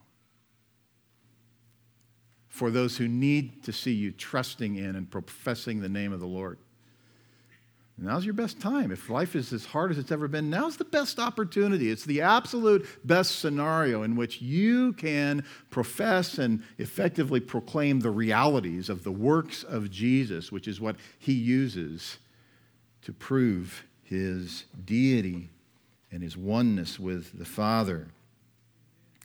For 2.46 2.70
those 2.70 2.96
who 2.96 3.08
need 3.08 3.64
to 3.64 3.72
see 3.72 3.90
you 3.90 4.12
trusting 4.12 4.76
in 4.76 4.94
and 4.94 5.10
professing 5.10 5.80
the 5.80 5.88
name 5.88 6.12
of 6.12 6.20
the 6.20 6.28
Lord. 6.28 6.58
Now's 7.98 8.24
your 8.24 8.34
best 8.34 8.60
time. 8.60 8.92
If 8.92 9.10
life 9.10 9.34
is 9.34 9.52
as 9.52 9.64
hard 9.64 9.90
as 9.90 9.98
it's 9.98 10.12
ever 10.12 10.28
been, 10.28 10.48
now's 10.48 10.76
the 10.76 10.84
best 10.84 11.18
opportunity. 11.18 11.90
It's 11.90 12.04
the 12.04 12.20
absolute 12.20 12.86
best 13.04 13.40
scenario 13.40 14.04
in 14.04 14.14
which 14.14 14.40
you 14.40 14.92
can 14.92 15.44
profess 15.70 16.38
and 16.38 16.62
effectively 16.78 17.40
proclaim 17.40 17.98
the 17.98 18.12
realities 18.12 18.88
of 18.88 19.02
the 19.02 19.10
works 19.10 19.64
of 19.64 19.90
Jesus, 19.90 20.52
which 20.52 20.68
is 20.68 20.80
what 20.80 20.94
he 21.18 21.32
uses 21.32 22.18
to 23.02 23.12
prove 23.12 23.86
his 24.04 24.66
deity 24.84 25.50
and 26.12 26.22
his 26.22 26.36
oneness 26.36 27.00
with 27.00 27.36
the 27.36 27.44
Father. 27.44 28.06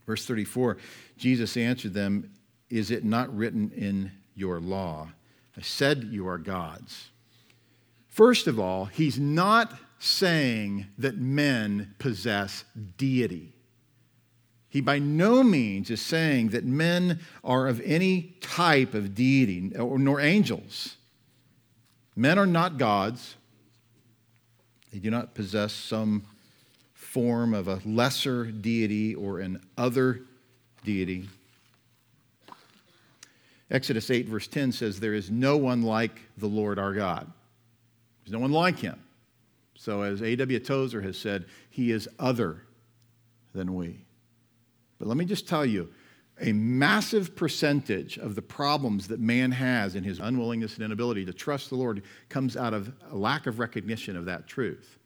Verse 0.09 0.25
34 0.25 0.77
Jesus 1.17 1.55
answered 1.55 1.93
them, 1.93 2.31
Is 2.71 2.89
it 2.89 3.03
not 3.03 3.31
written 3.37 3.71
in 3.75 4.11
your 4.33 4.59
law? 4.59 5.09
I 5.55 5.61
said 5.61 6.05
you 6.05 6.27
are 6.27 6.39
gods. 6.39 7.11
First 8.07 8.47
of 8.47 8.59
all, 8.59 8.85
he's 8.85 9.19
not 9.19 9.77
saying 9.99 10.87
that 10.97 11.19
men 11.19 11.93
possess 11.99 12.63
deity. 12.97 13.53
He 14.67 14.81
by 14.81 14.97
no 14.97 15.43
means 15.43 15.91
is 15.91 16.01
saying 16.01 16.49
that 16.49 16.65
men 16.65 17.19
are 17.43 17.67
of 17.67 17.79
any 17.81 18.35
type 18.41 18.95
of 18.95 19.13
deity, 19.13 19.71
nor 19.75 20.19
angels. 20.19 20.97
Men 22.15 22.39
are 22.39 22.47
not 22.47 22.79
gods. 22.79 23.35
They 24.91 24.97
do 24.97 25.11
not 25.11 25.35
possess 25.35 25.71
some 25.71 26.23
form 27.09 27.55
of 27.55 27.67
a 27.67 27.81
lesser 27.85 28.45
deity 28.45 29.15
or 29.15 29.39
an 29.39 29.59
other 29.77 30.21
deity. 30.85 31.27
Exodus 33.71 34.11
8, 34.11 34.27
verse 34.27 34.47
10 34.47 34.71
says, 34.71 34.99
There 34.99 35.15
is 35.15 35.31
no 35.31 35.57
one 35.57 35.81
like 35.81 36.21
the 36.37 36.47
Lord 36.47 36.77
our 36.77 36.93
God. 36.93 37.31
There's 38.23 38.33
no 38.33 38.39
one 38.39 38.51
like 38.51 38.77
him. 38.77 38.99
So, 39.75 40.03
as 40.03 40.21
A.W. 40.21 40.59
Tozer 40.59 41.01
has 41.01 41.17
said, 41.17 41.45
he 41.71 41.91
is 41.91 42.07
other 42.19 42.61
than 43.53 43.73
we. 43.73 44.05
But 44.99 45.07
let 45.07 45.17
me 45.17 45.25
just 45.25 45.47
tell 45.47 45.65
you 45.65 45.89
a 46.39 46.53
massive 46.53 47.35
percentage 47.35 48.17
of 48.17 48.35
the 48.35 48.41
problems 48.41 49.07
that 49.07 49.19
man 49.19 49.51
has 49.51 49.95
in 49.95 50.03
his 50.03 50.19
unwillingness 50.19 50.75
and 50.75 50.83
inability 50.83 51.25
to 51.25 51.33
trust 51.33 51.69
the 51.69 51.75
Lord 51.75 52.03
comes 52.29 52.55
out 52.55 52.73
of 52.73 52.93
a 53.09 53.15
lack 53.15 53.47
of 53.47 53.57
recognition 53.57 54.15
of 54.15 54.25
that 54.25 54.47
truth. 54.47 54.98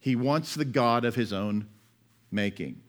He 0.00 0.16
wants 0.16 0.54
the 0.54 0.64
God 0.64 1.04
of 1.04 1.14
his 1.14 1.32
own 1.32 1.68
making. 2.30 2.80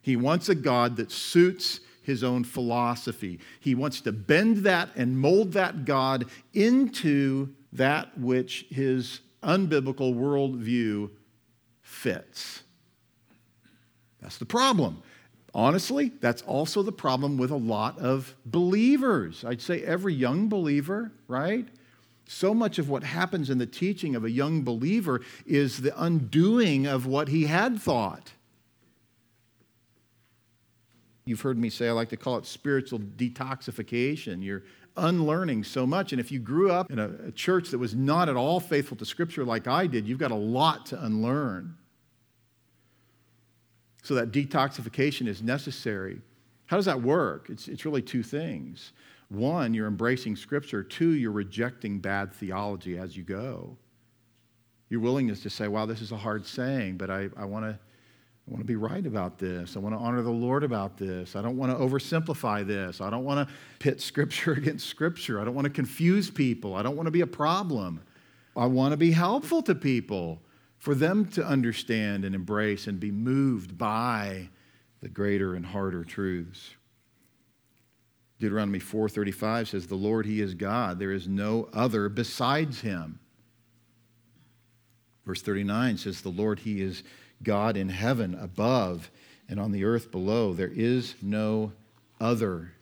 He 0.00 0.16
wants 0.16 0.48
a 0.48 0.54
God 0.54 0.96
that 0.96 1.10
suits 1.10 1.80
his 2.02 2.22
own 2.22 2.44
philosophy. 2.44 3.40
He 3.58 3.74
wants 3.74 4.02
to 4.02 4.12
bend 4.12 4.58
that 4.58 4.90
and 4.94 5.18
mold 5.18 5.52
that 5.54 5.86
God 5.86 6.26
into 6.52 7.54
that 7.72 8.16
which 8.18 8.66
his 8.68 9.20
unbiblical 9.42 10.14
worldview 10.14 11.10
fits. 11.80 12.62
That's 14.20 14.36
the 14.38 14.46
problem. 14.46 15.02
Honestly, 15.54 16.12
that's 16.20 16.42
also 16.42 16.82
the 16.82 16.92
problem 16.92 17.38
with 17.38 17.50
a 17.50 17.56
lot 17.56 17.98
of 17.98 18.34
believers. 18.44 19.44
I'd 19.44 19.62
say 19.62 19.82
every 19.82 20.12
young 20.12 20.48
believer, 20.48 21.12
right? 21.28 21.68
So 22.26 22.54
much 22.54 22.78
of 22.78 22.88
what 22.88 23.02
happens 23.02 23.50
in 23.50 23.58
the 23.58 23.66
teaching 23.66 24.16
of 24.16 24.24
a 24.24 24.30
young 24.30 24.62
believer 24.62 25.20
is 25.46 25.82
the 25.82 26.00
undoing 26.02 26.86
of 26.86 27.06
what 27.06 27.28
he 27.28 27.44
had 27.44 27.80
thought. 27.80 28.32
You've 31.26 31.40
heard 31.40 31.58
me 31.58 31.70
say 31.70 31.88
I 31.88 31.92
like 31.92 32.10
to 32.10 32.16
call 32.16 32.36
it 32.36 32.46
spiritual 32.46 32.98
detoxification. 32.98 34.42
You're 34.42 34.62
unlearning 34.96 35.64
so 35.64 35.86
much. 35.86 36.12
And 36.12 36.20
if 36.20 36.30
you 36.30 36.38
grew 36.38 36.70
up 36.70 36.90
in 36.90 36.98
a, 36.98 37.10
a, 37.28 37.32
church 37.32 37.70
that 37.70 37.78
was 37.78 37.94
not 37.94 38.28
at 38.28 38.36
all 38.36 38.60
faithful 38.60 38.96
to 38.98 39.04
Scripture 39.04 39.44
like 39.44 39.66
I 39.66 39.86
did, 39.86 40.06
you've 40.06 40.18
got 40.18 40.30
a 40.30 40.36
lot 40.36 40.86
to 40.86 41.02
unlearn. 41.02 41.76
So 44.02 44.14
that 44.14 44.32
detoxification 44.32 45.26
is 45.26 45.42
necessary. 45.42 46.20
How 46.66 46.76
does 46.76 46.86
that 46.86 47.00
work? 47.00 47.48
It's, 47.48 47.68
it's 47.68 47.84
really 47.84 48.02
two 48.02 48.22
things. 48.22 48.92
One, 49.28 49.74
you're 49.74 49.86
embracing 49.86 50.36
Scripture. 50.36 50.82
Two, 50.82 51.10
you're 51.10 51.32
rejecting 51.32 51.98
bad 51.98 52.32
theology 52.32 52.98
as 52.98 53.16
you 53.16 53.22
go. 53.22 53.76
Your 54.90 55.00
willingness 55.00 55.40
to 55.40 55.50
say, 55.50 55.66
wow, 55.66 55.86
this 55.86 56.02
is 56.02 56.12
a 56.12 56.16
hard 56.16 56.46
saying, 56.46 56.98
but 56.98 57.10
I, 57.10 57.28
I 57.36 57.44
want 57.44 57.64
to 57.64 57.78
I 58.46 58.50
want 58.50 58.60
to 58.60 58.66
be 58.66 58.76
right 58.76 59.06
about 59.06 59.38
this. 59.38 59.74
I 59.74 59.78
want 59.78 59.94
to 59.94 59.98
honor 59.98 60.20
the 60.20 60.30
Lord 60.30 60.64
about 60.64 60.98
this. 60.98 61.34
I 61.34 61.40
don't 61.40 61.56
want 61.56 61.72
to 61.72 61.78
oversimplify 61.82 62.66
this. 62.66 63.00
I 63.00 63.08
don't 63.08 63.24
want 63.24 63.48
to 63.48 63.54
pit 63.78 64.02
Scripture 64.02 64.52
against 64.58 64.86
Scripture. 64.86 65.40
I 65.40 65.44
don't 65.44 65.54
want 65.54 65.64
to 65.64 65.72
confuse 65.72 66.30
people. 66.30 66.74
I 66.74 66.82
don't 66.82 66.94
want 66.94 67.06
to 67.06 67.10
be 67.10 67.22
a 67.22 67.26
problem. 67.26 68.02
I 68.54 68.66
want 68.66 68.92
to 68.92 68.98
be 68.98 69.12
helpful 69.12 69.62
to 69.62 69.74
people 69.74 70.42
for 70.76 70.94
them 70.94 71.24
to 71.30 71.44
understand 71.44 72.26
and 72.26 72.34
embrace 72.34 72.86
and 72.86 73.00
be 73.00 73.10
moved 73.10 73.78
by 73.78 74.50
the 75.00 75.08
greater 75.08 75.54
and 75.54 75.64
harder 75.64 76.04
truths. 76.04 76.74
Deuteronomy 78.40 78.80
4:35 78.80 79.68
says 79.68 79.86
the 79.86 79.94
Lord 79.94 80.26
he 80.26 80.40
is 80.40 80.54
God 80.54 80.98
there 80.98 81.12
is 81.12 81.28
no 81.28 81.68
other 81.72 82.08
besides 82.08 82.80
him. 82.80 83.20
Verse 85.24 85.42
39 85.42 85.98
says 85.98 86.20
the 86.20 86.28
Lord 86.28 86.60
he 86.60 86.82
is 86.82 87.02
God 87.42 87.76
in 87.76 87.88
heaven 87.88 88.34
above 88.34 89.10
and 89.48 89.60
on 89.60 89.72
the 89.72 89.84
earth 89.84 90.10
below 90.10 90.52
there 90.52 90.72
is 90.74 91.14
no 91.22 91.72
other. 92.20 92.72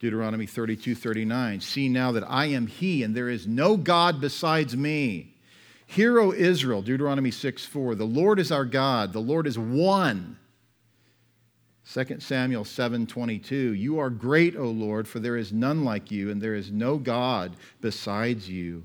Deuteronomy 0.00 0.46
32 0.46 0.94
39. 0.94 1.60
See 1.60 1.88
now 1.88 2.12
that 2.12 2.24
I 2.28 2.46
am 2.46 2.66
He, 2.66 3.02
and 3.02 3.14
there 3.14 3.28
is 3.28 3.46
no 3.46 3.76
God 3.76 4.20
besides 4.20 4.76
me. 4.76 5.34
Hear, 5.86 6.20
O 6.20 6.32
Israel, 6.32 6.82
Deuteronomy 6.82 7.30
6 7.30 7.64
4. 7.64 7.94
The 7.94 8.04
Lord 8.04 8.38
is 8.38 8.52
our 8.52 8.64
God, 8.64 9.12
the 9.12 9.20
Lord 9.20 9.46
is 9.46 9.58
one. 9.58 10.38
2 11.90 12.20
Samuel 12.20 12.64
7:22 12.64 13.72
You 13.72 13.98
are 13.98 14.10
great, 14.10 14.56
O 14.56 14.70
Lord, 14.70 15.08
for 15.08 15.20
there 15.20 15.38
is 15.38 15.52
none 15.52 15.84
like 15.84 16.10
you 16.10 16.30
and 16.30 16.40
there 16.40 16.54
is 16.54 16.70
no 16.70 16.98
god 16.98 17.56
besides 17.80 18.48
you. 18.50 18.84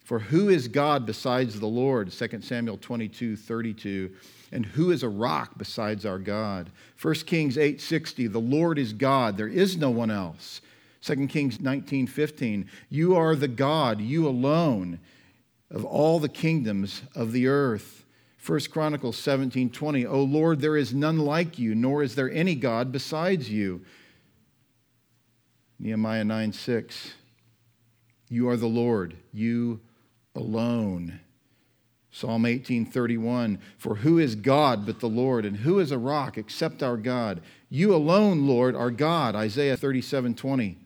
For 0.00 0.18
who 0.18 0.48
is 0.48 0.66
God 0.66 1.06
besides 1.06 1.60
the 1.60 1.68
Lord? 1.68 2.10
2 2.10 2.42
Samuel 2.42 2.76
22:32 2.78 4.10
And 4.50 4.66
who 4.66 4.90
is 4.90 5.04
a 5.04 5.08
rock 5.08 5.56
besides 5.56 6.04
our 6.04 6.18
God? 6.18 6.70
1 7.00 7.24
Kings 7.24 7.56
8:60 7.56 8.26
The 8.26 8.40
Lord 8.40 8.80
is 8.80 8.92
God, 8.92 9.36
there 9.36 9.46
is 9.46 9.76
no 9.76 9.90
one 9.90 10.10
else. 10.10 10.60
2 11.02 11.28
Kings 11.28 11.58
19:15 11.58 12.66
You 12.90 13.14
are 13.14 13.36
the 13.36 13.46
God, 13.46 14.00
you 14.00 14.26
alone 14.26 14.98
of 15.70 15.84
all 15.84 16.18
the 16.18 16.28
kingdoms 16.28 17.02
of 17.14 17.30
the 17.30 17.46
earth. 17.46 18.01
1 18.44 18.60
Chronicles 18.70 19.16
17 19.18 19.70
20, 19.70 20.06
O 20.06 20.22
Lord, 20.22 20.60
there 20.60 20.76
is 20.76 20.92
none 20.92 21.18
like 21.18 21.58
you, 21.58 21.74
nor 21.74 22.02
is 22.02 22.16
there 22.16 22.30
any 22.30 22.54
God 22.56 22.90
besides 22.90 23.48
you. 23.48 23.82
Nehemiah 25.78 26.24
9 26.24 26.52
6, 26.52 27.14
you 28.28 28.48
are 28.48 28.56
the 28.56 28.66
Lord, 28.66 29.16
you 29.32 29.80
alone. 30.34 31.20
Psalm 32.10 32.42
18:31 32.44 33.58
For 33.78 33.96
who 33.96 34.18
is 34.18 34.34
God 34.34 34.84
but 34.84 35.00
the 35.00 35.08
Lord 35.08 35.46
and 35.46 35.58
who 35.58 35.78
is 35.78 35.90
a 35.90 35.98
rock 35.98 36.36
except 36.36 36.82
our 36.82 36.98
God 36.98 37.40
You 37.70 37.94
alone 37.94 38.46
Lord 38.46 38.76
are 38.76 38.90
God 38.90 39.34
Isaiah 39.34 39.78
37:20 39.78 40.76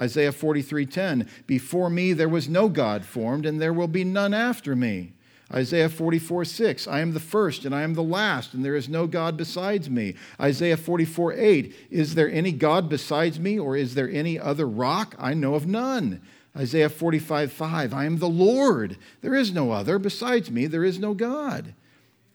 Isaiah 0.00 0.32
43:10 0.32 1.28
Before 1.46 1.90
me 1.90 2.14
there 2.14 2.28
was 2.28 2.48
no 2.48 2.70
God 2.70 3.04
formed 3.04 3.44
and 3.44 3.60
there 3.60 3.74
will 3.74 3.86
be 3.86 4.02
none 4.02 4.32
after 4.32 4.74
me 4.74 5.12
Isaiah 5.52 5.88
44, 5.88 6.44
6, 6.44 6.88
I 6.88 7.00
am 7.00 7.12
the 7.12 7.20
first 7.20 7.64
and 7.64 7.74
I 7.74 7.82
am 7.82 7.94
the 7.94 8.02
last, 8.02 8.54
and 8.54 8.64
there 8.64 8.76
is 8.76 8.88
no 8.88 9.06
God 9.06 9.36
besides 9.36 9.90
me. 9.90 10.14
Isaiah 10.40 10.76
44, 10.76 11.34
8, 11.34 11.74
is 11.90 12.14
there 12.14 12.30
any 12.30 12.52
God 12.52 12.88
besides 12.88 13.38
me, 13.38 13.58
or 13.58 13.76
is 13.76 13.94
there 13.94 14.10
any 14.10 14.38
other 14.38 14.66
rock? 14.66 15.14
I 15.18 15.34
know 15.34 15.54
of 15.54 15.66
none. 15.66 16.22
Isaiah 16.56 16.88
45, 16.88 17.52
5, 17.52 17.94
I 17.94 18.04
am 18.04 18.18
the 18.18 18.28
Lord. 18.28 18.96
There 19.20 19.34
is 19.34 19.52
no 19.52 19.72
other. 19.72 19.98
Besides 19.98 20.50
me, 20.50 20.66
there 20.66 20.84
is 20.84 20.98
no 20.98 21.14
God. 21.14 21.74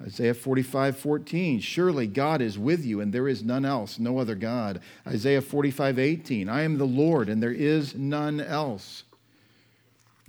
Isaiah 0.01 0.35
45, 0.35 0.97
14, 0.97 1.59
surely 1.59 2.05
God 2.05 2.41
is 2.41 2.59
with 2.59 2.85
you, 2.85 3.01
and 3.01 3.11
there 3.11 3.27
is 3.27 3.43
none 3.43 3.65
else, 3.65 3.97
no 3.97 4.19
other 4.19 4.35
God. 4.35 4.79
Isaiah 5.07 5.41
45, 5.41 5.97
18, 5.97 6.49
I 6.49 6.61
am 6.61 6.77
the 6.77 6.85
Lord, 6.85 7.29
and 7.29 7.41
there 7.41 7.51
is 7.51 7.95
none 7.95 8.39
else. 8.39 9.03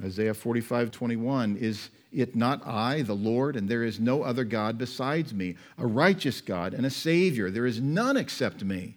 Isaiah 0.02 0.32
45, 0.32 0.90
21, 0.90 1.56
is 1.56 1.90
it 2.12 2.34
not 2.34 2.66
I, 2.66 3.02
the 3.02 3.14
Lord, 3.14 3.56
and 3.56 3.68
there 3.68 3.84
is 3.84 4.00
no 4.00 4.22
other 4.22 4.44
God 4.44 4.78
besides 4.78 5.34
me, 5.34 5.56
a 5.76 5.86
righteous 5.86 6.40
God 6.40 6.74
and 6.74 6.86
a 6.86 6.90
Savior. 6.90 7.50
There 7.50 7.66
is 7.66 7.80
none 7.80 8.16
except 8.16 8.64
me. 8.64 8.96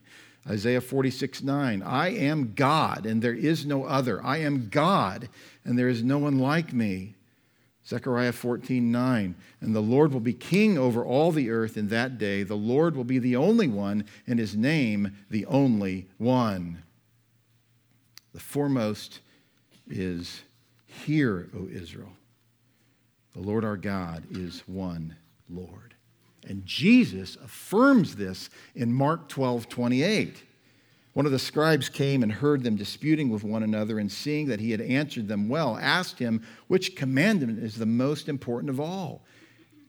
Isaiah 0.50 0.82
46, 0.82 1.44
9. 1.44 1.84
I 1.84 2.10
am 2.10 2.54
God, 2.56 3.06
and 3.06 3.22
there 3.22 3.34
is 3.34 3.66
no 3.66 3.84
other. 3.84 4.24
I 4.24 4.38
am 4.38 4.70
God, 4.70 5.30
and 5.66 5.78
there 5.78 5.90
is 5.90 6.04
no 6.04 6.18
one 6.18 6.40
like 6.40 6.74
me. 6.74 7.16
Zechariah 7.86 8.32
14, 8.32 8.92
9. 8.92 9.36
And 9.60 9.76
the 9.76 9.82
Lord 9.82 10.14
will 10.14 10.20
be 10.20 10.34
king 10.34 10.78
over 10.78 11.04
all 11.04 11.32
the 11.32 11.50
earth 11.50 11.78
in 11.78 11.90
that 11.90 12.18
day. 12.18 12.44
The 12.44 12.56
Lord 12.56 12.96
will 12.96 13.04
be 13.04 13.20
the 13.20 13.36
only 13.36 13.68
one, 13.68 14.06
and 14.26 14.40
his 14.40 14.56
name 14.56 15.16
the 15.30 15.46
only 15.46 16.08
one. 16.18 16.84
The 18.34 18.40
foremost 18.40 19.20
is 19.88 20.42
Hear, 20.86 21.50
O 21.56 21.68
Israel. 21.68 22.12
The 23.34 23.42
Lord 23.42 23.64
our 23.64 23.78
God 23.78 24.26
is 24.32 24.64
one 24.68 25.16
Lord. 25.50 25.96
And 26.48 26.66
Jesus 26.66 27.38
affirms 27.44 28.16
this 28.16 28.50
in 28.76 28.94
Mark 28.94 29.30
12 29.30 29.70
28. 29.70 30.44
One 31.14 31.26
of 31.26 31.32
the 31.34 31.40
scribes 31.40 31.90
came 31.90 32.24
and 32.24 32.32
heard 32.32 32.64
them 32.64 32.78
disputing 32.78 33.30
with 33.30 33.44
one 33.44 33.64
another, 33.64 34.00
and 34.00 34.10
seeing 34.10 34.48
that 34.48 34.62
he 34.62 34.72
had 34.72 34.80
answered 34.80 35.28
them 35.28 35.50
well, 35.50 35.78
asked 35.78 36.20
him, 36.20 36.42
Which 36.68 36.96
commandment 36.96 37.60
is 37.60 37.76
the 37.76 37.86
most 37.86 38.30
important 38.30 38.70
of 38.70 38.80
all? 38.80 39.22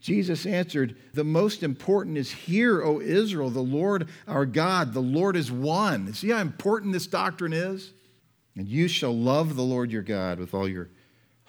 Jesus 0.00 0.46
answered, 0.46 0.96
The 1.14 1.22
most 1.22 1.62
important 1.62 2.18
is 2.18 2.32
hear, 2.32 2.82
O 2.82 3.00
Israel, 3.00 3.50
the 3.50 3.60
Lord 3.60 4.08
our 4.26 4.44
God, 4.44 4.92
the 4.92 5.00
Lord 5.00 5.36
is 5.36 5.52
one. 5.52 6.12
See 6.12 6.30
how 6.30 6.38
important 6.38 6.92
this 6.92 7.06
doctrine 7.06 7.52
is? 7.52 7.92
And 8.56 8.68
you 8.68 8.88
shall 8.88 9.16
love 9.16 9.54
the 9.54 9.62
Lord 9.62 9.92
your 9.92 10.02
God 10.02 10.40
with 10.40 10.54
all 10.54 10.68
your 10.68 10.90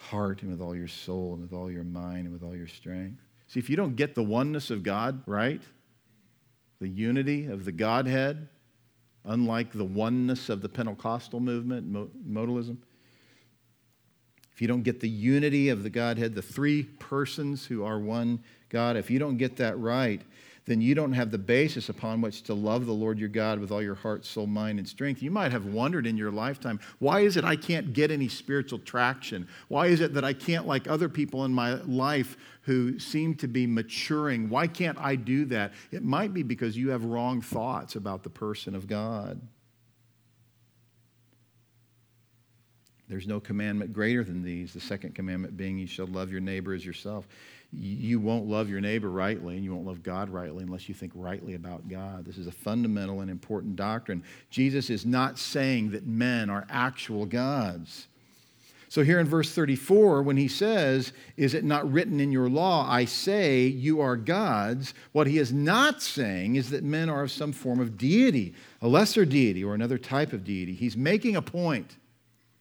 heart 0.03 0.41
and 0.41 0.51
with 0.51 0.61
all 0.61 0.75
your 0.75 0.87
soul 0.87 1.33
and 1.33 1.41
with 1.41 1.53
all 1.53 1.71
your 1.71 1.83
mind 1.83 2.25
and 2.25 2.33
with 2.33 2.43
all 2.43 2.55
your 2.55 2.67
strength. 2.67 3.21
See, 3.47 3.59
if 3.59 3.69
you 3.69 3.75
don't 3.75 3.95
get 3.95 4.15
the 4.15 4.23
oneness 4.23 4.69
of 4.69 4.83
God 4.83 5.21
right, 5.25 5.61
the 6.79 6.87
unity 6.87 7.45
of 7.45 7.65
the 7.65 7.71
Godhead, 7.71 8.47
unlike 9.25 9.71
the 9.71 9.85
oneness 9.85 10.49
of 10.49 10.61
the 10.61 10.69
Pentecostal 10.69 11.39
movement, 11.39 11.91
modalism, 12.27 12.77
if 14.53 14.61
you 14.61 14.67
don't 14.67 14.83
get 14.83 14.99
the 14.99 15.09
unity 15.09 15.69
of 15.69 15.83
the 15.83 15.89
Godhead, 15.89 16.35
the 16.35 16.41
three 16.41 16.83
persons 16.83 17.65
who 17.65 17.83
are 17.83 17.99
one 17.99 18.43
God, 18.69 18.97
if 18.97 19.09
you 19.09 19.17
don't 19.19 19.37
get 19.37 19.57
that 19.57 19.77
right, 19.79 20.21
then 20.65 20.79
you 20.79 20.95
don't 20.95 21.11
have 21.11 21.29
the 21.29 21.37
basis 21.37 21.89
upon 21.89 22.21
which 22.21 22.43
to 22.43 22.53
love 22.53 22.85
the 22.85 22.93
Lord 22.93 23.19
your 23.19 23.29
God 23.29 23.59
with 23.59 23.71
all 23.71 23.81
your 23.81 23.95
heart, 23.95 24.25
soul, 24.25 24.47
mind, 24.47 24.79
and 24.79 24.87
strength. 24.87 25.21
You 25.21 25.29
might 25.29 25.51
have 25.51 25.65
wondered 25.65 26.07
in 26.07 26.15
your 26.15 26.31
lifetime, 26.31 26.79
why 26.99 27.19
is 27.21 27.35
it 27.35 27.43
I 27.43 27.57
can't 27.57 27.91
get 27.91 28.11
any 28.11 28.29
spiritual 28.29 28.79
traction? 28.79 29.47
Why 29.67 29.87
is 29.87 29.99
it 29.99 30.13
that 30.13 30.23
I 30.23 30.31
can't, 30.31 30.65
like 30.65 30.87
other 30.87 31.09
people 31.09 31.43
in 31.43 31.51
my 31.51 31.73
life 31.81 32.37
who 32.61 32.97
seem 32.97 33.35
to 33.35 33.47
be 33.47 33.67
maturing, 33.67 34.49
why 34.49 34.67
can't 34.67 34.97
I 34.97 35.15
do 35.15 35.43
that? 35.45 35.73
It 35.91 36.03
might 36.03 36.33
be 36.33 36.43
because 36.43 36.77
you 36.77 36.91
have 36.91 37.03
wrong 37.03 37.41
thoughts 37.41 37.97
about 37.97 38.23
the 38.23 38.29
person 38.29 38.73
of 38.73 38.87
God. 38.87 39.41
There's 43.09 43.27
no 43.27 43.41
commandment 43.41 43.91
greater 43.91 44.23
than 44.23 44.41
these. 44.41 44.73
The 44.73 44.79
second 44.79 45.13
commandment 45.13 45.57
being, 45.57 45.77
you 45.77 45.87
shall 45.87 46.07
love 46.07 46.31
your 46.31 46.39
neighbor 46.39 46.73
as 46.73 46.85
yourself 46.85 47.27
you 47.75 48.19
won't 48.19 48.47
love 48.47 48.69
your 48.69 48.81
neighbor 48.81 49.09
rightly 49.09 49.55
and 49.55 49.63
you 49.63 49.73
won't 49.73 49.85
love 49.85 50.03
God 50.03 50.29
rightly 50.29 50.63
unless 50.63 50.87
you 50.87 50.95
think 50.95 51.11
rightly 51.15 51.55
about 51.55 51.87
God. 51.89 52.25
This 52.25 52.37
is 52.37 52.47
a 52.47 52.51
fundamental 52.51 53.21
and 53.21 53.31
important 53.31 53.75
doctrine. 53.75 54.23
Jesus 54.49 54.89
is 54.89 55.05
not 55.05 55.39
saying 55.39 55.91
that 55.91 56.05
men 56.05 56.49
are 56.49 56.65
actual 56.69 57.25
gods. 57.25 58.07
So, 58.89 59.03
here 59.03 59.19
in 59.19 59.25
verse 59.25 59.51
34, 59.51 60.21
when 60.21 60.37
he 60.37 60.47
says, 60.47 61.13
Is 61.35 61.55
it 61.55 61.63
not 61.63 61.91
written 61.91 62.19
in 62.19 62.31
your 62.31 62.47
law, 62.47 62.87
I 62.87 63.05
say 63.05 63.65
you 63.65 64.01
are 64.01 64.15
gods? 64.15 64.93
What 65.13 65.25
he 65.25 65.39
is 65.39 65.51
not 65.51 65.99
saying 65.99 66.57
is 66.57 66.69
that 66.69 66.83
men 66.83 67.09
are 67.09 67.23
of 67.23 67.31
some 67.31 67.53
form 67.53 67.79
of 67.79 67.97
deity, 67.97 68.53
a 68.83 68.87
lesser 68.87 69.25
deity 69.25 69.63
or 69.63 69.73
another 69.73 69.97
type 69.97 70.31
of 70.31 70.43
deity. 70.43 70.75
He's 70.75 70.95
making 70.95 71.35
a 71.35 71.41
point. 71.41 71.97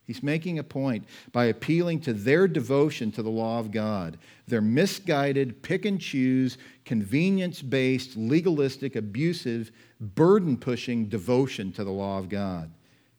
He's 0.05 0.23
making 0.23 0.59
a 0.59 0.65
point 0.65 1.05
by 1.31 1.47
appealing 1.47 2.01
to 2.01 2.13
their 2.13 2.49
devotion 2.49 3.13
to 3.13 3.23
the 3.23 3.31
law 3.31 3.61
of 3.61 3.71
God, 3.71 4.19
their 4.49 4.61
misguided, 4.61 5.63
pick 5.63 5.85
and 5.85 6.01
choose, 6.01 6.59
convenience 6.85 7.63
based, 7.63 8.17
legalistic, 8.17 8.97
abusive, 8.97 9.71
burden 10.01 10.57
pushing 10.57 11.09
devotion 11.09 11.73
to 11.73 11.85
the 11.85 11.93
law 11.93 12.19
of 12.19 12.29
God. 12.29 12.71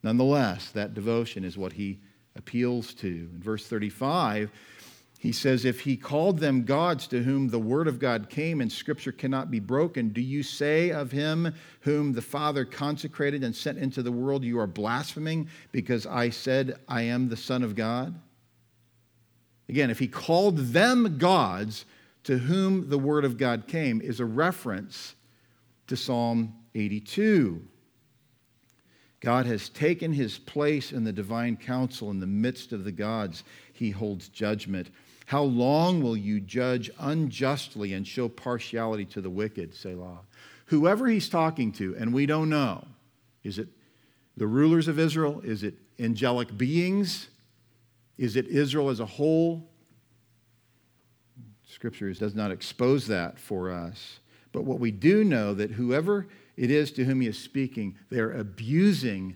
Nonetheless, 0.04 0.72
that 0.72 0.94
devotion 0.94 1.46
is 1.46 1.58
what 1.58 1.74
he 1.74 2.00
appeals 2.36 2.94
to. 2.96 3.08
In 3.08 3.42
verse 3.42 3.66
35, 3.66 4.52
he 5.24 5.32
says, 5.32 5.64
If 5.64 5.80
he 5.80 5.96
called 5.96 6.40
them 6.40 6.66
gods 6.66 7.08
to 7.08 7.24
whom 7.24 7.48
the 7.48 7.58
word 7.58 7.88
of 7.88 7.98
God 7.98 8.30
came 8.30 8.60
and 8.60 8.70
scripture 8.70 9.14
cannot 9.14 9.50
be 9.50 9.62
broken, 9.62 10.10
do 10.10 10.20
you 10.20 10.44
say 10.44 10.92
of 10.92 11.14
him 11.14 11.56
whom 11.80 12.12
the 12.12 12.22
Father 12.22 12.66
consecrated 12.66 13.42
and 13.42 13.56
sent 13.56 13.78
into 13.78 14.04
the 14.04 14.12
world, 14.12 14.44
You 14.44 14.60
are 14.60 14.68
blaspheming 14.68 15.48
because 15.72 16.06
I 16.06 16.30
said, 16.30 16.76
I 16.90 17.04
am 17.04 17.30
the 17.30 17.38
Son 17.38 17.64
of 17.64 17.74
God? 17.74 18.14
Again, 19.70 19.90
if 19.90 19.98
he 19.98 20.10
called 20.10 20.58
them 20.58 21.18
gods 21.18 21.86
to 22.26 22.38
whom 22.38 22.90
the 22.90 23.00
word 23.00 23.24
of 23.24 23.38
God 23.38 23.66
came, 23.66 24.02
is 24.02 24.20
a 24.20 24.26
reference 24.26 25.16
to 25.88 25.96
Psalm 25.96 26.54
82. 26.76 27.62
God 29.22 29.46
has 29.46 29.70
taken 29.70 30.12
his 30.12 30.38
place 30.38 30.92
in 30.92 31.06
the 31.06 31.14
divine 31.14 31.56
council 31.56 32.12
in 32.12 32.20
the 32.20 32.28
midst 32.28 32.74
of 32.74 32.84
the 32.84 32.92
gods. 32.92 33.46
He 33.72 33.90
holds 33.90 34.28
judgment. 34.28 34.90
How 35.26 35.44
long 35.44 36.02
will 36.02 36.18
you 36.18 36.40
judge 36.40 36.92
unjustly 37.00 37.94
and 37.94 38.08
show 38.08 38.28
partiality 38.28 39.06
to 39.06 39.22
the 39.22 39.30
wicked? 39.30 39.74
Selah. 39.74 40.20
Whoever 40.68 41.08
he's 41.08 41.30
talking 41.30 41.72
to, 41.74 41.96
and 41.98 42.14
we 42.14 42.26
don't 42.26 42.50
know, 42.50 42.86
is 43.44 43.60
it 43.60 43.68
the 44.38 44.48
rulers 44.48 44.88
of 44.88 45.00
Israel? 45.00 45.42
Is 45.44 45.64
it 45.64 45.76
angelic 46.00 46.58
beings? 46.58 47.30
Is 48.18 48.36
it 48.36 48.48
Israel 48.48 48.90
as 48.90 49.00
a 49.00 49.06
whole? 49.06 49.70
Scripture 51.68 52.12
does 52.14 52.36
not 52.36 52.52
expose 52.52 53.08
that 53.08 53.40
for 53.40 53.72
us. 53.72 54.20
But 54.52 54.64
what 54.64 54.80
we 54.80 54.92
do 54.92 55.24
know 55.24 55.54
that 55.54 55.72
whoever 55.72 56.28
it 56.56 56.70
is 56.70 56.92
to 56.94 57.04
whom 57.04 57.22
he 57.22 57.28
is 57.28 57.38
speaking, 57.38 57.98
they 58.10 58.20
are 58.20 58.32
abusing 58.34 59.36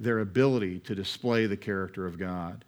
their 0.00 0.20
ability 0.20 0.80
to 0.80 0.94
display 0.94 1.46
the 1.46 1.56
character 1.56 2.06
of 2.06 2.18
God. 2.18 2.64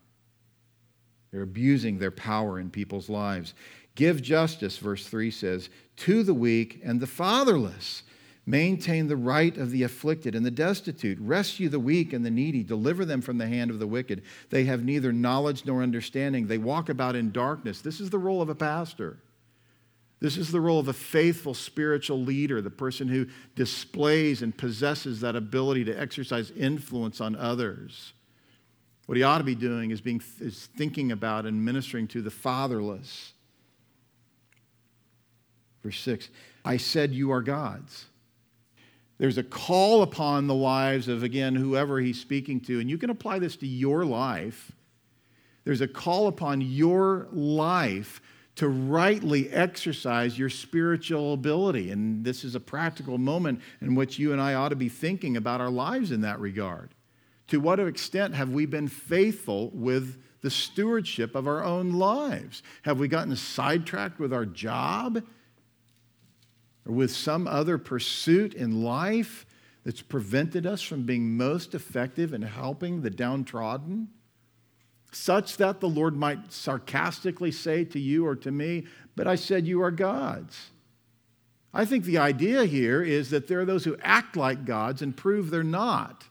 They're 1.30 1.42
abusing 1.42 1.98
their 1.98 2.10
power 2.10 2.58
in 2.58 2.70
people's 2.70 3.08
lives. 3.08 3.54
Give 3.94 4.22
justice, 4.22 4.78
verse 4.78 5.06
3 5.06 5.30
says, 5.30 5.70
to 5.96 6.22
the 6.22 6.34
weak 6.34 6.80
and 6.84 7.00
the 7.00 7.06
fatherless. 7.06 8.02
Maintain 8.46 9.08
the 9.08 9.16
right 9.16 9.54
of 9.58 9.70
the 9.70 9.82
afflicted 9.82 10.34
and 10.34 10.46
the 10.46 10.50
destitute. 10.50 11.18
Rescue 11.20 11.68
the 11.68 11.80
weak 11.80 12.14
and 12.14 12.24
the 12.24 12.30
needy. 12.30 12.62
Deliver 12.62 13.04
them 13.04 13.20
from 13.20 13.36
the 13.36 13.46
hand 13.46 13.70
of 13.70 13.78
the 13.78 13.86
wicked. 13.86 14.22
They 14.48 14.64
have 14.64 14.84
neither 14.84 15.12
knowledge 15.12 15.66
nor 15.66 15.82
understanding. 15.82 16.46
They 16.46 16.56
walk 16.56 16.88
about 16.88 17.14
in 17.14 17.30
darkness. 17.30 17.82
This 17.82 18.00
is 18.00 18.08
the 18.08 18.18
role 18.18 18.40
of 18.40 18.48
a 18.48 18.54
pastor. 18.54 19.18
This 20.20 20.36
is 20.36 20.50
the 20.50 20.60
role 20.60 20.80
of 20.80 20.88
a 20.88 20.94
faithful 20.94 21.52
spiritual 21.52 22.22
leader, 22.22 22.62
the 22.62 22.70
person 22.70 23.06
who 23.06 23.26
displays 23.54 24.42
and 24.42 24.56
possesses 24.56 25.20
that 25.20 25.36
ability 25.36 25.84
to 25.84 26.00
exercise 26.00 26.50
influence 26.52 27.20
on 27.20 27.36
others. 27.36 28.14
What 29.08 29.16
he 29.16 29.22
ought 29.22 29.38
to 29.38 29.44
be 29.44 29.54
doing 29.54 29.90
is, 29.90 30.02
being, 30.02 30.20
is 30.38 30.68
thinking 30.76 31.12
about 31.12 31.46
and 31.46 31.64
ministering 31.64 32.08
to 32.08 32.20
the 32.20 32.30
fatherless. 32.30 33.32
Verse 35.82 35.98
6 36.00 36.28
I 36.62 36.76
said, 36.76 37.14
You 37.14 37.32
are 37.32 37.40
gods. 37.40 38.04
There's 39.16 39.38
a 39.38 39.42
call 39.42 40.02
upon 40.02 40.46
the 40.46 40.54
lives 40.54 41.08
of, 41.08 41.22
again, 41.22 41.54
whoever 41.54 41.98
he's 42.00 42.20
speaking 42.20 42.60
to, 42.60 42.80
and 42.80 42.90
you 42.90 42.98
can 42.98 43.08
apply 43.08 43.38
this 43.38 43.56
to 43.56 43.66
your 43.66 44.04
life. 44.04 44.72
There's 45.64 45.80
a 45.80 45.88
call 45.88 46.26
upon 46.26 46.60
your 46.60 47.28
life 47.32 48.20
to 48.56 48.68
rightly 48.68 49.48
exercise 49.48 50.38
your 50.38 50.50
spiritual 50.50 51.32
ability. 51.32 51.92
And 51.92 52.26
this 52.26 52.44
is 52.44 52.54
a 52.54 52.60
practical 52.60 53.16
moment 53.16 53.62
in 53.80 53.94
which 53.94 54.18
you 54.18 54.34
and 54.34 54.40
I 54.40 54.52
ought 54.52 54.68
to 54.68 54.76
be 54.76 54.90
thinking 54.90 55.38
about 55.38 55.62
our 55.62 55.70
lives 55.70 56.12
in 56.12 56.20
that 56.20 56.38
regard. 56.40 56.90
To 57.48 57.58
what 57.58 57.80
extent 57.80 58.34
have 58.34 58.50
we 58.50 58.66
been 58.66 58.88
faithful 58.88 59.70
with 59.70 60.22
the 60.40 60.50
stewardship 60.50 61.34
of 61.34 61.46
our 61.46 61.64
own 61.64 61.92
lives? 61.92 62.62
Have 62.82 63.00
we 63.00 63.08
gotten 63.08 63.34
sidetracked 63.36 64.18
with 64.18 64.32
our 64.32 64.46
job? 64.46 65.22
or 66.88 66.92
with 66.92 67.10
some 67.10 67.46
other 67.46 67.78
pursuit 67.78 68.54
in 68.54 68.82
life 68.82 69.46
that's 69.84 70.02
prevented 70.02 70.66
us 70.66 70.82
from 70.82 71.04
being 71.04 71.36
most 71.36 71.74
effective 71.74 72.32
in 72.32 72.42
helping 72.42 73.02
the 73.02 73.10
downtrodden? 73.10 74.08
Such 75.12 75.56
that 75.58 75.80
the 75.80 75.88
Lord 75.88 76.16
might 76.16 76.52
sarcastically 76.52 77.52
say 77.52 77.84
to 77.84 78.00
you 78.00 78.26
or 78.26 78.36
to 78.36 78.50
me, 78.50 78.86
But 79.14 79.26
I 79.26 79.36
said 79.36 79.66
you 79.66 79.82
are 79.82 79.90
gods. 79.90 80.70
I 81.72 81.84
think 81.84 82.04
the 82.04 82.18
idea 82.18 82.64
here 82.64 83.02
is 83.02 83.30
that 83.30 83.46
there 83.46 83.60
are 83.60 83.64
those 83.64 83.84
who 83.84 83.96
act 84.02 84.36
like 84.36 84.64
gods 84.64 85.02
and 85.02 85.16
prove 85.16 85.50
they're 85.50 85.62
not. 85.62 86.24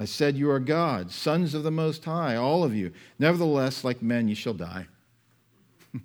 I 0.00 0.06
said, 0.06 0.34
You 0.34 0.50
are 0.50 0.58
gods, 0.58 1.14
sons 1.14 1.52
of 1.52 1.62
the 1.62 1.70
Most 1.70 2.06
High, 2.06 2.34
all 2.34 2.64
of 2.64 2.74
you. 2.74 2.90
Nevertheless, 3.18 3.84
like 3.84 4.00
men, 4.00 4.28
you 4.28 4.34
shall 4.34 4.54
die. 4.54 4.86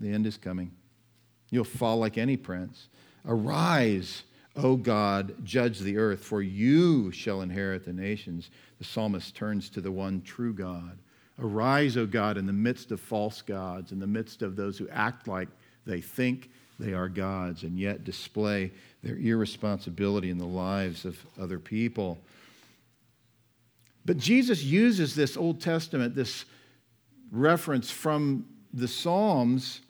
The 0.00 0.12
end 0.12 0.28
is 0.28 0.36
coming. 0.36 0.70
You'll 1.50 1.64
fall 1.64 1.96
like 1.96 2.18
any 2.18 2.36
prince. 2.36 2.88
Arise, 3.26 4.22
O 4.54 4.76
God, 4.76 5.34
judge 5.44 5.80
the 5.80 5.98
earth, 5.98 6.22
for 6.22 6.40
you 6.40 7.10
shall 7.10 7.42
inherit 7.42 7.84
the 7.84 7.92
nations. 7.92 8.50
The 8.78 8.84
psalmist 8.84 9.34
turns 9.34 9.68
to 9.70 9.80
the 9.80 9.90
one 9.90 10.22
true 10.22 10.54
God. 10.54 10.98
Arise, 11.40 11.96
O 11.96 12.06
God, 12.06 12.36
in 12.36 12.46
the 12.46 12.52
midst 12.52 12.92
of 12.92 13.00
false 13.00 13.42
gods, 13.42 13.90
in 13.90 13.98
the 13.98 14.06
midst 14.06 14.42
of 14.42 14.54
those 14.54 14.78
who 14.78 14.88
act 14.90 15.26
like 15.26 15.48
they 15.84 16.00
think 16.00 16.48
they 16.78 16.94
are 16.94 17.08
gods 17.08 17.64
and 17.64 17.76
yet 17.76 18.04
display 18.04 18.70
their 19.02 19.16
irresponsibility 19.16 20.30
in 20.30 20.38
the 20.38 20.46
lives 20.46 21.04
of 21.04 21.18
other 21.40 21.58
people. 21.58 22.18
But 24.04 24.16
Jesus 24.16 24.62
uses 24.62 25.14
this 25.14 25.36
Old 25.36 25.60
Testament, 25.60 26.14
this 26.14 26.44
reference 27.30 27.90
from 27.90 28.46
the 28.72 28.88
Psalms 28.88 29.82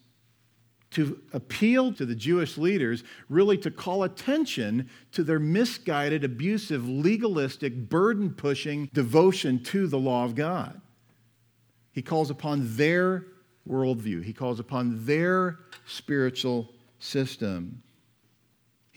to 0.90 1.20
appeal 1.32 1.92
to 1.92 2.06
the 2.06 2.14
Jewish 2.14 2.56
leaders, 2.56 3.04
really 3.28 3.58
to 3.58 3.70
call 3.70 4.04
attention 4.04 4.88
to 5.12 5.22
their 5.22 5.38
misguided, 5.38 6.24
abusive, 6.24 6.88
legalistic, 6.88 7.88
burden 7.88 8.30
pushing 8.30 8.88
devotion 8.94 9.62
to 9.64 9.86
the 9.86 9.98
law 9.98 10.24
of 10.24 10.34
God. 10.34 10.80
He 11.92 12.02
calls 12.02 12.30
upon 12.30 12.76
their 12.76 13.26
worldview, 13.68 14.24
he 14.24 14.32
calls 14.32 14.60
upon 14.60 15.04
their 15.04 15.58
spiritual 15.86 16.70
system. 16.98 17.82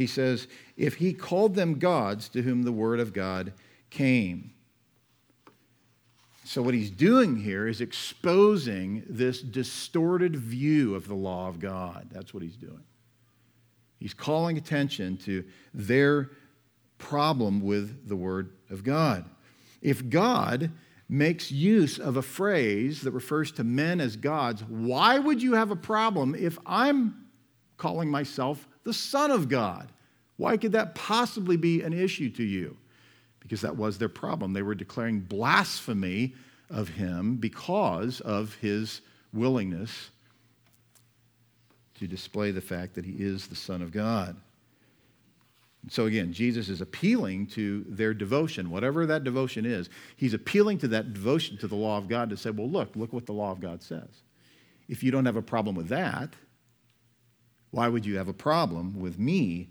He 0.02 0.08
says, 0.08 0.47
if 0.78 0.95
he 0.95 1.14
called 1.14 1.54
them 1.54 1.78
gods 1.78 2.28
to 2.30 2.41
whom 2.41 2.64
the 2.64 2.72
word 2.72 2.99
of 2.99 3.14
God 3.14 3.54
came, 3.91 4.52
so, 6.43 6.62
what 6.62 6.74
he's 6.74 6.91
doing 6.91 7.38
here 7.38 7.66
is 7.66 7.80
exposing 7.80 9.04
this 9.08 9.41
distorted 9.41 10.36
view 10.36 10.95
of 10.95 11.08
the 11.08 11.16
law 11.16 11.47
of 11.47 11.62
God. 11.62 12.10
That's 12.12 12.34
what 12.34 12.43
he's 12.43 12.58
doing. 12.58 12.84
He's 13.99 14.14
calling 14.14 14.58
attention 14.58 15.16
to 15.20 15.45
their 15.74 16.32
problem 16.97 17.62
with 17.62 18.06
the 18.06 18.18
Word 18.18 18.52
of 18.70 18.84
God. 18.84 19.30
If 19.82 20.10
God 20.10 20.72
makes 21.08 21.54
use 21.54 21.99
of 21.99 22.18
a 22.18 22.22
phrase 22.22 23.02
that 23.04 23.12
refers 23.12 23.54
to 23.54 23.64
men 23.64 24.02
as 24.02 24.18
gods, 24.18 24.62
why 24.66 25.20
would 25.20 25.41
you 25.41 25.54
have 25.54 25.72
a 25.72 25.76
problem 25.78 26.36
if 26.36 26.58
I'm 26.66 27.28
calling 27.78 28.10
myself 28.10 28.68
the 28.84 28.94
Son 28.94 29.32
of 29.32 29.50
God? 29.50 29.92
Why 30.38 30.58
could 30.58 30.72
that 30.72 30.96
possibly 30.96 31.58
be 31.58 31.82
an 31.82 31.94
issue 31.94 32.30
to 32.32 32.44
you? 32.44 32.78
because 33.42 33.62
that 33.62 33.76
was 33.76 33.98
their 33.98 34.10
problem. 34.10 34.54
They 34.54 34.62
were 34.62 34.76
declaring 34.76 35.20
blasphemy 35.20 36.36
of 36.70 36.88
him 36.90 37.36
because 37.36 38.22
of 38.22 38.56
his 38.56 39.02
willingness 39.34 40.12
to 41.96 42.08
display 42.08 42.52
the 42.52 42.62
fact 42.62 42.96
that 42.96 43.06
he 43.06 43.14
is 43.14 43.48
the 43.48 43.56
Son 43.56 43.82
of 43.82 43.92
God. 43.92 44.38
So 45.90 46.06
again, 46.06 46.32
Jesus 46.32 46.70
is 46.70 46.80
appealing 46.80 47.48
to 47.48 47.84
their 47.90 48.14
devotion, 48.14 48.70
whatever 48.70 49.06
that 49.08 49.24
devotion 49.24 49.66
is. 49.66 49.90
He's 50.16 50.34
appealing 50.36 50.78
to 50.80 50.88
that 50.90 51.14
devotion 51.14 51.58
to 51.58 51.68
the 51.68 51.76
law 51.76 51.98
of 51.98 52.08
God 52.08 52.30
to 52.30 52.38
say, 52.38 52.52
well, 52.52 52.70
look, 52.70 52.96
look 52.96 53.12
what 53.12 53.26
the 53.26 53.34
law 53.34 53.52
of 53.52 53.60
God 53.60 53.82
says. 53.82 54.22
If 54.88 55.04
you 55.04 55.12
don't 55.12 55.26
have 55.26 55.36
a 55.36 55.42
problem 55.42 55.76
with 55.76 55.88
that, 55.88 56.36
why 57.72 57.88
would 57.88 58.06
you 58.06 58.18
have 58.18 58.28
a 58.28 58.34
problem 58.34 59.00
with 59.00 59.18
me 59.18 59.70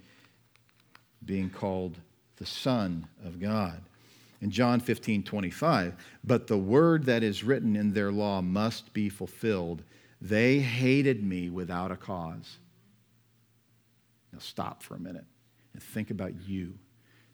being 1.25 1.51
called 1.51 1.97
the 2.41 2.47
Son 2.47 3.07
of 3.25 3.39
God. 3.39 3.81
In 4.41 4.51
John 4.51 4.81
15, 4.81 5.23
25, 5.23 5.95
but 6.25 6.47
the 6.47 6.57
word 6.57 7.05
that 7.05 7.23
is 7.23 7.45
written 7.45 7.77
in 7.77 7.93
their 7.93 8.11
law 8.11 8.41
must 8.41 8.93
be 8.95 9.11
fulfilled. 9.11 9.83
They 10.21 10.59
hated 10.59 11.23
me 11.23 11.51
without 11.51 11.93
a 11.93 11.97
cause. 11.97 12.57
Now 14.33 14.39
stop 14.39 14.83
for 14.83 14.95
a 14.95 14.99
minute 14.99 15.27
and 15.75 15.83
think 15.83 16.11
about 16.11 16.33
you. 16.49 16.73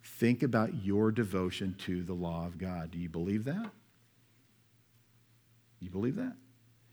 Think 0.03 0.43
about 0.43 0.85
your 0.85 1.13
devotion 1.13 1.77
to 1.85 2.03
the 2.03 2.13
law 2.13 2.45
of 2.47 2.59
God. 2.59 2.91
Do 2.91 2.99
you 2.99 3.09
believe 3.09 3.45
that? 3.45 3.71
You 5.79 5.91
believe 5.91 6.17
that? 6.17 6.35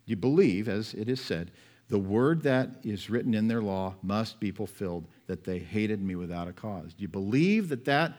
You 0.05 0.15
believe, 0.15 0.69
as 0.69 0.93
it 0.93 1.09
is 1.09 1.21
said, 1.21 1.49
the 1.93 1.99
word 1.99 2.41
that 2.41 2.69
is 2.81 3.07
written 3.07 3.35
in 3.35 3.47
their 3.47 3.61
law 3.61 3.93
must 4.01 4.39
be 4.39 4.49
fulfilled, 4.49 5.05
that 5.27 5.43
they 5.43 5.59
hated 5.59 6.01
me 6.01 6.15
without 6.15 6.47
a 6.47 6.51
cause. 6.51 6.91
Do 6.95 7.03
you 7.03 7.07
believe 7.07 7.69
that 7.69 7.85
that 7.85 8.17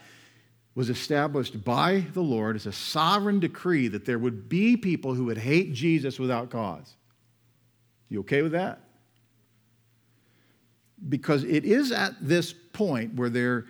was 0.77 0.91
established 0.91 1.65
by 1.65 2.07
the 2.13 2.21
Lord 2.21 2.55
as 2.55 2.67
a 2.67 2.73
sovereign 2.73 3.41
decree 3.41 3.89
that 3.89 4.05
there 4.05 4.21
would 4.21 4.49
be 4.49 4.77
people 4.77 5.13
who 5.13 5.25
would 5.25 5.39
hate 5.39 5.73
Jesus 5.73 6.21
without 6.21 6.51
cause? 6.51 6.95
You 8.09 8.21
okay 8.21 8.43
with 8.43 8.53
that? 8.53 8.79
Because 11.09 11.43
it 11.43 11.65
is 11.65 11.91
at 11.91 12.13
this 12.21 12.53
point 12.53 13.17
where 13.17 13.29
there 13.29 13.65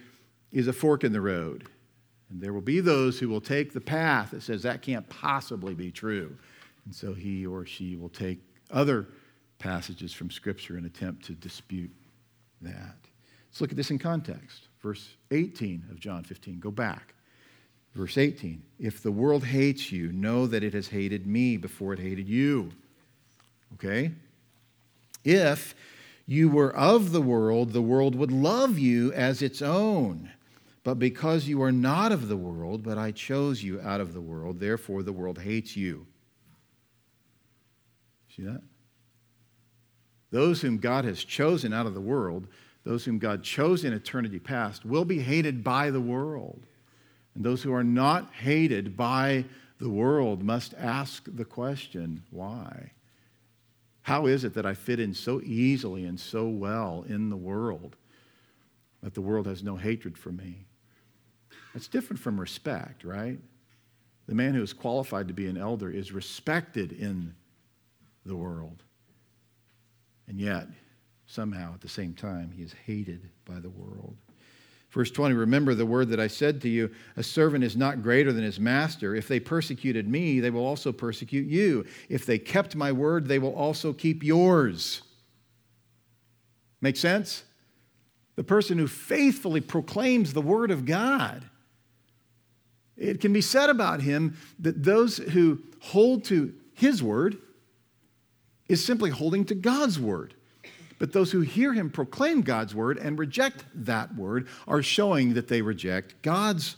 is 0.53 0.69
a 0.69 0.75
fork 0.75 1.03
in 1.03 1.15
the 1.15 1.23
road. 1.23 1.65
And 2.29 2.43
there 2.43 2.53
will 2.53 2.61
be 2.61 2.81
those 2.81 3.19
who 3.19 3.31
will 3.31 3.41
take 3.41 3.73
the 3.73 3.81
path 3.81 4.33
that 4.33 4.43
says 4.43 4.65
that 4.65 4.83
can't 4.83 5.09
possibly 5.09 5.73
be 5.73 5.91
true. 5.91 6.37
And 6.85 6.95
so 6.95 7.15
he 7.15 7.47
or 7.47 7.65
she 7.65 7.97
will 7.97 8.11
take 8.11 8.41
other 8.71 9.07
passages 9.65 10.13
from 10.13 10.31
Scripture 10.31 10.77
and 10.77 10.85
attempt 10.85 11.25
to 11.25 11.33
dispute 11.33 11.91
that. 12.61 12.97
Let's 13.49 13.63
look 13.63 13.71
at 13.71 13.77
this 13.79 13.91
in 13.91 13.99
context. 13.99 14.69
Verse 14.83 15.17
18 15.31 15.85
of 15.91 15.99
John 15.99 16.23
15. 16.23 16.61
Go 16.61 16.71
back. 16.71 17.15
Verse 17.95 18.19
18 18.19 18.63
If 18.79 19.03
the 19.03 19.11
world 19.11 19.43
hates 19.43 19.91
you, 19.91 20.13
know 20.13 20.47
that 20.47 20.63
it 20.63 20.75
has 20.75 20.89
hated 20.89 21.27
me 21.27 21.57
before 21.57 21.95
it 21.95 21.99
hated 21.99 22.29
you. 22.29 22.73
Okay? 23.75 24.13
If 25.25 25.75
you 26.27 26.51
were 26.51 26.77
of 26.77 27.13
the 27.13 27.23
world, 27.23 27.73
the 27.73 27.81
world 27.81 28.15
would 28.17 28.33
love 28.33 28.79
you 28.79 29.15
as 29.15 29.41
its 29.41 29.63
own. 29.63 30.31
But 30.83 30.99
because 30.99 31.49
you 31.49 31.63
are 31.63 31.73
not 31.73 32.13
of 32.13 32.29
the 32.29 32.37
world, 32.37 32.83
but 32.83 32.99
I 32.99 33.13
chose 33.13 33.63
you 33.63 33.81
out 33.81 34.03
of 34.03 34.13
the 34.13 34.21
world, 34.21 34.61
therefore 34.61 35.03
the 35.03 35.13
world 35.13 35.39
hates 35.39 35.75
you. 35.75 36.07
See 38.37 38.43
that? 38.43 38.61
Those 40.35 40.61
whom 40.61 40.79
God 40.79 41.05
has 41.05 41.23
chosen 41.23 41.73
out 41.73 41.87
of 41.87 41.95
the 41.95 42.01
world, 42.01 42.49
those 42.83 43.05
whom 43.05 43.21
God 43.21 43.45
chose 43.45 43.85
in 43.85 43.93
eternity 43.93 44.41
past, 44.41 44.85
will 44.85 45.05
be 45.05 45.21
hated 45.21 45.63
by 45.63 45.93
the 45.93 46.01
world. 46.01 46.67
And 47.37 47.45
those 47.45 47.63
who 47.63 47.73
are 47.73 47.85
not 47.85 48.35
hated 48.35 48.97
by 48.97 49.45
the 49.79 49.89
world 49.89 50.43
must 50.43 50.75
ask 50.75 51.23
the 51.37 51.45
question 51.45 52.25
why? 52.33 52.91
How 54.03 54.27
is 54.27 54.43
it 54.43 54.55
that 54.55 54.67
I 54.67 54.75
fit 54.75 54.99
in 54.99 55.15
so 55.15 55.41
easily 55.41 56.05
and 56.05 56.19
so 56.19 56.49
well 56.49 57.05
in 57.09 57.31
the 57.31 57.37
world 57.37 57.95
that 59.05 59.15
the 59.15 59.21
world 59.21 59.47
has 59.47 59.63
no 59.63 59.77
hatred 59.77 60.19
for 60.19 60.33
me? 60.33 60.67
That's 61.75 61.87
different 61.87 62.19
from 62.19 62.41
respect, 62.41 63.05
right? 63.05 63.39
The 64.27 64.35
man 64.35 64.55
who 64.55 64.65
is 64.65 64.73
qualified 64.73 65.29
to 65.29 65.35
be 65.35 65.47
an 65.47 65.57
elder 65.57 65.93
is 65.93 66.11
respected 66.11 66.91
in 66.91 67.37
the 68.27 68.35
world. 68.35 68.84
And 70.29 70.41
yet, 70.41 70.67
somehow 71.27 71.75
at 71.75 71.81
the 71.81 71.89
same 71.89 72.15
time, 72.15 72.51
he 72.55 72.63
is 72.63 72.75
hated 72.87 73.29
by 73.45 73.61
the 73.61 73.71
world. 73.71 74.17
Verse 74.91 75.11
20 75.11 75.35
Remember 75.35 75.75
the 75.75 75.85
word 75.85 76.09
that 76.11 76.21
I 76.21 76.29
said 76.29 76.61
to 76.63 76.69
you 76.69 76.91
a 77.17 77.23
servant 77.23 77.65
is 77.65 77.77
not 77.77 78.03
greater 78.03 78.33
than 78.33 78.45
his 78.45 78.61
master. 78.61 79.15
If 79.15 79.27
they 79.27 79.41
persecuted 79.41 80.09
me, 80.09 80.41
they 80.41 80.51
will 80.51 80.65
also 80.65 80.93
persecute 80.93 81.49
you. 81.49 81.85
If 82.09 82.25
they 82.27 82.39
kept 82.39 82.77
my 82.77 82.93
word, 82.93 83.27
they 83.27 83.41
will 83.41 83.55
also 83.55 83.93
keep 83.93 84.23
yours. 84.23 85.03
Make 86.81 86.97
sense? 86.97 87.43
The 88.37 88.45
person 88.45 88.79
who 88.79 88.87
faithfully 88.87 89.61
proclaims 89.61 90.33
the 90.33 90.43
word 90.43 90.71
of 90.71 90.85
God. 90.85 91.45
It 92.97 93.21
can 93.21 93.33
be 93.33 93.41
said 93.41 93.71
about 93.71 94.01
him 94.01 94.37
that 94.61 94.85
those 94.85 95.17
who 95.17 95.61
hold 95.81 96.25
to 96.27 96.55
his 96.75 97.03
word 97.03 97.39
is 98.69 98.85
simply 98.85 99.11
holding 99.11 99.45
to 99.47 99.55
God's 99.55 99.99
word. 99.99 100.35
But 100.99 101.13
those 101.13 101.33
who 101.33 101.41
hear 101.41 101.73
him 101.73 101.91
proclaim 101.91 102.43
God's 102.43 102.75
word 102.75 102.99
and 102.99 103.19
reject 103.19 103.65
that 103.75 104.15
word 104.15 104.47
are 104.67 104.83
showing 104.83 105.35
that 105.35 105.49
they 105.49 105.61
reject 105.61 106.23
God's 106.23 106.77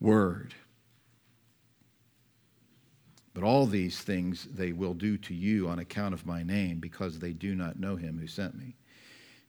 word. 0.00 0.54
But 3.34 3.44
all 3.44 3.66
these 3.66 4.00
things 4.00 4.48
they 4.52 4.72
will 4.72 4.94
do 4.94 5.16
to 5.18 5.34
you 5.34 5.68
on 5.68 5.78
account 5.78 6.14
of 6.14 6.26
my 6.26 6.42
name, 6.42 6.78
because 6.78 7.18
they 7.18 7.32
do 7.32 7.54
not 7.54 7.78
know 7.78 7.96
him 7.96 8.18
who 8.18 8.26
sent 8.26 8.56
me. 8.56 8.74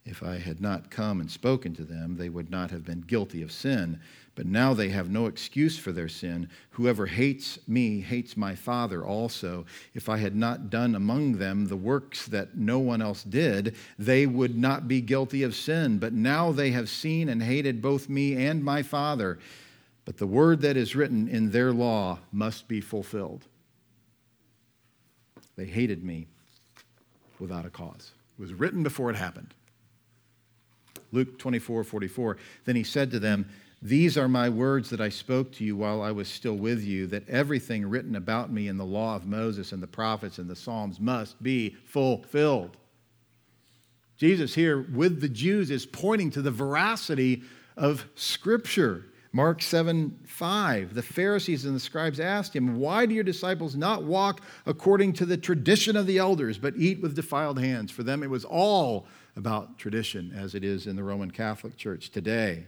If 0.05 0.23
I 0.23 0.38
had 0.38 0.59
not 0.59 0.91
come 0.91 1.19
and 1.21 1.30
spoken 1.30 1.73
to 1.75 1.84
them, 1.84 2.15
they 2.17 2.30
would 2.30 2.49
not 2.49 2.71
have 2.71 2.84
been 2.84 3.01
guilty 3.01 3.41
of 3.41 3.51
sin. 3.51 3.99
But 4.39 4.47
now 4.47 4.73
they 4.73 4.87
have 4.87 5.09
no 5.09 5.25
excuse 5.25 5.77
for 5.77 5.91
their 5.91 6.07
sin. 6.07 6.47
Whoever 6.69 7.05
hates 7.05 7.59
me 7.67 7.99
hates 7.99 8.37
my 8.37 8.55
Father 8.55 9.05
also. 9.05 9.65
If 9.93 10.07
I 10.07 10.15
had 10.15 10.33
not 10.33 10.69
done 10.69 10.95
among 10.95 11.33
them 11.33 11.65
the 11.65 11.75
works 11.75 12.25
that 12.27 12.55
no 12.55 12.79
one 12.79 13.01
else 13.01 13.21
did, 13.21 13.75
they 13.97 14.25
would 14.25 14.57
not 14.57 14.87
be 14.87 15.01
guilty 15.01 15.43
of 15.43 15.55
sin. 15.55 15.99
But 15.99 16.13
now 16.13 16.53
they 16.53 16.71
have 16.71 16.87
seen 16.87 17.27
and 17.27 17.43
hated 17.43 17.81
both 17.81 18.07
me 18.07 18.47
and 18.47 18.63
my 18.63 18.81
Father. 18.81 19.39
But 20.05 20.15
the 20.15 20.25
word 20.25 20.61
that 20.61 20.77
is 20.77 20.95
written 20.95 21.27
in 21.27 21.51
their 21.51 21.73
law 21.73 22.19
must 22.31 22.69
be 22.69 22.79
fulfilled. 22.79 23.43
They 25.57 25.65
hated 25.65 26.01
me 26.01 26.27
without 27.39 27.65
a 27.65 27.69
cause. 27.69 28.11
It 28.37 28.41
was 28.41 28.53
written 28.53 28.83
before 28.83 29.09
it 29.09 29.17
happened. 29.17 29.53
Luke 31.11 31.37
24 31.39 31.83
44. 31.83 32.37
Then 32.63 32.77
he 32.77 32.83
said 32.85 33.11
to 33.11 33.19
them, 33.19 33.49
these 33.82 34.17
are 34.17 34.27
my 34.27 34.49
words 34.49 34.89
that 34.89 34.99
I 34.99 35.09
spoke 35.09 35.53
to 35.53 35.63
you 35.63 35.77
while 35.77 36.01
I 36.01 36.11
was 36.11 36.27
still 36.27 36.55
with 36.55 36.84
you, 36.84 37.07
that 37.07 37.27
everything 37.30 37.89
written 37.89 38.15
about 38.15 38.51
me 38.51 38.67
in 38.67 38.77
the 38.77 38.86
law 38.86 39.15
of 39.15 39.25
Moses 39.25 39.71
and 39.71 39.82
the 39.82 39.88
prophets 39.88 40.38
and 40.38 40.49
the 40.49 40.55
Psalms 40.55 40.99
must 40.99 41.41
be 41.41 41.77
fulfilled. 41.86 42.75
Jesus 44.17 44.53
here 44.53 44.82
with 44.82 45.21
the 45.21 45.30
Jews 45.30 45.71
is 45.71 45.86
pointing 45.86 46.30
to 46.32 46.41
the 46.41 46.51
veracity 46.51 47.43
of 47.77 48.05
Scripture. 48.15 49.05
Mark 49.32 49.61
7 49.61 50.19
5. 50.25 50.93
The 50.93 51.01
Pharisees 51.01 51.63
and 51.63 51.73
the 51.73 51.80
scribes 51.80 52.19
asked 52.19 52.53
him, 52.53 52.80
Why 52.80 53.05
do 53.05 53.13
your 53.13 53.23
disciples 53.23 53.77
not 53.77 54.03
walk 54.03 54.41
according 54.65 55.13
to 55.13 55.25
the 55.25 55.38
tradition 55.38 55.95
of 55.95 56.05
the 56.05 56.17
elders, 56.17 56.57
but 56.57 56.73
eat 56.75 57.01
with 57.01 57.15
defiled 57.15 57.59
hands? 57.59 57.91
For 57.91 58.03
them, 58.03 58.23
it 58.23 58.30
was 58.30 58.43
all 58.43 59.07
about 59.38 59.77
tradition, 59.77 60.34
as 60.36 60.53
it 60.53 60.65
is 60.65 60.86
in 60.86 60.97
the 60.97 61.03
Roman 61.03 61.32
Catholic 61.32 61.77
Church 61.77 62.09
today. 62.09 62.67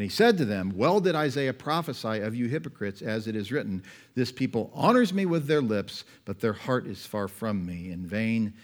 And 0.00 0.04
he 0.08 0.16
said 0.16 0.38
to 0.38 0.46
them, 0.46 0.72
Well 0.74 0.98
did 0.98 1.14
Isaiah 1.14 1.52
prophesy 1.52 2.20
of 2.20 2.34
you 2.34 2.48
hypocrites, 2.48 3.02
as 3.02 3.26
it 3.26 3.36
is 3.36 3.52
written, 3.52 3.82
This 4.14 4.32
people 4.32 4.70
honors 4.72 5.12
me 5.12 5.26
with 5.26 5.46
their 5.46 5.60
lips, 5.60 6.04
but 6.24 6.40
their 6.40 6.54
heart 6.54 6.86
is 6.86 7.04
far 7.04 7.28
from 7.28 7.66
me. 7.66 7.90
In 7.90 8.06
vain 8.06 8.54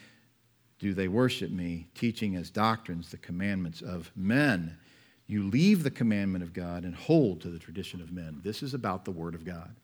do 0.78 0.95
they 0.95 1.09
worship 1.09 1.51
me, 1.51 1.89
teaching 1.95 2.37
as 2.37 2.49
doctrines 2.49 3.11
the 3.11 3.18
commandments 3.18 3.82
of 3.82 4.11
men. 4.16 4.78
You 5.26 5.43
leave 5.43 5.82
the 5.82 5.91
commandment 5.91 6.43
of 6.43 6.55
God 6.55 6.84
and 6.84 6.95
hold 6.95 7.43
to 7.43 7.51
the 7.51 7.59
tradition 7.59 8.01
of 8.01 8.11
men. 8.11 8.41
This 8.43 8.62
is 8.62 8.72
about 8.72 9.05
the 9.05 9.11
Word 9.11 9.34
of 9.34 9.45
God. 9.45 9.76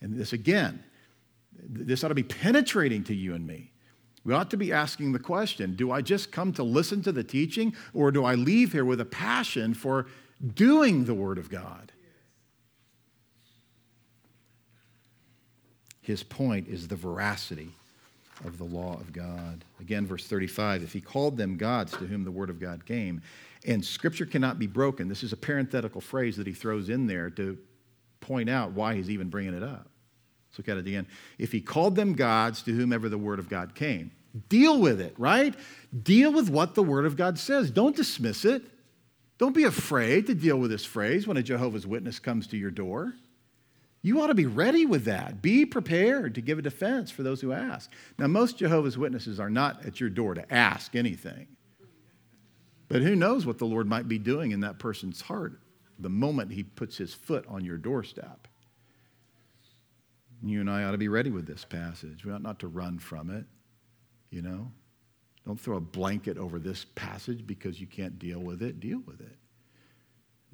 And 0.00 0.18
this, 0.18 0.32
again, 0.32 0.82
this 1.52 2.02
ought 2.02 2.08
to 2.08 2.16
be 2.16 2.24
penetrating 2.24 3.04
to 3.04 3.14
you 3.14 3.36
and 3.36 3.46
me. 3.46 3.70
We 4.24 4.34
ought 4.34 4.50
to 4.50 4.56
be 4.56 4.72
asking 4.72 5.12
the 5.12 5.20
question 5.20 5.76
do 5.76 5.92
I 5.92 6.02
just 6.02 6.32
come 6.32 6.52
to 6.54 6.64
listen 6.64 7.00
to 7.02 7.12
the 7.12 7.22
teaching, 7.22 7.76
or 7.94 8.10
do 8.10 8.24
I 8.24 8.34
leave 8.34 8.72
here 8.72 8.84
with 8.84 9.00
a 9.00 9.04
passion 9.04 9.72
for 9.72 10.06
doing 10.54 11.04
the 11.04 11.14
Word 11.14 11.38
of 11.38 11.50
God. 11.50 11.92
His 16.00 16.22
point 16.22 16.68
is 16.68 16.88
the 16.88 16.96
veracity 16.96 17.70
of 18.44 18.56
the 18.56 18.64
law 18.64 18.94
of 18.94 19.12
God. 19.12 19.64
Again, 19.80 20.06
verse 20.06 20.26
35 20.26 20.82
if 20.82 20.92
he 20.92 21.00
called 21.00 21.36
them 21.36 21.56
gods 21.56 21.92
to 21.92 22.06
whom 22.06 22.24
the 22.24 22.30
Word 22.30 22.50
of 22.50 22.60
God 22.60 22.86
came, 22.86 23.20
and 23.66 23.84
Scripture 23.84 24.26
cannot 24.26 24.58
be 24.58 24.66
broken, 24.66 25.08
this 25.08 25.22
is 25.22 25.32
a 25.32 25.36
parenthetical 25.36 26.00
phrase 26.00 26.36
that 26.36 26.46
he 26.46 26.52
throws 26.52 26.88
in 26.88 27.06
there 27.06 27.30
to 27.30 27.58
point 28.20 28.48
out 28.48 28.72
why 28.72 28.94
he's 28.94 29.10
even 29.10 29.28
bringing 29.28 29.54
it 29.54 29.62
up. 29.62 29.88
Let's 30.48 30.58
look 30.58 30.68
at 30.68 30.78
it 30.78 30.86
again. 30.86 31.06
If 31.38 31.52
he 31.52 31.60
called 31.60 31.94
them 31.94 32.14
gods 32.14 32.62
to 32.62 32.72
whomever 32.72 33.08
the 33.08 33.18
Word 33.18 33.38
of 33.38 33.48
God 33.48 33.74
came, 33.74 34.10
deal 34.48 34.80
with 34.80 35.00
it, 35.00 35.14
right? 35.18 35.54
Deal 36.02 36.32
with 36.32 36.48
what 36.48 36.74
the 36.74 36.82
Word 36.82 37.04
of 37.04 37.16
God 37.16 37.38
says. 37.38 37.70
Don't 37.70 37.96
dismiss 37.96 38.44
it. 38.44 38.62
Don't 39.38 39.54
be 39.54 39.64
afraid 39.64 40.26
to 40.26 40.34
deal 40.34 40.58
with 40.58 40.70
this 40.70 40.84
phrase 40.84 41.26
when 41.26 41.36
a 41.36 41.42
Jehovah's 41.42 41.86
Witness 41.86 42.18
comes 42.18 42.46
to 42.48 42.56
your 42.56 42.72
door. 42.72 43.14
You 44.02 44.20
ought 44.20 44.28
to 44.28 44.34
be 44.34 44.46
ready 44.46 44.84
with 44.86 45.04
that. 45.04 45.42
Be 45.42 45.64
prepared 45.64 46.34
to 46.34 46.40
give 46.40 46.58
a 46.58 46.62
defense 46.62 47.10
for 47.10 47.22
those 47.22 47.40
who 47.40 47.52
ask. 47.52 47.92
Now, 48.18 48.26
most 48.26 48.58
Jehovah's 48.58 48.98
Witnesses 48.98 49.40
are 49.40 49.50
not 49.50 49.84
at 49.84 50.00
your 50.00 50.10
door 50.10 50.34
to 50.34 50.52
ask 50.52 50.94
anything. 50.94 51.48
But 52.88 53.02
who 53.02 53.14
knows 53.14 53.44
what 53.44 53.58
the 53.58 53.66
Lord 53.66 53.86
might 53.86 54.08
be 54.08 54.18
doing 54.18 54.50
in 54.50 54.60
that 54.60 54.78
person's 54.78 55.20
heart 55.22 55.60
the 55.98 56.08
moment 56.08 56.52
he 56.52 56.62
puts 56.62 56.96
his 56.96 57.12
foot 57.12 57.44
on 57.48 57.64
your 57.64 57.76
doorstep. 57.76 58.48
You 60.42 60.60
and 60.60 60.70
I 60.70 60.84
ought 60.84 60.92
to 60.92 60.98
be 60.98 61.08
ready 61.08 61.30
with 61.30 61.46
this 61.46 61.64
passage. 61.64 62.24
We 62.24 62.32
ought 62.32 62.42
not 62.42 62.60
to 62.60 62.68
run 62.68 62.98
from 62.98 63.30
it, 63.30 63.44
you 64.30 64.42
know. 64.42 64.70
Don't 65.48 65.58
throw 65.58 65.78
a 65.78 65.80
blanket 65.80 66.36
over 66.36 66.58
this 66.58 66.84
passage 66.94 67.46
because 67.46 67.80
you 67.80 67.86
can't 67.86 68.18
deal 68.18 68.38
with 68.38 68.60
it. 68.62 68.80
Deal 68.80 69.00
with 69.06 69.22
it. 69.22 69.34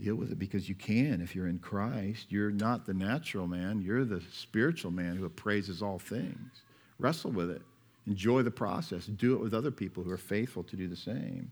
Deal 0.01 0.14
with 0.14 0.30
it 0.30 0.38
because 0.38 0.68
you 0.68 0.76
can. 0.76 1.20
If 1.20 1.34
you're 1.34 1.49
in 1.49 1.59
Christ, 1.59 2.26
you're 2.28 2.53
not 2.53 2.86
the 2.86 2.95
natural 2.95 3.49
man, 3.49 3.82
you're 3.82 4.05
the 4.05 4.22
spiritual 4.32 4.92
man 4.92 5.16
who 5.16 5.24
appraises 5.24 5.82
all 5.82 5.99
things. 5.99 6.62
Wrestle 7.01 7.32
with 7.32 7.51
it. 7.51 7.61
Enjoy 8.07 8.42
the 8.42 8.53
process. 8.53 9.07
Do 9.07 9.34
it 9.34 9.40
with 9.40 9.53
other 9.53 9.72
people 9.72 10.05
who 10.05 10.12
are 10.12 10.16
faithful 10.16 10.62
to 10.62 10.76
do 10.76 10.86
the 10.86 10.95
same. 10.95 11.51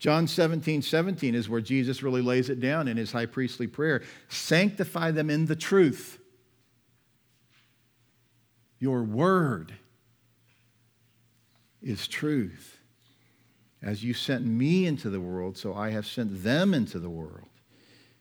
John 0.00 0.26
17, 0.26 0.82
17 0.82 1.36
is 1.36 1.48
where 1.48 1.60
Jesus 1.60 2.02
really 2.02 2.22
lays 2.22 2.50
it 2.50 2.58
down 2.58 2.88
in 2.88 2.96
his 2.96 3.12
high 3.12 3.26
priestly 3.26 3.68
prayer. 3.68 4.02
Sanctify 4.30 5.12
them 5.12 5.30
in 5.30 5.46
the 5.46 5.54
truth. 5.54 6.18
Your 8.80 9.04
word 9.04 9.74
is 11.80 12.08
truth. 12.08 12.78
As 13.82 14.04
you 14.04 14.12
sent 14.12 14.44
me 14.44 14.86
into 14.86 15.08
the 15.08 15.20
world, 15.20 15.56
so 15.56 15.74
I 15.74 15.90
have 15.90 16.06
sent 16.06 16.42
them 16.42 16.74
into 16.74 16.98
the 16.98 17.10
world. 17.10 17.48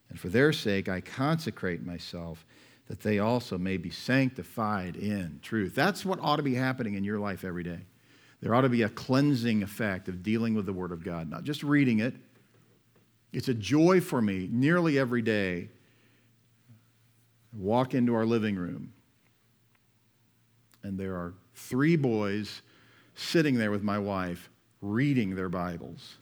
And 0.10 0.20
for 0.20 0.30
their 0.30 0.54
sake, 0.54 0.88
I 0.88 1.02
consecrate 1.02 1.86
myself 1.86 2.46
that 2.88 3.02
they 3.02 3.20
also 3.20 3.58
may 3.58 3.78
be 3.78 3.92
sanctified 3.92 4.96
in 4.96 5.40
truth. 5.44 5.76
That's 5.76 6.04
what 6.04 6.20
ought 6.22 6.38
to 6.38 6.44
be 6.44 6.56
happening 6.56 6.96
in 6.96 7.04
your 7.04 7.20
life 7.20 7.44
every 7.44 7.64
day. 7.64 7.80
There 8.42 8.56
ought 8.56 8.62
to 8.62 8.70
be 8.70 8.82
a 8.82 8.90
cleansing 8.90 9.62
effect 9.64 10.08
of 10.08 10.24
dealing 10.24 10.56
with 10.56 10.66
the 10.66 10.74
Word 10.74 10.92
of 10.92 11.04
God, 11.04 11.30
not 11.30 11.44
just 11.44 11.62
reading 11.62 12.00
it. 12.00 12.16
It's 13.32 13.48
a 13.48 13.54
joy 13.54 14.02
for 14.02 14.22
me 14.22 14.50
nearly 14.52 14.98
every 14.98 15.22
day. 15.22 15.70
walk 17.52 17.96
into 17.96 18.14
our 18.14 18.26
living 18.26 18.56
room, 18.56 18.94
and 20.84 21.00
there 21.00 21.16
are 21.16 21.34
three 21.56 21.96
boys 21.96 22.62
sitting 23.16 23.56
there 23.56 23.72
with 23.72 23.84
my 23.84 23.98
wife 23.98 24.49
reading 24.82 25.36
their 25.36 25.50
Bibles. 25.50 26.18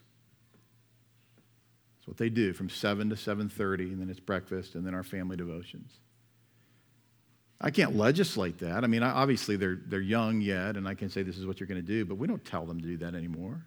That's 1.96 2.08
what 2.08 2.16
they 2.16 2.28
do 2.28 2.52
from 2.52 2.68
7 2.68 3.10
to 3.10 3.16
7:30 3.16 3.92
and 3.92 4.00
then 4.00 4.10
it's 4.10 4.20
breakfast 4.20 4.74
and 4.74 4.86
then 4.86 4.94
our 4.94 5.04
family 5.04 5.36
devotions. 5.36 5.92
I 7.60 7.70
can't 7.70 7.96
legislate 7.96 8.58
that. 8.58 8.84
I 8.84 8.86
mean, 8.86 9.02
obviously 9.02 9.56
they're, 9.56 9.80
they're 9.86 10.00
young 10.00 10.40
yet, 10.40 10.76
and 10.76 10.86
I 10.86 10.94
can 10.94 11.10
say 11.10 11.22
this 11.22 11.36
is 11.36 11.44
what 11.44 11.58
you're 11.58 11.66
going 11.66 11.80
to 11.80 11.86
do, 11.86 12.04
but 12.04 12.14
we 12.14 12.28
don't 12.28 12.44
tell 12.44 12.64
them 12.64 12.80
to 12.80 12.86
do 12.86 12.96
that 12.98 13.16
anymore. 13.16 13.64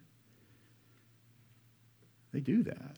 They 2.32 2.40
do 2.40 2.62
that. 2.62 2.96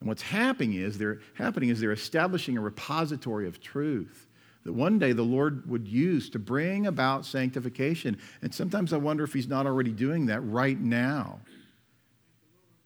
And 0.00 0.08
what's 0.08 0.22
happening 0.22 0.74
is 0.74 0.98
they're 0.98 1.20
happening 1.34 1.68
is 1.68 1.78
they're 1.78 1.92
establishing 1.92 2.56
a 2.56 2.60
repository 2.60 3.46
of 3.46 3.60
truth 3.60 4.26
that 4.64 4.72
one 4.72 4.98
day 4.98 5.12
the 5.12 5.22
Lord 5.22 5.68
would 5.68 5.88
use 5.88 6.28
to 6.30 6.38
bring 6.38 6.86
about 6.86 7.24
sanctification. 7.24 8.18
And 8.42 8.54
sometimes 8.54 8.92
I 8.92 8.98
wonder 8.98 9.24
if 9.24 9.32
He's 9.32 9.48
not 9.48 9.66
already 9.66 9.92
doing 9.92 10.26
that 10.26 10.40
right 10.40 10.78
now. 10.78 11.40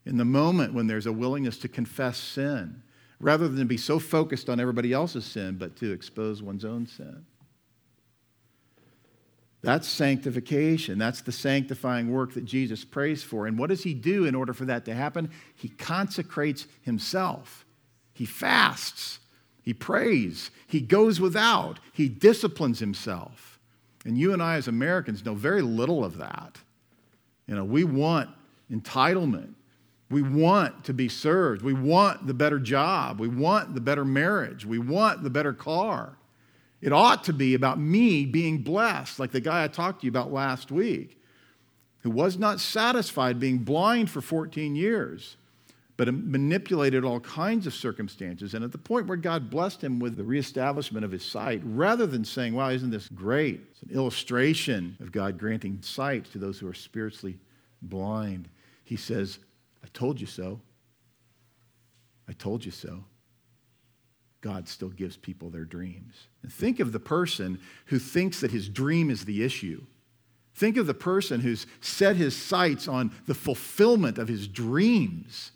In 0.07 0.16
the 0.16 0.25
moment 0.25 0.75
when 0.75 0.87
there's 0.87 1.07
a 1.07 1.12
willingness 1.12 1.59
to 1.59 1.68
confess 1.68 2.18
sin, 2.18 2.83
rather 3.20 3.49
than 3.49 3.66
be 3.66 3.77
so 3.77 3.99
focused 3.99 4.49
on 4.49 4.61
everybody 4.61 4.93
else's 4.93 5.25
sin, 5.25 5.57
but 5.57 5.77
to 5.77 5.93
expose 5.93 6.43
one's 6.43 6.64
own 6.64 6.87
sin. 6.87 7.25
That's 9.62 9.89
sanctification. 9.89 10.99
That's 10.99 11.22
the 11.22 11.33
sanctifying 11.33 12.12
work 12.12 12.35
that 12.35 12.45
Jesus 12.45 12.85
prays 12.85 13.22
for. 13.22 13.47
And 13.47 13.59
what 13.59 13.70
does 13.70 13.83
he 13.83 13.95
do 13.95 14.27
in 14.27 14.35
order 14.35 14.53
for 14.53 14.66
that 14.66 14.85
to 14.85 14.95
happen? 14.95 15.31
He 15.55 15.70
consecrates 15.70 16.66
himself. 16.83 17.64
He 18.12 18.27
fasts. 18.27 19.20
He 19.65 19.73
prays. 19.73 20.51
He 20.67 20.81
goes 20.81 21.21
without. 21.21 21.81
He 21.93 22.09
disciplines 22.09 22.79
himself. 22.79 23.59
And 24.05 24.19
you 24.19 24.33
and 24.35 24.43
I, 24.43 24.57
as 24.57 24.69
Americans, 24.69 25.25
know 25.25 25.35
very 25.35 25.62
little 25.62 26.05
of 26.05 26.19
that. 26.19 26.59
You 27.47 27.55
know, 27.55 27.65
we 27.65 27.85
want 27.85 28.29
entitlement. 28.71 29.55
We 30.11 30.21
want 30.21 30.85
to 30.85 30.93
be 30.93 31.09
served. 31.09 31.62
We 31.62 31.73
want 31.73 32.27
the 32.27 32.35
better 32.35 32.59
job. 32.59 33.19
We 33.19 33.29
want 33.29 33.75
the 33.75 33.81
better 33.81 34.05
marriage. 34.05 34.67
We 34.67 34.79
want 34.79 35.23
the 35.23 35.31
better 35.31 35.55
car. 35.55 36.19
It 36.83 36.93
ought 36.93 37.25
to 37.25 37.33
be 37.33 37.55
about 37.55 37.79
me 37.79 38.27
being 38.27 38.59
blessed, 38.59 39.19
like 39.19 39.33
the 39.33 39.41
guy 39.41 39.65
I 39.65 39.69
talked 39.69 40.01
to 40.01 40.07
you 40.07 40.11
about 40.11 40.31
last 40.31 40.71
week, 40.71 41.19
who 42.01 42.11
was 42.11 42.39
not 42.39 42.61
satisfied 42.61 43.41
being 43.41 43.59
blind 43.59 44.11
for 44.11 44.21
14 44.21 44.77
years, 44.77 45.39
but 45.97 46.12
manipulated 46.12 47.05
all 47.05 47.20
kinds 47.20 47.66
of 47.66 47.74
circumstances. 47.74 48.55
And 48.55 48.64
at 48.64 48.72
the 48.72 48.78
point 48.78 49.07
where 49.07 49.16
God 49.16 49.49
blessed 49.49 49.82
him 49.82 50.01
with 50.01 50.16
the 50.16 50.24
reestablishment 50.24 51.05
of 51.05 51.12
his 51.12 51.24
sight, 51.24 51.61
rather 51.64 52.07
than 52.07 52.24
saying, 52.24 52.55
Wow, 52.55 52.70
isn't 52.70 52.90
this 52.90 53.09
great? 53.09 53.61
It's 53.70 53.82
an 53.82 53.90
illustration 53.90 54.97
of 55.01 55.12
God 55.12 55.38
granting 55.38 55.80
sight 55.82 56.24
to 56.32 56.38
those 56.38 56.59
who 56.59 56.68
are 56.68 56.74
spiritually 56.74 57.38
blind. 57.80 58.49
He 58.84 58.97
says, 58.97 59.38
I 59.82 59.86
told 59.92 60.20
you 60.20 60.26
so. 60.26 60.61
I 62.28 62.32
told 62.32 62.64
you 62.64 62.70
so. 62.70 63.05
God 64.40 64.68
still 64.68 64.90
gives 64.90 65.16
people 65.16 65.49
their 65.49 65.64
dreams. 65.64 66.26
And 66.42 66.53
think 66.53 66.80
of 66.80 66.92
the 66.92 67.01
person 67.01 67.61
who 67.86 67.99
thinks 67.99 68.40
that 68.40 68.51
his 68.51 68.68
dream 68.68 69.11
is 69.11 69.24
the 69.24 69.42
issue. 69.42 69.82
Think 70.55 70.76
of 70.76 70.86
the 70.86 70.95
person 70.95 71.40
who's 71.40 71.66
set 71.80 72.16
his 72.16 72.36
sights 72.36 72.86
on 72.86 73.12
the 73.26 73.34
fulfillment 73.34 74.18
of 74.18 74.28
his 74.28 74.47
dreams. 74.47 75.53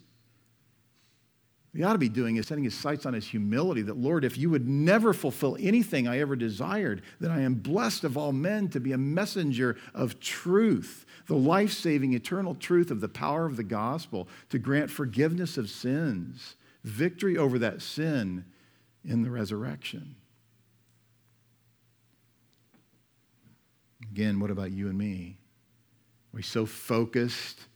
He 1.74 1.82
ought 1.82 1.92
to 1.92 1.98
be 1.98 2.08
doing 2.08 2.36
is 2.36 2.46
setting 2.46 2.64
his 2.64 2.74
sights 2.74 3.06
on 3.06 3.14
his 3.14 3.26
humility 3.26 3.82
that, 3.82 3.96
Lord, 3.96 4.24
if 4.24 4.38
you 4.38 4.50
would 4.50 4.66
never 4.66 5.12
fulfill 5.12 5.56
anything 5.60 6.08
I 6.08 6.18
ever 6.18 6.34
desired, 6.34 7.02
then 7.20 7.30
I 7.30 7.42
am 7.42 7.54
blessed 7.54 8.04
of 8.04 8.16
all 8.16 8.32
men 8.32 8.68
to 8.70 8.80
be 8.80 8.92
a 8.92 8.98
messenger 8.98 9.76
of 9.94 10.18
truth, 10.18 11.04
the 11.26 11.36
life 11.36 11.72
saving, 11.72 12.14
eternal 12.14 12.54
truth 12.54 12.90
of 12.90 13.00
the 13.00 13.08
power 13.08 13.44
of 13.44 13.56
the 13.56 13.64
gospel, 13.64 14.28
to 14.48 14.58
grant 14.58 14.90
forgiveness 14.90 15.58
of 15.58 15.68
sins, 15.68 16.56
victory 16.84 17.36
over 17.36 17.58
that 17.58 17.82
sin, 17.82 18.44
in 19.04 19.22
the 19.22 19.30
resurrection. 19.30 20.16
Again, 24.10 24.40
what 24.40 24.50
about 24.50 24.72
you 24.72 24.88
and 24.88 24.98
me? 24.98 25.38
Are 26.32 26.38
we 26.38 26.42
so 26.42 26.66
focused 26.66 27.66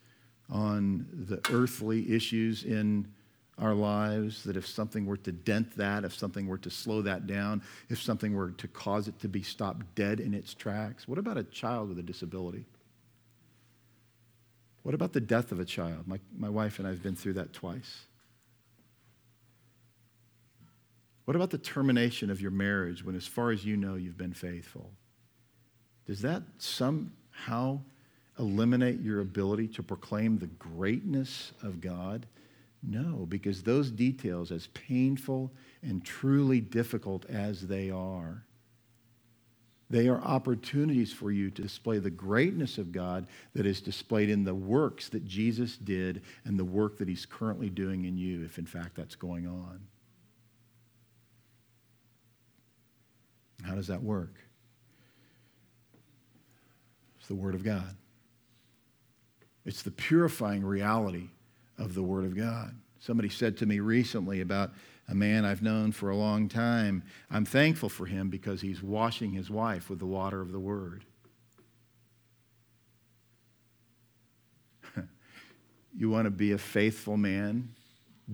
on 0.50 1.06
the 1.12 1.40
earthly 1.52 2.12
issues 2.12 2.64
in 2.64 3.08
our 3.58 3.74
lives 3.74 4.44
that 4.44 4.56
if 4.56 4.66
something 4.66 5.06
were 5.06 5.16
to 5.18 5.32
dent 5.32 5.76
that, 5.76 6.04
if 6.04 6.14
something 6.14 6.46
were 6.46 6.58
to 6.58 6.70
slow 6.70 7.02
that 7.02 7.26
down, 7.26 7.62
if 7.88 8.00
something 8.00 8.34
were 8.34 8.50
to 8.52 8.68
cause 8.68 9.08
it 9.08 9.18
to 9.20 9.28
be 9.28 9.42
stopped 9.42 9.94
dead 9.94 10.20
in 10.20 10.34
its 10.34 10.54
tracks? 10.54 11.06
What 11.06 11.18
about 11.18 11.36
a 11.36 11.44
child 11.44 11.90
with 11.90 11.98
a 11.98 12.02
disability? 12.02 12.64
What 14.82 14.94
about 14.94 15.12
the 15.12 15.20
death 15.20 15.52
of 15.52 15.60
a 15.60 15.64
child? 15.64 16.08
My, 16.08 16.18
my 16.36 16.48
wife 16.48 16.78
and 16.78 16.88
I 16.88 16.90
have 16.90 17.02
been 17.02 17.14
through 17.14 17.34
that 17.34 17.52
twice. 17.52 18.06
What 21.24 21.36
about 21.36 21.50
the 21.50 21.58
termination 21.58 22.30
of 22.30 22.40
your 22.40 22.50
marriage 22.50 23.04
when, 23.04 23.14
as 23.14 23.26
far 23.26 23.52
as 23.52 23.64
you 23.64 23.76
know, 23.76 23.94
you've 23.94 24.18
been 24.18 24.32
faithful? 24.32 24.90
Does 26.06 26.22
that 26.22 26.42
somehow 26.58 27.80
eliminate 28.38 29.00
your 29.00 29.20
ability 29.20 29.68
to 29.68 29.82
proclaim 29.82 30.38
the 30.38 30.48
greatness 30.48 31.52
of 31.62 31.80
God? 31.80 32.26
No, 32.82 33.26
because 33.28 33.62
those 33.62 33.90
details, 33.90 34.50
as 34.50 34.66
painful 34.68 35.52
and 35.82 36.04
truly 36.04 36.60
difficult 36.60 37.24
as 37.26 37.68
they 37.68 37.90
are, 37.90 38.44
they 39.88 40.08
are 40.08 40.20
opportunities 40.22 41.12
for 41.12 41.30
you 41.30 41.50
to 41.50 41.62
display 41.62 41.98
the 41.98 42.10
greatness 42.10 42.78
of 42.78 42.92
God 42.92 43.26
that 43.54 43.66
is 43.66 43.80
displayed 43.80 44.30
in 44.30 44.42
the 44.42 44.54
works 44.54 45.10
that 45.10 45.26
Jesus 45.26 45.76
did 45.76 46.22
and 46.44 46.58
the 46.58 46.64
work 46.64 46.96
that 46.98 47.08
he's 47.08 47.26
currently 47.26 47.68
doing 47.68 48.06
in 48.06 48.16
you, 48.16 48.42
if 48.42 48.58
in 48.58 48.66
fact 48.66 48.96
that's 48.96 49.14
going 49.14 49.46
on. 49.46 49.80
How 53.62 53.74
does 53.74 53.86
that 53.88 54.02
work? 54.02 54.34
It's 57.18 57.28
the 57.28 57.34
Word 57.34 57.54
of 57.54 57.62
God. 57.62 57.94
It's 59.64 59.82
the 59.82 59.92
purifying 59.92 60.64
reality 60.64 61.28
of 61.82 61.94
the 61.94 62.02
Word 62.02 62.24
of 62.24 62.36
God. 62.36 62.74
Somebody 63.00 63.28
said 63.28 63.56
to 63.58 63.66
me 63.66 63.80
recently 63.80 64.40
about 64.40 64.72
a 65.08 65.14
man 65.14 65.44
I've 65.44 65.62
known 65.62 65.92
for 65.92 66.10
a 66.10 66.16
long 66.16 66.48
time, 66.48 67.02
I'm 67.30 67.44
thankful 67.44 67.88
for 67.88 68.06
him 68.06 68.30
because 68.30 68.60
he's 68.60 68.82
washing 68.82 69.32
his 69.32 69.50
wife 69.50 69.90
with 69.90 69.98
the 69.98 70.06
water 70.06 70.40
of 70.40 70.52
the 70.52 70.60
Word. 70.60 71.04
you 75.96 76.08
want 76.08 76.26
to 76.26 76.30
be 76.30 76.52
a 76.52 76.58
faithful 76.58 77.16
man? 77.16 77.74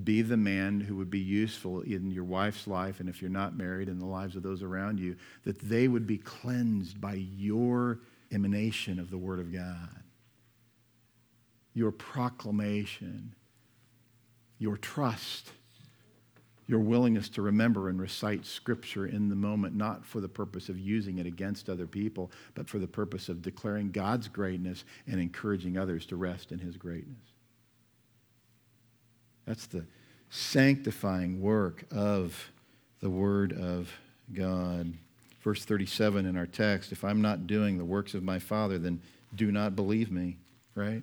be 0.05 0.23
the 0.23 0.37
man 0.37 0.81
who 0.81 0.97
would 0.97 1.11
be 1.11 1.19
useful 1.19 1.81
in 1.81 2.11
your 2.11 2.25
wife's 2.25 2.67
life, 2.67 3.01
and 3.01 3.09
if 3.09 3.21
you're 3.23 3.31
not 3.31 3.57
married, 3.57 3.89
in 3.89 3.99
the 3.99 4.07
lives 4.07 4.37
of 4.37 4.43
those 4.43 4.63
around 4.63 5.01
you, 5.01 5.17
that 5.45 5.59
they 5.61 5.89
would 5.89 6.07
be 6.07 6.19
cleansed 6.19 7.01
by 7.01 7.15
your 7.15 8.01
emanation 8.31 8.99
of 8.99 9.11
the 9.11 9.19
Word 9.19 9.41
of 9.41 9.53
God, 9.53 10.03
your 11.75 11.91
proclamation, 11.91 13.35
your 14.59 14.77
trust, 14.77 15.53
your 16.67 16.81
willingness 16.81 17.29
to 17.31 17.43
remember 17.43 17.89
and 17.89 18.01
recite 18.01 18.45
Scripture 18.45 19.07
in 19.07 19.29
the 19.29 19.37
moment, 19.37 19.75
not 19.75 20.05
for 20.05 20.21
the 20.21 20.29
purpose 20.29 20.69
of 20.69 20.79
using 20.79 21.19
it 21.19 21.27
against 21.27 21.71
other 21.71 21.87
people, 21.87 22.31
but 22.55 22.69
for 22.69 22.79
the 22.79 22.87
purpose 22.87 23.29
of 23.29 23.41
declaring 23.41 23.91
God's 23.91 24.29
greatness 24.29 24.85
and 25.07 25.21
encouraging 25.21 25.79
others 25.79 26.05
to 26.07 26.17
rest 26.17 26.53
in 26.53 26.59
His 26.59 26.77
greatness. 26.77 27.17
That's 29.47 29.67
the 29.67 29.87
sanctifying 30.29 31.41
work 31.41 31.85
of 31.91 32.51
the 33.01 33.09
Word 33.09 33.53
of 33.53 33.91
God. 34.33 34.93
Verse 35.41 35.65
37 35.65 36.27
in 36.27 36.37
our 36.37 36.47
text 36.47 36.93
if 36.93 37.05
I'm 37.05 37.23
not 37.23 37.47
doing 37.47 37.79
the 37.79 37.85
works 37.85 38.13
of 38.13 38.23
my 38.23 38.39
Father, 38.39 38.79
then 38.79 39.01
do 39.35 39.51
not 39.51 39.75
believe 39.75 40.11
me, 40.11 40.37
right? 40.75 41.03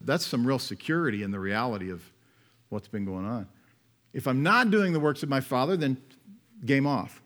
That's 0.00 0.26
some 0.26 0.46
real 0.46 0.58
security 0.58 1.22
in 1.22 1.30
the 1.30 1.40
reality 1.40 1.90
of 1.90 2.02
what's 2.68 2.88
been 2.88 3.04
going 3.04 3.26
on. 3.26 3.48
If 4.12 4.26
I'm 4.26 4.42
not 4.42 4.70
doing 4.70 4.92
the 4.92 5.00
works 5.00 5.22
of 5.22 5.28
my 5.28 5.40
Father, 5.40 5.76
then 5.76 5.96
game 6.64 6.86
off. 6.86 7.22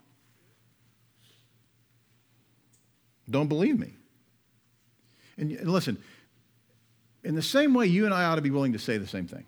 Don't 3.30 3.48
believe 3.48 3.78
me. 3.78 3.94
And, 5.38 5.52
and 5.52 5.70
listen, 5.70 5.96
in 7.24 7.34
the 7.34 7.42
same 7.42 7.72
way, 7.72 7.86
you 7.86 8.04
and 8.04 8.12
I 8.12 8.24
ought 8.24 8.36
to 8.36 8.42
be 8.42 8.50
willing 8.50 8.72
to 8.72 8.78
say 8.78 8.98
the 8.98 9.06
same 9.06 9.26
thing. 9.26 9.44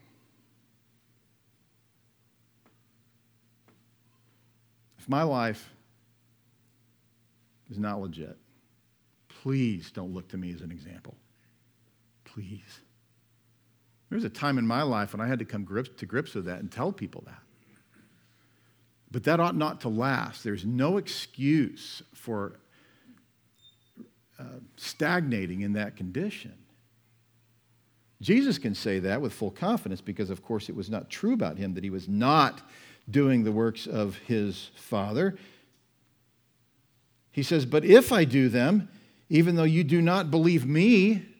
If 4.98 5.08
my 5.08 5.22
life 5.22 5.70
is 7.70 7.78
not 7.78 8.00
legit, 8.00 8.38
please 9.28 9.90
don't 9.90 10.14
look 10.14 10.28
to 10.28 10.38
me 10.38 10.52
as 10.54 10.62
an 10.62 10.70
example. 10.70 11.14
Please. 12.24 12.80
There 14.14 14.18
was 14.18 14.24
a 14.24 14.28
time 14.28 14.58
in 14.58 14.66
my 14.68 14.82
life 14.82 15.12
when 15.12 15.20
I 15.20 15.26
had 15.26 15.40
to 15.40 15.44
come 15.44 15.64
grips, 15.64 15.90
to 15.96 16.06
grips 16.06 16.34
with 16.34 16.44
that 16.44 16.60
and 16.60 16.70
tell 16.70 16.92
people 16.92 17.24
that. 17.26 17.42
But 19.10 19.24
that 19.24 19.40
ought 19.40 19.56
not 19.56 19.80
to 19.80 19.88
last. 19.88 20.44
There's 20.44 20.64
no 20.64 20.98
excuse 20.98 22.00
for 22.14 22.60
uh, 24.38 24.60
stagnating 24.76 25.62
in 25.62 25.72
that 25.72 25.96
condition. 25.96 26.54
Jesus 28.22 28.56
can 28.56 28.76
say 28.76 29.00
that 29.00 29.20
with 29.20 29.32
full 29.32 29.50
confidence 29.50 30.00
because, 30.00 30.30
of 30.30 30.44
course, 30.44 30.68
it 30.68 30.76
was 30.76 30.88
not 30.88 31.10
true 31.10 31.32
about 31.32 31.58
him 31.58 31.74
that 31.74 31.82
he 31.82 31.90
was 31.90 32.06
not 32.06 32.62
doing 33.10 33.42
the 33.42 33.50
works 33.50 33.84
of 33.84 34.18
his 34.18 34.70
Father. 34.76 35.36
He 37.32 37.42
says, 37.42 37.66
But 37.66 37.84
if 37.84 38.12
I 38.12 38.24
do 38.24 38.48
them, 38.48 38.88
even 39.28 39.56
though 39.56 39.64
you 39.64 39.82
do 39.82 40.00
not 40.00 40.30
believe 40.30 40.64
me, 40.64 41.33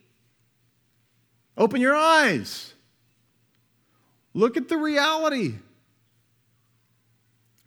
open 1.57 1.81
your 1.81 1.95
eyes. 1.95 2.75
Look 4.35 4.57
at 4.57 4.69
the 4.69 4.77
reality. 4.77 5.55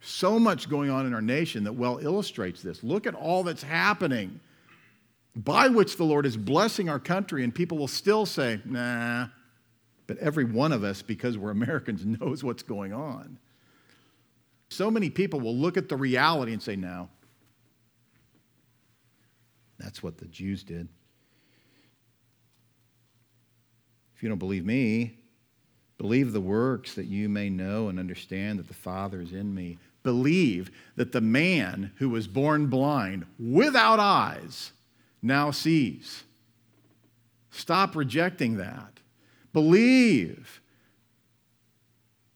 So 0.00 0.38
much 0.38 0.68
going 0.68 0.90
on 0.90 1.06
in 1.06 1.14
our 1.14 1.22
nation 1.22 1.64
that 1.64 1.74
well 1.74 1.98
illustrates 1.98 2.62
this. 2.62 2.82
Look 2.82 3.06
at 3.06 3.14
all 3.14 3.42
that's 3.42 3.62
happening 3.62 4.40
by 5.34 5.68
which 5.68 5.96
the 5.96 6.04
Lord 6.04 6.26
is 6.26 6.36
blessing 6.36 6.88
our 6.88 6.98
country, 6.98 7.44
and 7.44 7.54
people 7.54 7.78
will 7.78 7.88
still 7.88 8.26
say, 8.26 8.60
nah. 8.64 9.28
But 10.06 10.18
every 10.18 10.44
one 10.44 10.72
of 10.72 10.82
us, 10.82 11.02
because 11.02 11.38
we're 11.38 11.50
Americans, 11.50 12.04
knows 12.20 12.42
what's 12.42 12.62
going 12.62 12.92
on. 12.92 13.38
So 14.70 14.90
many 14.90 15.10
people 15.10 15.40
will 15.40 15.56
look 15.56 15.76
at 15.76 15.88
the 15.88 15.96
reality 15.96 16.52
and 16.52 16.62
say, 16.62 16.76
no. 16.76 17.08
That's 19.78 20.02
what 20.02 20.18
the 20.18 20.26
Jews 20.26 20.64
did. 20.64 20.88
If 24.18 24.24
you 24.24 24.28
don't 24.28 24.38
believe 24.38 24.66
me, 24.66 25.14
believe 25.96 26.32
the 26.32 26.40
works 26.40 26.96
that 26.96 27.06
you 27.06 27.28
may 27.28 27.48
know 27.48 27.86
and 27.86 28.00
understand 28.00 28.58
that 28.58 28.66
the 28.66 28.74
Father 28.74 29.20
is 29.20 29.32
in 29.32 29.54
me. 29.54 29.78
Believe 30.02 30.72
that 30.96 31.12
the 31.12 31.20
man 31.20 31.92
who 31.98 32.08
was 32.08 32.26
born 32.26 32.66
blind, 32.66 33.26
without 33.38 34.00
eyes, 34.00 34.72
now 35.22 35.52
sees. 35.52 36.24
Stop 37.52 37.94
rejecting 37.94 38.56
that. 38.56 38.98
Believe 39.52 40.60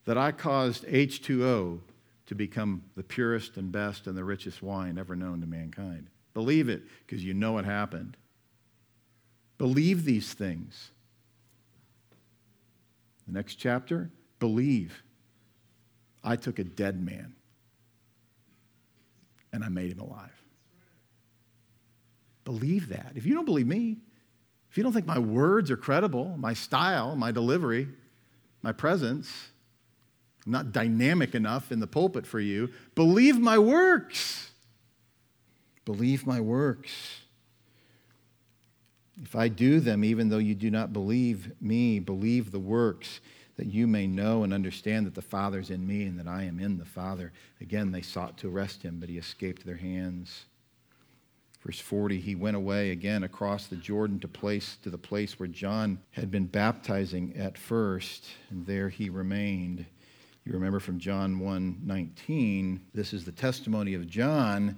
that 0.05 0.17
I 0.17 0.31
caused 0.31 0.85
H2O 0.85 1.81
to 2.27 2.35
become 2.35 2.83
the 2.95 3.03
purest 3.03 3.57
and 3.57 3.73
best 3.73 4.07
and 4.07 4.15
the 4.15 4.23
richest 4.23 4.63
wine 4.63 4.97
ever 4.97 5.17
known 5.17 5.41
to 5.41 5.47
mankind. 5.47 6.07
Believe 6.33 6.69
it 6.69 6.83
because 7.05 7.25
you 7.25 7.33
know 7.33 7.57
it 7.57 7.65
happened. 7.65 8.15
Believe 9.57 10.05
these 10.05 10.31
things. 10.31 10.91
The 13.27 13.33
next 13.33 13.55
chapter, 13.55 14.11
believe. 14.39 15.03
I 16.23 16.35
took 16.35 16.59
a 16.59 16.63
dead 16.63 17.03
man 17.03 17.35
and 19.51 19.63
I 19.63 19.69
made 19.69 19.91
him 19.91 19.99
alive. 19.99 20.31
Believe 22.45 22.89
that. 22.89 23.13
If 23.15 23.25
you 23.25 23.35
don't 23.35 23.45
believe 23.45 23.67
me, 23.67 23.97
if 24.69 24.77
you 24.77 24.83
don't 24.83 24.91
think 24.91 25.05
my 25.05 25.19
words 25.19 25.69
are 25.69 25.77
credible, 25.77 26.35
my 26.37 26.53
style, 26.53 27.15
my 27.15 27.31
delivery, 27.31 27.87
my 28.61 28.71
presence, 28.71 29.49
I'm 30.45 30.51
not 30.51 30.71
dynamic 30.71 31.35
enough 31.35 31.71
in 31.71 31.79
the 31.79 31.87
pulpit 31.87 32.25
for 32.25 32.39
you, 32.39 32.69
believe 32.95 33.39
my 33.39 33.57
works. 33.57 34.51
Believe 35.85 36.25
my 36.25 36.39
works. 36.39 37.22
If 39.21 39.35
I 39.35 39.47
do 39.47 39.79
them, 39.79 40.03
even 40.03 40.29
though 40.29 40.39
you 40.39 40.55
do 40.55 40.71
not 40.71 40.93
believe 40.93 41.51
me, 41.61 41.99
believe 41.99 42.51
the 42.51 42.59
works, 42.59 43.19
that 43.57 43.67
you 43.67 43.85
may 43.85 44.07
know 44.07 44.43
and 44.43 44.51
understand 44.51 45.05
that 45.05 45.13
the 45.13 45.21
Father's 45.21 45.69
in 45.69 45.85
me 45.85 46.05
and 46.05 46.19
that 46.19 46.27
I 46.27 46.43
am 46.43 46.59
in 46.59 46.77
the 46.77 46.85
Father. 46.85 47.31
Again, 47.61 47.91
they 47.91 48.01
sought 48.01 48.37
to 48.39 48.49
arrest 48.49 48.81
him, 48.81 48.99
but 48.99 49.09
he 49.09 49.17
escaped 49.17 49.65
their 49.65 49.75
hands. 49.75 50.45
Verse 51.63 51.79
40, 51.79 52.19
he 52.19 52.35
went 52.35 52.57
away 52.57 52.91
again 52.91 53.23
across 53.23 53.67
the 53.67 53.75
Jordan 53.75 54.19
to 54.19 54.27
place 54.27 54.77
to 54.83 54.89
the 54.89 54.97
place 54.97 55.39
where 55.39 55.47
John 55.47 55.99
had 56.11 56.29
been 56.29 56.45
baptizing 56.45 57.33
at 57.37 57.57
first, 57.57 58.25
and 58.49 58.65
there 58.65 58.89
he 58.89 59.09
remained. 59.09 59.85
You 60.45 60.51
remember 60.51 60.81
from 60.81 60.99
John 60.99 61.39
1 61.39 61.81
19, 61.85 62.81
this 62.93 63.13
is 63.13 63.23
the 63.23 63.31
testimony 63.31 63.93
of 63.93 64.07
John 64.07 64.77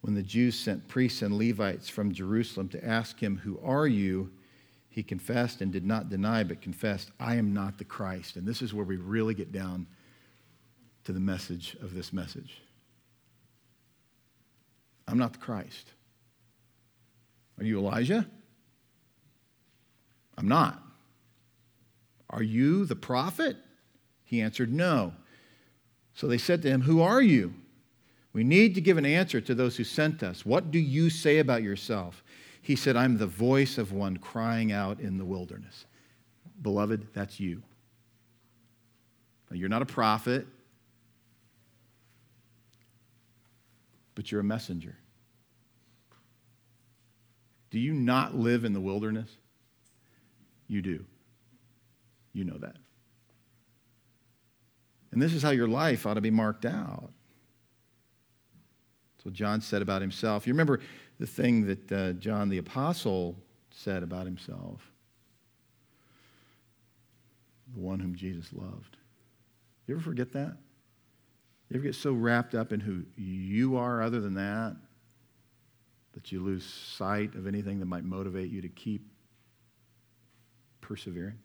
when 0.00 0.14
the 0.14 0.22
Jews 0.22 0.58
sent 0.58 0.88
priests 0.88 1.22
and 1.22 1.36
Levites 1.36 1.88
from 1.88 2.12
Jerusalem 2.12 2.68
to 2.70 2.84
ask 2.84 3.18
him, 3.20 3.38
Who 3.38 3.58
are 3.62 3.86
you? 3.86 4.30
He 4.88 5.02
confessed 5.02 5.60
and 5.60 5.72
did 5.72 5.84
not 5.84 6.08
deny, 6.08 6.44
but 6.44 6.60
confessed, 6.60 7.10
I 7.20 7.36
am 7.36 7.52
not 7.52 7.78
the 7.78 7.84
Christ. 7.84 8.36
And 8.36 8.46
this 8.46 8.62
is 8.62 8.74
where 8.74 8.84
we 8.84 8.96
really 8.96 9.34
get 9.34 9.52
down 9.52 9.86
to 11.04 11.12
the 11.12 11.20
message 11.20 11.76
of 11.80 11.94
this 11.94 12.12
message. 12.12 12.60
I'm 15.06 15.18
not 15.18 15.32
the 15.32 15.38
Christ. 15.38 15.92
Are 17.58 17.64
you 17.64 17.78
Elijah? 17.78 18.26
I'm 20.36 20.48
not. 20.48 20.82
Are 22.30 22.42
you 22.42 22.84
the 22.84 22.96
prophet? 22.96 23.56
He 24.24 24.40
answered, 24.40 24.72
No. 24.72 25.14
So 26.14 26.26
they 26.26 26.38
said 26.38 26.62
to 26.62 26.68
him, 26.68 26.82
Who 26.82 27.00
are 27.00 27.22
you? 27.22 27.54
We 28.38 28.44
need 28.44 28.76
to 28.76 28.80
give 28.80 28.98
an 28.98 29.04
answer 29.04 29.40
to 29.40 29.52
those 29.52 29.76
who 29.76 29.82
sent 29.82 30.22
us. 30.22 30.46
What 30.46 30.70
do 30.70 30.78
you 30.78 31.10
say 31.10 31.40
about 31.40 31.64
yourself? 31.64 32.22
He 32.62 32.76
said, 32.76 32.96
I'm 32.96 33.18
the 33.18 33.26
voice 33.26 33.78
of 33.78 33.90
one 33.90 34.16
crying 34.16 34.70
out 34.70 35.00
in 35.00 35.18
the 35.18 35.24
wilderness. 35.24 35.86
Beloved, 36.62 37.08
that's 37.12 37.40
you. 37.40 37.64
Now, 39.50 39.56
you're 39.56 39.68
not 39.68 39.82
a 39.82 39.86
prophet, 39.86 40.46
but 44.14 44.30
you're 44.30 44.42
a 44.42 44.44
messenger. 44.44 44.94
Do 47.70 47.80
you 47.80 47.92
not 47.92 48.36
live 48.36 48.64
in 48.64 48.72
the 48.72 48.80
wilderness? 48.80 49.36
You 50.68 50.80
do. 50.80 51.04
You 52.32 52.44
know 52.44 52.58
that. 52.58 52.76
And 55.10 55.20
this 55.20 55.34
is 55.34 55.42
how 55.42 55.50
your 55.50 55.66
life 55.66 56.06
ought 56.06 56.14
to 56.14 56.20
be 56.20 56.30
marked 56.30 56.64
out. 56.64 57.10
That's 59.18 59.24
what 59.24 59.34
John 59.34 59.60
said 59.60 59.82
about 59.82 60.00
himself. 60.00 60.46
You 60.46 60.52
remember 60.52 60.80
the 61.18 61.26
thing 61.26 61.66
that 61.66 61.92
uh, 61.92 62.12
John 62.12 62.48
the 62.48 62.58
Apostle 62.58 63.36
said 63.70 64.02
about 64.04 64.26
himself 64.26 64.80
the 67.74 67.80
one 67.80 68.00
whom 68.00 68.14
Jesus 68.14 68.52
loved. 68.52 68.96
You 69.86 69.94
ever 69.94 70.02
forget 70.02 70.32
that? 70.32 70.56
You 71.68 71.76
ever 71.76 71.84
get 71.84 71.94
so 71.94 72.12
wrapped 72.12 72.54
up 72.54 72.72
in 72.72 72.80
who 72.80 73.04
you 73.16 73.76
are 73.76 74.02
other 74.02 74.20
than 74.20 74.34
that 74.34 74.76
that 76.14 76.32
you 76.32 76.42
lose 76.42 76.64
sight 76.64 77.34
of 77.34 77.46
anything 77.46 77.78
that 77.80 77.86
might 77.86 78.04
motivate 78.04 78.50
you 78.50 78.62
to 78.62 78.68
keep 78.68 79.06
persevering? 80.80 81.38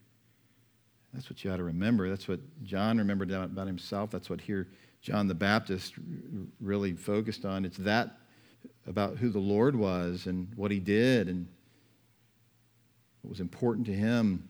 That's 1.14 1.30
what 1.30 1.44
you 1.44 1.52
ought 1.52 1.58
to 1.58 1.64
remember. 1.64 2.10
That's 2.10 2.28
what 2.28 2.40
John 2.64 2.98
remembered 2.98 3.32
about 3.32 3.68
himself. 3.68 4.10
That's 4.10 4.30
what 4.30 4.42
here 4.42 4.68
John 5.04 5.28
the 5.28 5.36
Baptist 5.36 5.94
really 6.62 6.94
focused 6.94 7.44
on. 7.44 7.66
It's 7.66 7.78
that 7.78 8.18
about 8.88 9.18
who 9.18 9.30
the 9.30 9.40
Lord 9.40 9.76
was 9.76 10.28
and 10.28 10.52
what 10.56 10.72
he 10.72 10.80
did 10.80 11.28
and 11.28 11.46
what 13.22 13.30
was 13.30 13.42
important 13.42 13.86
to 13.88 13.94
him. 13.94 14.48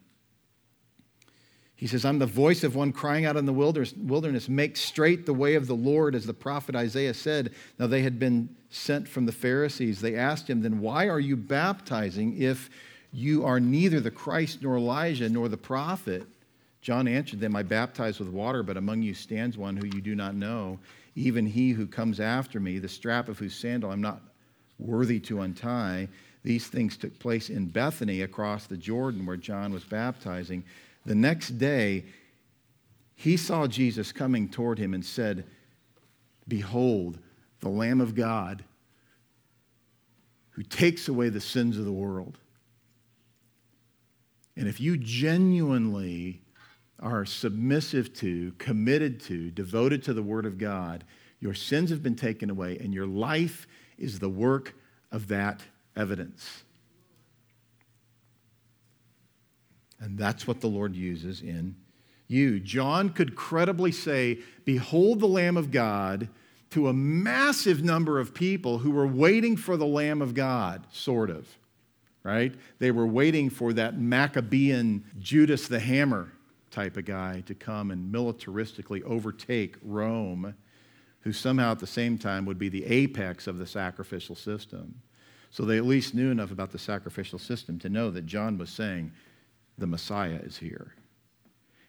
He 1.75 1.87
says, 1.87 2.05
I'm 2.05 2.19
the 2.19 2.27
voice 2.27 2.63
of 2.63 2.75
one 2.75 2.93
crying 2.93 3.25
out 3.25 3.35
in 3.35 3.47
the 3.47 3.51
wilderness, 3.51 4.47
make 4.47 4.77
straight 4.77 5.25
the 5.25 5.33
way 5.33 5.55
of 5.55 5.65
the 5.65 5.75
Lord, 5.75 6.13
as 6.13 6.25
the 6.25 6.33
prophet 6.33 6.75
Isaiah 6.75 7.15
said. 7.15 7.53
Now 7.79 7.87
they 7.87 8.03
had 8.03 8.19
been 8.19 8.55
sent 8.69 9.07
from 9.07 9.25
the 9.25 9.31
Pharisees. 9.31 9.99
They 9.99 10.15
asked 10.15 10.47
him, 10.47 10.61
Then 10.61 10.79
why 10.79 11.09
are 11.09 11.19
you 11.19 11.35
baptizing 11.35 12.39
if 12.39 12.69
you 13.11 13.43
are 13.43 13.59
neither 13.59 13.99
the 13.99 14.11
Christ 14.11 14.61
nor 14.61 14.77
Elijah 14.77 15.29
nor 15.29 15.49
the 15.49 15.57
prophet? 15.57 16.27
John 16.83 17.07
answered 17.07 17.39
them, 17.39 17.55
I 17.55 17.63
baptize 17.63 18.19
with 18.19 18.27
water, 18.27 18.61
but 18.61 18.75
among 18.75 19.01
you 19.01 19.13
stands 19.13 19.57
one 19.57 19.77
who 19.77 19.85
you 19.85 20.01
do 20.01 20.15
not 20.15 20.35
know, 20.35 20.77
even 21.15 21.45
he 21.45 21.71
who 21.71 21.87
comes 21.87 22.19
after 22.19 22.59
me, 22.59 22.77
the 22.77 22.89
strap 22.89 23.29
of 23.29 23.39
whose 23.39 23.55
sandal 23.55 23.89
I'm 23.89 24.01
not 24.01 24.21
worthy 24.77 25.17
to 25.21 25.41
untie. 25.41 26.09
These 26.43 26.67
things 26.67 26.97
took 26.97 27.17
place 27.19 27.49
in 27.49 27.67
Bethany 27.67 28.21
across 28.21 28.67
the 28.67 28.75
Jordan 28.75 29.25
where 29.25 29.37
John 29.37 29.71
was 29.71 29.85
baptizing. 29.85 30.65
The 31.05 31.15
next 31.15 31.57
day, 31.57 32.03
he 33.15 33.37
saw 33.37 33.65
Jesus 33.65 34.11
coming 34.11 34.49
toward 34.49 34.77
him 34.77 34.93
and 34.93 35.05
said, 35.05 35.45
Behold, 36.49 37.17
the 37.61 37.69
Lamb 37.69 38.01
of 38.01 38.13
God 38.13 38.65
who 40.49 40.63
takes 40.63 41.07
away 41.07 41.29
the 41.29 41.39
sins 41.39 41.77
of 41.77 41.85
the 41.85 41.93
world. 41.93 42.37
And 44.57 44.67
if 44.67 44.81
you 44.81 44.97
genuinely 44.97 46.42
are 47.03 47.25
submissive 47.25 48.13
to, 48.13 48.53
committed 48.57 49.19
to, 49.19 49.51
devoted 49.51 50.01
to 50.03 50.13
the 50.13 50.23
Word 50.23 50.45
of 50.45 50.57
God, 50.57 51.03
your 51.39 51.53
sins 51.53 51.89
have 51.89 52.01
been 52.01 52.15
taken 52.15 52.49
away, 52.49 52.77
and 52.79 52.93
your 52.93 53.05
life 53.05 53.67
is 53.97 54.19
the 54.19 54.29
work 54.29 54.73
of 55.11 55.27
that 55.27 55.61
evidence. 55.95 56.63
And 59.99 60.17
that's 60.17 60.47
what 60.47 60.61
the 60.61 60.67
Lord 60.67 60.95
uses 60.95 61.41
in 61.41 61.75
you. 62.27 62.59
John 62.59 63.09
could 63.09 63.35
credibly 63.35 63.91
say, 63.91 64.39
Behold 64.65 65.19
the 65.19 65.27
Lamb 65.27 65.57
of 65.57 65.71
God 65.71 66.29
to 66.71 66.87
a 66.87 66.93
massive 66.93 67.83
number 67.83 68.19
of 68.19 68.33
people 68.33 68.79
who 68.79 68.91
were 68.91 69.05
waiting 69.05 69.55
for 69.57 69.77
the 69.77 69.85
Lamb 69.85 70.21
of 70.21 70.33
God, 70.33 70.87
sort 70.91 71.29
of. 71.29 71.47
right? 72.23 72.55
They 72.79 72.91
were 72.91 73.05
waiting 73.05 73.49
for 73.49 73.73
that 73.73 73.99
Maccabean 73.99 75.03
Judas 75.19 75.67
the 75.67 75.79
Hammer 75.79 76.31
type 76.73 76.97
of 76.97 77.05
guy 77.05 77.43
to 77.45 77.53
come 77.53 77.91
and 77.91 78.13
militaristically 78.13 79.03
overtake 79.03 79.75
Rome, 79.81 80.55
who 81.21 81.31
somehow 81.31 81.71
at 81.71 81.79
the 81.79 81.87
same 81.87 82.17
time 82.17 82.45
would 82.45 82.57
be 82.57 82.67
the 82.67 82.85
apex 82.85 83.47
of 83.47 83.59
the 83.59 83.67
sacrificial 83.67 84.35
system. 84.35 84.95
So 85.51 85.63
they 85.63 85.77
at 85.77 85.85
least 85.85 86.15
knew 86.15 86.31
enough 86.31 86.51
about 86.51 86.71
the 86.71 86.79
sacrificial 86.79 87.37
system 87.37 87.77
to 87.79 87.89
know 87.89 88.09
that 88.09 88.25
John 88.25 88.57
was 88.57 88.71
saying, 88.71 89.11
the 89.77 89.87
Messiah 89.87 90.39
is 90.43 90.57
here. 90.57 90.93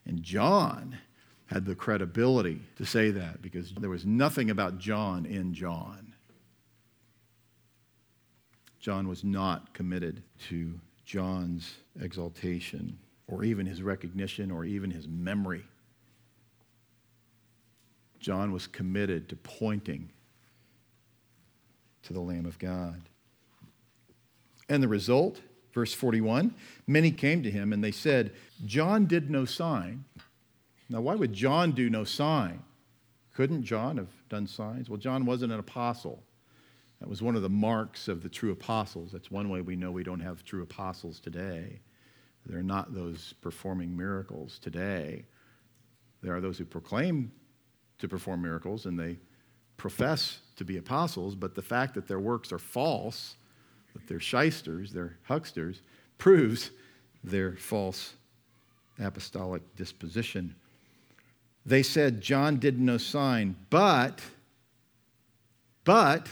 And 0.05 0.22
John 0.22 0.99
had 1.47 1.64
the 1.64 1.74
credibility 1.74 2.61
to 2.76 2.85
say 2.85 3.11
that 3.11 3.41
because 3.41 3.72
there 3.72 3.91
was 3.91 4.05
nothing 4.05 4.51
about 4.51 4.78
John 4.78 5.24
in 5.24 5.55
John. 5.55 6.14
John 8.80 9.09
was 9.09 9.24
not 9.24 9.72
committed 9.72 10.22
to 10.49 10.78
John's 11.07 11.74
exaltation 12.01 12.99
or 13.26 13.44
even 13.44 13.66
his 13.66 13.82
recognition 13.82 14.50
or 14.50 14.64
even 14.64 14.90
his 14.90 15.08
memory. 15.08 15.64
John 18.20 18.52
was 18.52 18.66
committed 18.66 19.28
to 19.28 19.36
pointing 19.36 20.10
to 22.02 22.12
the 22.12 22.20
Lamb 22.20 22.46
of 22.46 22.58
God. 22.58 23.02
And 24.68 24.82
the 24.82 24.88
result, 24.88 25.40
verse 25.72 25.92
41 25.92 26.54
many 26.86 27.10
came 27.10 27.42
to 27.42 27.50
him 27.50 27.72
and 27.72 27.82
they 27.82 27.90
said, 27.90 28.32
John 28.64 29.06
did 29.06 29.30
no 29.30 29.44
sign. 29.44 30.04
Now, 30.88 31.00
why 31.00 31.14
would 31.14 31.32
John 31.32 31.72
do 31.72 31.90
no 31.90 32.04
sign? 32.04 32.62
Couldn't 33.34 33.64
John 33.64 33.96
have 33.96 34.08
done 34.28 34.46
signs? 34.46 34.88
Well, 34.88 34.98
John 34.98 35.26
wasn't 35.26 35.52
an 35.52 35.58
apostle. 35.58 36.22
That 37.00 37.08
was 37.08 37.20
one 37.20 37.36
of 37.36 37.42
the 37.42 37.48
marks 37.48 38.08
of 38.08 38.22
the 38.22 38.28
true 38.28 38.52
apostles. 38.52 39.12
That's 39.12 39.30
one 39.30 39.48
way 39.48 39.60
we 39.60 39.76
know 39.76 39.90
we 39.90 40.04
don't 40.04 40.20
have 40.20 40.44
true 40.44 40.62
apostles 40.62 41.20
today. 41.20 41.80
They're 42.47 42.62
not 42.62 42.95
those 42.95 43.34
performing 43.40 43.97
miracles 43.97 44.59
today. 44.59 45.24
There 46.22 46.34
are 46.34 46.40
those 46.40 46.59
who 46.59 46.64
proclaim 46.64 47.32
to 47.99 48.09
perform 48.09 48.42
miracles 48.42 48.86
and 48.86 48.99
they 48.99 49.18
profess 49.76 50.40
to 50.57 50.64
be 50.64 50.76
apostles, 50.76 51.34
but 51.34 51.55
the 51.55 51.62
fact 51.62 51.95
that 51.95 52.07
their 52.07 52.20
works 52.20 52.53
are 52.53 52.59
false 52.59 53.36
that 53.95 54.07
they're 54.09 54.20
shysters, 54.20 54.92
they're 54.92 55.16
hucksters, 55.22 55.80
proves 56.18 56.70
their 57.22 57.57
false 57.57 58.14
apostolic 58.99 59.62
disposition. 59.76 60.55
They 61.64 61.82
said 61.82 62.20
John 62.20 62.59
did 62.59 62.78
no 62.78 62.99
sign, 62.99 63.57
but, 63.70 64.20
but, 65.84 66.28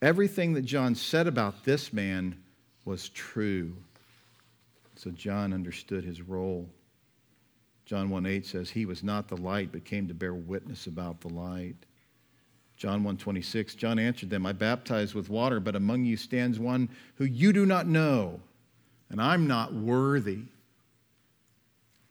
everything 0.00 0.52
that 0.52 0.62
John 0.62 0.94
said 0.94 1.26
about 1.26 1.64
this 1.64 1.92
man 1.92 2.40
was 2.84 3.08
true. 3.08 3.74
So 4.98 5.12
John 5.12 5.52
understood 5.52 6.04
his 6.04 6.22
role. 6.22 6.68
John 7.84 8.10
1 8.10 8.26
8 8.26 8.44
says, 8.44 8.68
He 8.68 8.84
was 8.84 9.04
not 9.04 9.28
the 9.28 9.36
light, 9.36 9.70
but 9.70 9.84
came 9.84 10.08
to 10.08 10.14
bear 10.14 10.34
witness 10.34 10.88
about 10.88 11.20
the 11.20 11.28
light. 11.28 11.76
John 12.76 13.02
1:26 13.02 13.76
John 13.76 13.98
answered 13.98 14.30
them 14.30 14.46
I 14.46 14.52
baptize 14.52 15.12
with 15.12 15.28
water 15.28 15.58
but 15.58 15.74
among 15.74 16.04
you 16.04 16.16
stands 16.16 16.60
one 16.60 16.88
who 17.16 17.24
you 17.24 17.52
do 17.52 17.66
not 17.66 17.88
know 17.88 18.40
and 19.10 19.20
I'm 19.20 19.48
not 19.48 19.74
worthy 19.74 20.42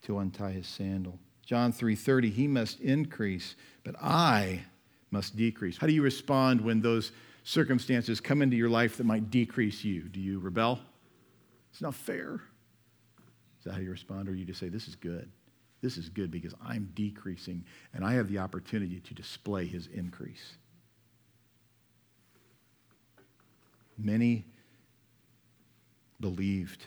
to 0.01 0.19
untie 0.19 0.51
his 0.51 0.67
sandal. 0.67 1.19
John 1.45 1.71
3:30 1.71 2.31
He 2.31 2.47
must 2.49 2.81
increase 2.81 3.55
but 3.85 3.95
I 4.01 4.63
must 5.09 5.37
decrease. 5.37 5.77
How 5.77 5.87
do 5.87 5.93
you 5.93 6.01
respond 6.01 6.59
when 6.59 6.81
those 6.81 7.13
circumstances 7.45 8.19
come 8.19 8.41
into 8.41 8.57
your 8.57 8.69
life 8.69 8.97
that 8.97 9.05
might 9.05 9.31
decrease 9.31 9.85
you? 9.85 10.01
Do 10.01 10.19
you 10.19 10.37
rebel? 10.39 10.81
It's 11.71 11.81
not 11.81 11.95
fair. 11.95 12.41
That 13.67 13.73
how 13.73 13.79
you 13.81 13.91
respond 13.91 14.29
or 14.29 14.33
you 14.33 14.45
just 14.45 14.61
say 14.61 14.69
this 14.69 14.87
is 14.87 14.95
good? 14.95 15.29
This 15.81 15.97
is 15.97 16.07
good 16.07 16.31
because 16.31 16.53
I'm 16.65 16.89
decreasing 16.95 17.65
and 17.93 18.03
I 18.03 18.13
have 18.13 18.29
the 18.29 18.37
opportunity 18.37 19.01
to 19.01 19.13
display 19.13 19.65
his 19.65 19.87
increase. 19.87 20.53
Many 23.97 24.45
believed 26.21 26.85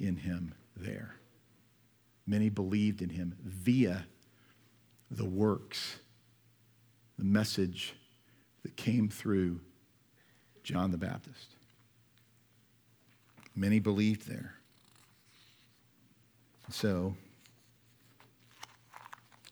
in 0.00 0.16
him 0.16 0.54
there. 0.76 1.14
Many 2.26 2.48
believed 2.48 3.00
in 3.00 3.10
him 3.10 3.36
via 3.44 4.04
the 5.12 5.24
works, 5.24 6.00
the 7.16 7.24
message 7.24 7.94
that 8.64 8.76
came 8.76 9.08
through 9.08 9.60
John 10.64 10.90
the 10.90 10.98
Baptist. 10.98 11.54
Many 13.54 13.78
believed 13.78 14.28
there. 14.28 14.57
So, 16.70 17.14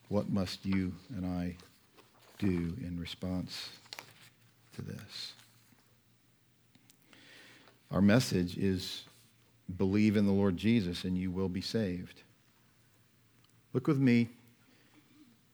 what 0.09 0.29
must 0.29 0.64
you 0.64 0.93
and 1.17 1.27
I 1.27 1.57
do 2.39 2.77
in 2.83 2.99
response 3.01 3.71
to 4.77 4.83
this? 4.83 5.33
Our 7.91 8.03
message 8.03 8.59
is 8.59 9.05
believe 9.79 10.17
in 10.17 10.27
the 10.27 10.33
Lord 10.33 10.57
Jesus 10.57 11.05
and 11.05 11.17
you 11.17 11.31
will 11.31 11.49
be 11.49 11.61
saved. 11.61 12.23
Look 13.73 13.89
with 13.89 13.99
me 13.99 14.29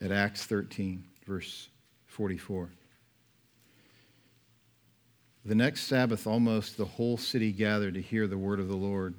at 0.01 0.11
Acts 0.11 0.45
13, 0.45 1.03
verse 1.27 1.69
44. 2.07 2.69
The 5.45 5.55
next 5.55 5.85
Sabbath, 5.85 6.27
almost 6.27 6.77
the 6.77 6.85
whole 6.85 7.17
city 7.17 7.53
gathered 7.53 7.95
to 7.95 8.01
hear 8.01 8.27
the 8.27 8.39
word 8.39 8.61
of 8.61 8.69
the 8.69 8.77
Lord. 8.77 9.15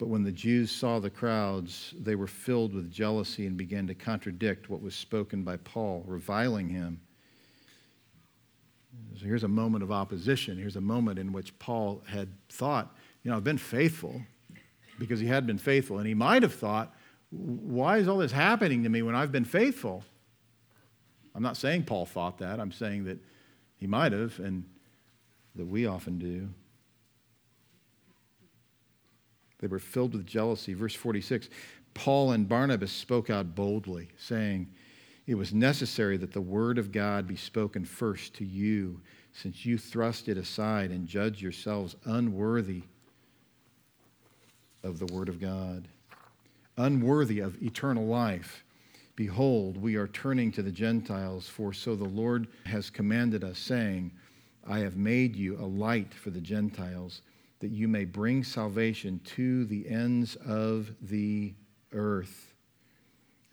But 0.00 0.08
when 0.08 0.24
the 0.24 0.32
Jews 0.32 0.70
saw 0.70 0.98
the 0.98 1.10
crowds, 1.10 1.92
they 2.00 2.14
were 2.14 2.26
filled 2.26 2.72
with 2.74 2.90
jealousy 2.90 3.46
and 3.46 3.54
began 3.54 3.86
to 3.86 3.94
contradict 3.94 4.70
what 4.70 4.80
was 4.80 4.94
spoken 4.94 5.42
by 5.42 5.58
Paul, 5.58 6.04
reviling 6.06 6.70
him. 6.70 7.02
So 9.18 9.26
here's 9.26 9.44
a 9.44 9.48
moment 9.48 9.84
of 9.84 9.92
opposition. 9.92 10.56
Here's 10.56 10.76
a 10.76 10.80
moment 10.80 11.18
in 11.18 11.32
which 11.32 11.56
Paul 11.58 12.02
had 12.08 12.30
thought, 12.48 12.96
you 13.22 13.30
know, 13.30 13.36
I've 13.36 13.44
been 13.44 13.58
faithful 13.58 14.22
because 14.98 15.20
he 15.20 15.26
had 15.26 15.46
been 15.46 15.58
faithful. 15.58 15.98
And 15.98 16.06
he 16.06 16.14
might 16.14 16.42
have 16.44 16.54
thought, 16.54 16.94
why 17.28 17.98
is 17.98 18.08
all 18.08 18.16
this 18.16 18.32
happening 18.32 18.82
to 18.84 18.88
me 18.88 19.02
when 19.02 19.14
I've 19.14 19.30
been 19.30 19.44
faithful? 19.44 20.02
I'm 21.34 21.42
not 21.42 21.58
saying 21.58 21.84
Paul 21.84 22.06
thought 22.06 22.38
that. 22.38 22.58
I'm 22.58 22.72
saying 22.72 23.04
that 23.04 23.18
he 23.76 23.86
might 23.86 24.12
have, 24.12 24.38
and 24.38 24.64
that 25.56 25.66
we 25.66 25.84
often 25.84 26.18
do. 26.18 26.48
They 29.60 29.66
were 29.66 29.78
filled 29.78 30.14
with 30.14 30.26
jealousy. 30.26 30.74
Verse 30.74 30.94
46 30.94 31.48
Paul 31.94 32.32
and 32.32 32.48
Barnabas 32.48 32.92
spoke 32.92 33.30
out 33.30 33.54
boldly, 33.54 34.08
saying, 34.16 34.68
It 35.26 35.34
was 35.34 35.52
necessary 35.52 36.16
that 36.18 36.32
the 36.32 36.40
word 36.40 36.78
of 36.78 36.92
God 36.92 37.26
be 37.26 37.36
spoken 37.36 37.84
first 37.84 38.34
to 38.34 38.44
you, 38.44 39.00
since 39.32 39.66
you 39.66 39.76
thrust 39.76 40.28
it 40.28 40.38
aside 40.38 40.90
and 40.90 41.06
judge 41.06 41.42
yourselves 41.42 41.96
unworthy 42.04 42.82
of 44.82 44.98
the 44.98 45.12
word 45.12 45.28
of 45.28 45.40
God, 45.40 45.88
unworthy 46.76 47.40
of 47.40 47.62
eternal 47.62 48.06
life. 48.06 48.64
Behold, 49.16 49.76
we 49.76 49.96
are 49.96 50.08
turning 50.08 50.50
to 50.52 50.62
the 50.62 50.70
Gentiles, 50.70 51.48
for 51.48 51.72
so 51.72 51.94
the 51.94 52.04
Lord 52.04 52.48
has 52.64 52.88
commanded 52.88 53.44
us, 53.44 53.58
saying, 53.58 54.12
I 54.66 54.78
have 54.78 54.96
made 54.96 55.36
you 55.36 55.58
a 55.58 55.66
light 55.66 56.14
for 56.14 56.30
the 56.30 56.40
Gentiles 56.40 57.20
that 57.60 57.70
you 57.70 57.88
may 57.88 58.04
bring 58.04 58.42
salvation 58.42 59.20
to 59.24 59.64
the 59.66 59.88
ends 59.88 60.36
of 60.36 60.90
the 61.02 61.54
earth. 61.92 62.54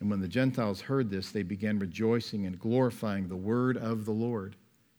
And 0.00 0.10
when 0.10 0.20
the 0.20 0.28
Gentiles 0.28 0.80
heard 0.80 1.10
this, 1.10 1.30
they 1.30 1.42
began 1.42 1.78
rejoicing 1.78 2.46
and 2.46 2.58
glorifying 2.58 3.28
the 3.28 3.36
word 3.36 3.76
of 3.76 4.04
the 4.04 4.12
Lord. 4.12 4.56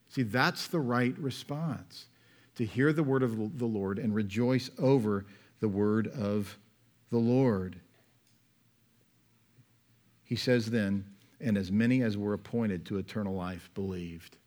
See, 0.09 0.23
that's 0.23 0.67
the 0.67 0.79
right 0.79 1.17
response 1.17 2.05
to 2.55 2.65
hear 2.65 2.91
the 2.91 3.03
word 3.03 3.23
of 3.23 3.57
the 3.57 3.65
Lord 3.65 3.99
and 3.99 4.13
rejoice 4.13 4.69
over 4.77 5.25
the 5.59 5.69
word 5.69 6.07
of 6.07 6.57
the 7.09 7.17
Lord. 7.17 7.79
He 10.23 10.35
says 10.35 10.69
then, 10.69 11.05
and 11.39 11.57
as 11.57 11.71
many 11.71 12.01
as 12.01 12.17
were 12.17 12.33
appointed 12.33 12.85
to 12.85 12.97
eternal 12.97 13.33
life 13.33 13.69
believed. 13.73 14.37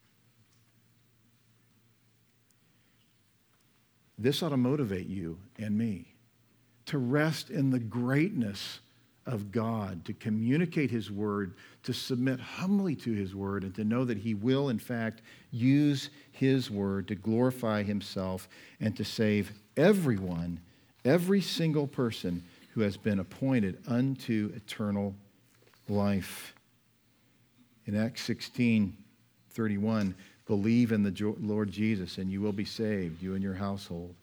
This 4.23 4.41
ought 4.41 4.51
to 4.51 4.57
motivate 4.57 5.09
you 5.09 5.37
and 5.59 5.77
me 5.77 6.07
to 6.87 6.99
rest 6.99 7.51
in 7.51 7.71
the 7.71 7.81
greatness 7.81 8.79
of 9.27 9.51
God, 9.51 10.05
to 10.05 10.13
communicate 10.13 10.93
His 10.93 11.11
word, 11.11 11.55
to 11.83 11.93
submit 11.93 12.39
humbly 12.39 12.95
to 12.97 13.13
His 13.13 13.35
word, 13.35 13.65
and 13.65 13.75
to 13.75 13.85
know 13.85 14.05
that 14.05 14.19
He 14.19 14.35
will, 14.35 14.69
in 14.69 14.79
fact, 14.79 15.23
use 15.51 16.11
His 16.31 16.71
word 16.71 17.09
to 17.09 17.17
glorify 17.17 17.83
Himself 17.83 18.49
and 18.81 18.97
to 18.97 19.05
save 19.05 19.53
everyone, 19.77 20.61
every 21.05 21.41
single 21.41 21.89
person 21.89 22.45
who 22.75 22.81
has 22.83 22.97
been 22.97 23.19
appointed 23.19 23.79
unto 23.89 24.53
eternal 24.55 25.17
life. 25.89 26.55
In 27.87 27.97
Acts 27.97 28.23
16 28.23 28.97
31, 29.51 30.15
Believe 30.47 30.93
in 30.93 31.03
the 31.03 31.35
Lord 31.41 31.71
Jesus, 31.71 32.19
and 32.19 32.31
you 32.31 32.41
will 32.41 32.53
be 32.53 32.65
saved, 32.65 33.23
you 33.23 33.35
and 33.35 33.43
your 33.43 33.55
household. 33.55 34.15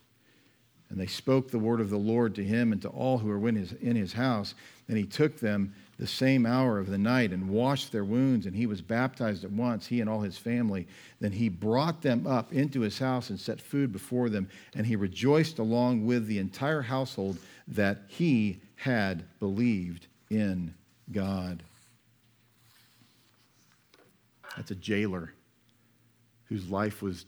And 0.89 0.99
they 0.99 1.07
spoke 1.07 1.49
the 1.49 1.59
word 1.59 1.82
of 1.82 1.89
the 1.89 1.97
Lord 1.97 2.36
to 2.36 2.43
him 2.43 2.72
and 2.72 2.82
to 2.82 2.89
all 2.89 3.20
who 3.20 3.28
were 3.28 3.47
in 3.47 3.55
his, 3.95 4.13
house. 4.13 4.55
And 4.88 4.97
he 4.97 5.05
took 5.05 5.39
them 5.39 5.74
the 5.99 6.07
same 6.07 6.45
hour 6.45 6.80
of 6.80 6.89
the 6.89 6.97
night 6.97 7.32
and 7.32 7.49
washed 7.49 7.91
their 7.91 8.03
wounds, 8.03 8.47
and 8.47 8.55
he 8.55 8.65
was 8.65 8.82
baptized 8.82 9.43
at 9.43 9.51
once, 9.51 9.86
he 9.86 10.01
and 10.01 10.09
all 10.09 10.22
his 10.22 10.38
family. 10.38 10.88
Then 11.20 11.32
he 11.32 11.47
brought 11.47 12.01
them 12.01 12.26
up 12.26 12.51
into 12.53 12.82
his 12.82 12.97
house 12.97 13.30
and 13.30 13.39
set 13.39 13.61
food 13.61 13.91
before 13.91 14.30
them, 14.30 14.49
and 14.76 14.86
he 14.86 14.95
rejoiced 14.95 15.59
along 15.59 16.05
with 16.05 16.26
the 16.26 16.39
entire 16.39 16.82
household 16.82 17.38
that 17.67 18.01
he 18.07 18.59
had 18.76 19.24
believed 19.39 20.07
in 20.32 20.74
God. 21.11 21.61
That's 24.55 24.72
a 24.72 24.76
jailer 24.76 25.34
whose 26.50 26.70
life 26.70 27.02
was 27.02 27.26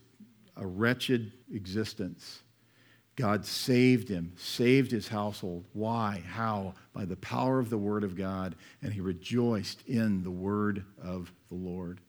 a 0.56 0.66
wretched 0.66 1.32
existence 1.50 2.42
God 3.16 3.44
saved 3.44 4.08
him, 4.08 4.32
saved 4.36 4.90
his 4.90 5.08
household. 5.08 5.64
Why? 5.74 6.22
How? 6.26 6.74
By 6.94 7.04
the 7.04 7.16
power 7.16 7.58
of 7.58 7.68
the 7.68 7.78
Word 7.78 8.04
of 8.04 8.16
God, 8.16 8.56
and 8.82 8.92
he 8.92 9.00
rejoiced 9.00 9.82
in 9.86 10.22
the 10.22 10.30
Word 10.30 10.84
of 11.02 11.30
the 11.48 11.54
Lord. 11.54 12.00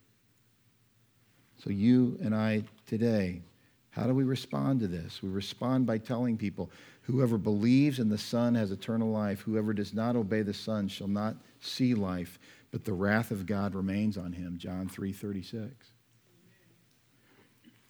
So, 1.62 1.70
you 1.70 2.18
and 2.22 2.34
I 2.34 2.64
today, 2.88 3.42
how 3.90 4.08
do 4.08 4.14
we 4.14 4.24
respond 4.24 4.80
to 4.80 4.88
this? 4.88 5.22
We 5.22 5.30
respond 5.30 5.86
by 5.86 5.98
telling 5.98 6.38
people 6.38 6.72
whoever 7.02 7.38
believes 7.38 8.00
in 8.00 8.10
the 8.10 8.18
Son 8.18 8.56
has 8.56 8.72
eternal 8.72 9.12
life. 9.12 9.42
Whoever 9.42 9.74
does 9.74 9.94
not 9.94 10.16
obey 10.16 10.42
the 10.42 10.54
Son 10.54 10.88
shall 10.88 11.08
not 11.08 11.36
see 11.60 11.94
life, 11.94 12.40
but 12.72 12.86
the 12.86 12.94
wrath 12.94 13.32
of 13.32 13.46
God 13.46 13.76
remains 13.76 14.18
on 14.18 14.32
him. 14.32 14.58
John 14.58 14.88
3 14.88 15.12
36. 15.12 15.93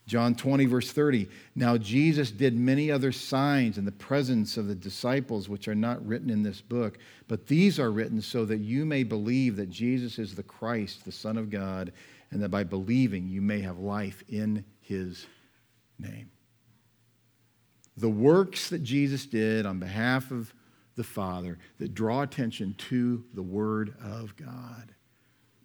John 0.06 0.36
20, 0.36 0.66
verse 0.66 0.92
30. 0.92 1.30
Now 1.56 1.78
Jesus 1.78 2.30
did 2.30 2.58
many 2.58 2.92
other 2.92 3.12
signs 3.12 3.78
in 3.78 3.86
the 3.86 3.92
presence 3.92 4.58
of 4.58 4.68
the 4.68 4.76
disciples, 4.76 5.48
which 5.48 5.68
are 5.68 5.76
not 5.76 6.06
written 6.06 6.30
in 6.30 6.44
this 6.44 6.60
book, 6.60 6.98
but 7.28 7.48
these 7.48 7.80
are 7.80 7.92
written 7.92 8.22
so 8.22 8.44
that 8.46 8.60
you 8.60 8.86
may 8.86 9.04
believe 9.04 9.56
that 9.56 9.70
Jesus 9.70 10.20
is 10.20 10.36
the 10.36 10.44
Christ, 10.44 11.06
the 11.06 11.12
Son 11.12 11.38
of 11.38 11.50
God, 11.50 11.94
and 12.32 12.42
that 12.42 12.50
by 12.50 12.64
believing 12.64 13.28
you 13.28 13.42
may 13.42 13.62
have 13.62 13.78
life 13.80 14.24
in 14.28 14.66
his 14.82 15.26
name. 15.98 16.30
The 17.96 18.10
works 18.10 18.70
that 18.70 18.84
Jesus 18.84 19.26
did 19.26 19.66
on 19.66 19.80
behalf 19.80 20.32
of 20.32 20.54
the 20.96 21.04
Father 21.04 21.60
that 21.80 21.94
draw 21.94 22.24
attention 22.24 22.76
to 22.90 23.24
the 23.34 23.42
Word 23.42 23.96
of 24.04 24.36
God. 24.36 24.94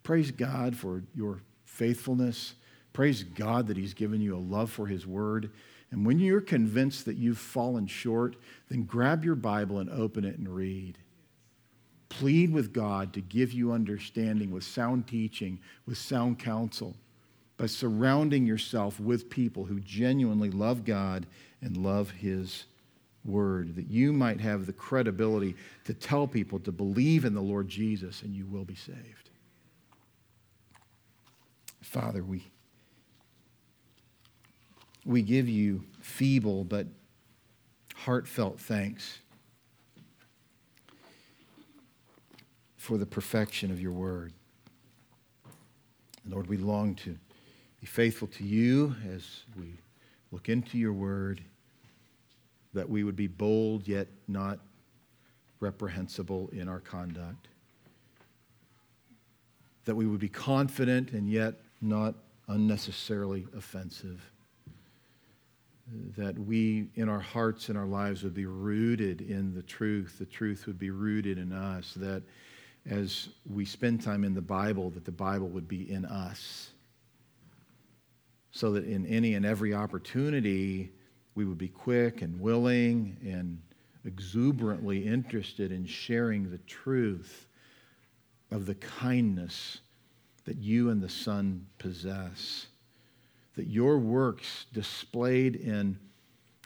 Praise 0.03 0.31
God 0.31 0.75
for 0.75 1.03
your 1.13 1.41
faithfulness 1.65 2.55
Praise 2.93 3.23
God 3.23 3.67
that 3.67 3.77
He's 3.77 3.93
given 3.93 4.21
you 4.21 4.35
a 4.35 4.39
love 4.39 4.71
for 4.71 4.87
His 4.87 5.05
Word. 5.05 5.51
And 5.91 6.05
when 6.05 6.19
you're 6.19 6.41
convinced 6.41 7.05
that 7.05 7.17
you've 7.17 7.37
fallen 7.37 7.87
short, 7.87 8.35
then 8.69 8.83
grab 8.83 9.23
your 9.23 9.35
Bible 9.35 9.79
and 9.79 9.89
open 9.89 10.23
it 10.23 10.37
and 10.37 10.47
read. 10.47 10.97
Plead 12.09 12.51
with 12.51 12.73
God 12.73 13.13
to 13.13 13.21
give 13.21 13.53
you 13.53 13.71
understanding 13.71 14.51
with 14.51 14.63
sound 14.63 15.07
teaching, 15.07 15.59
with 15.85 15.97
sound 15.97 16.39
counsel, 16.39 16.95
by 17.57 17.67
surrounding 17.67 18.45
yourself 18.45 18.99
with 18.99 19.29
people 19.29 19.65
who 19.65 19.79
genuinely 19.79 20.49
love 20.49 20.85
God 20.85 21.27
and 21.61 21.77
love 21.77 22.11
His 22.11 22.65
Word, 23.25 23.75
that 23.75 23.89
you 23.89 24.13
might 24.13 24.39
have 24.39 24.65
the 24.65 24.73
credibility 24.73 25.55
to 25.85 25.93
tell 25.93 26.25
people 26.25 26.59
to 26.59 26.71
believe 26.71 27.25
in 27.25 27.33
the 27.33 27.41
Lord 27.41 27.67
Jesus 27.67 28.21
and 28.21 28.33
you 28.33 28.45
will 28.45 28.65
be 28.65 28.75
saved. 28.75 29.29
Father, 31.81 32.23
we 32.23 32.43
we 35.09 35.23
give 35.23 35.49
you 35.49 35.83
feeble 36.01 36.63
but 36.63 36.85
heartfelt 37.95 38.59
thanks 38.59 39.17
for 42.77 42.95
the 42.99 43.07
perfection 43.07 43.71
of 43.71 43.81
your 43.81 43.91
word. 43.91 44.33
Lord, 46.27 46.45
we 46.45 46.57
long 46.57 46.93
to 46.95 47.17
be 47.81 47.87
faithful 47.87 48.27
to 48.27 48.43
you 48.43 48.95
as 49.11 49.41
we 49.59 49.79
look 50.31 50.47
into 50.47 50.77
your 50.77 50.93
word, 50.93 51.41
that 52.75 52.87
we 52.87 53.03
would 53.03 53.15
be 53.15 53.25
bold 53.25 53.87
yet 53.87 54.07
not 54.27 54.59
reprehensible 55.59 56.51
in 56.53 56.69
our 56.69 56.81
conduct, 56.81 57.47
that 59.85 59.95
we 59.95 60.05
would 60.05 60.19
be 60.19 60.29
confident 60.29 61.13
and 61.13 61.27
yet 61.27 61.55
not 61.81 62.13
unnecessarily 62.47 63.47
offensive 63.57 64.21
that 66.17 66.37
we, 66.37 66.89
in 66.95 67.09
our 67.09 67.19
hearts 67.19 67.69
and 67.69 67.77
our 67.77 67.85
lives, 67.85 68.23
would 68.23 68.33
be 68.33 68.45
rooted 68.45 69.21
in 69.21 69.53
the 69.53 69.63
truth. 69.63 70.17
The 70.19 70.25
truth 70.25 70.67
would 70.67 70.79
be 70.79 70.91
rooted 70.91 71.37
in 71.37 71.51
us. 71.51 71.93
That 71.95 72.23
as 72.89 73.29
we 73.49 73.65
spend 73.65 74.01
time 74.01 74.23
in 74.23 74.33
the 74.33 74.41
Bible, 74.41 74.89
that 74.91 75.05
the 75.05 75.11
Bible 75.11 75.47
would 75.49 75.67
be 75.67 75.91
in 75.91 76.05
us. 76.05 76.71
So 78.51 78.71
that 78.73 78.85
in 78.85 79.05
any 79.05 79.35
and 79.35 79.45
every 79.45 79.73
opportunity, 79.73 80.91
we 81.35 81.45
would 81.45 81.57
be 81.57 81.67
quick 81.67 82.21
and 82.21 82.39
willing 82.39 83.17
and 83.23 83.61
exuberantly 84.05 85.05
interested 85.05 85.71
in 85.71 85.85
sharing 85.85 86.49
the 86.49 86.57
truth 86.59 87.47
of 88.51 88.65
the 88.65 88.75
kindness 88.75 89.79
that 90.45 90.57
you 90.57 90.89
and 90.89 91.01
the 91.01 91.09
Son 91.09 91.65
possess 91.77 92.67
that 93.59 93.67
your 93.67 93.99
works 93.99 94.67
displayed 94.71 95.57
in 95.57 95.99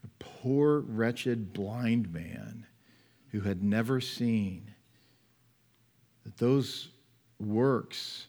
a 0.03 0.07
poor, 0.19 0.81
wretched, 0.81 1.51
blind 1.51 2.13
man 2.13 2.67
who 3.31 3.39
had 3.39 3.63
never 3.63 3.99
seen, 3.99 4.71
that 6.23 6.37
those 6.37 6.89
works 7.39 8.27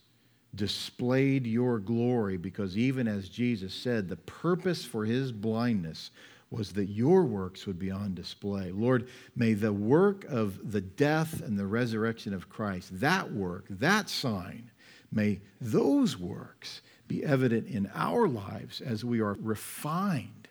displayed 0.55 1.47
your 1.47 1.79
glory 1.79 2.39
because 2.39 2.79
even 2.79 3.07
as 3.07 3.29
Jesus 3.29 3.75
said, 3.75 4.09
the 4.09 4.17
purpose 4.17 4.83
for 4.83 5.05
his 5.05 5.31
blindness 5.31 6.11
was 6.51 6.73
that 6.73 6.87
your 6.87 7.27
works 7.27 7.67
would 7.67 7.79
be 7.79 7.91
on 7.91 8.15
display. 8.15 8.71
Lord, 8.71 9.11
may 9.37 9.53
the 9.53 9.75
work 9.75 10.25
of 10.25 10.73
the 10.73 10.81
death 10.81 11.43
and 11.43 11.59
the 11.59 11.67
resurrection 11.67 12.33
of 12.33 12.49
Christ, 12.49 12.99
that 12.99 13.31
work, 13.31 13.67
that 13.69 14.09
sign, 14.09 14.71
may 15.13 15.43
those 15.61 16.19
works 16.19 16.81
be 17.09 17.25
evident 17.25 17.69
in 17.69 17.91
our 17.95 18.27
lives 18.27 18.81
as 18.81 19.05
we 19.05 19.21
are 19.21 19.37
refined, 19.41 20.49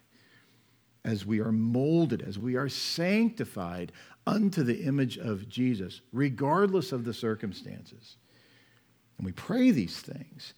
as 1.04 1.26
we 1.26 1.40
are 1.40 1.52
molded, 1.52 2.22
as 2.22 2.38
we 2.38 2.56
are 2.56 2.70
sanctified 2.70 3.92
unto 4.26 4.64
the 4.64 4.84
image 4.84 5.18
of 5.18 5.50
Jesus, 5.50 6.02
regardless 6.12 6.92
of 6.92 7.06
the 7.06 7.14
circumstances. 7.14 8.18
And 9.18 9.26
we 9.26 9.32
pray 9.34 9.72
these 9.72 10.00
things 10.00 10.54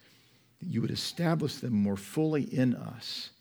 that 0.60 0.68
you 0.68 0.82
would 0.82 0.92
establish 0.92 1.56
them 1.56 1.74
more 1.74 1.98
fully 1.98 2.44
in 2.44 2.76
us. 2.76 3.32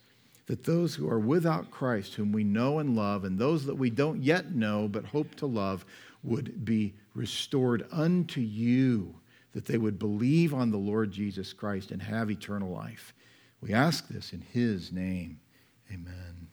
That 0.46 0.64
those 0.64 0.94
who 0.94 1.08
are 1.08 1.18
without 1.18 1.70
Christ, 1.70 2.14
whom 2.14 2.30
we 2.30 2.44
know 2.44 2.78
and 2.78 2.94
love, 2.94 3.24
and 3.24 3.38
those 3.38 3.64
that 3.66 3.76
we 3.76 3.90
don't 3.90 4.22
yet 4.22 4.54
know 4.54 4.88
but 4.88 5.06
hope 5.06 5.34
to 5.36 5.46
love, 5.46 5.86
would 6.22 6.64
be 6.64 6.94
restored 7.14 7.86
unto 7.90 8.40
you 8.40 9.14
that 9.54 9.66
they 9.66 9.78
would 9.78 9.98
believe 9.98 10.52
on 10.52 10.70
the 10.70 10.76
Lord 10.76 11.10
Jesus 11.10 11.52
Christ 11.52 11.90
and 11.90 12.02
have 12.02 12.30
eternal 12.30 12.70
life. 12.70 13.14
We 13.60 13.72
ask 13.72 14.08
this 14.08 14.32
in 14.32 14.42
his 14.42 14.92
name. 14.92 15.40
Amen. 15.90 16.34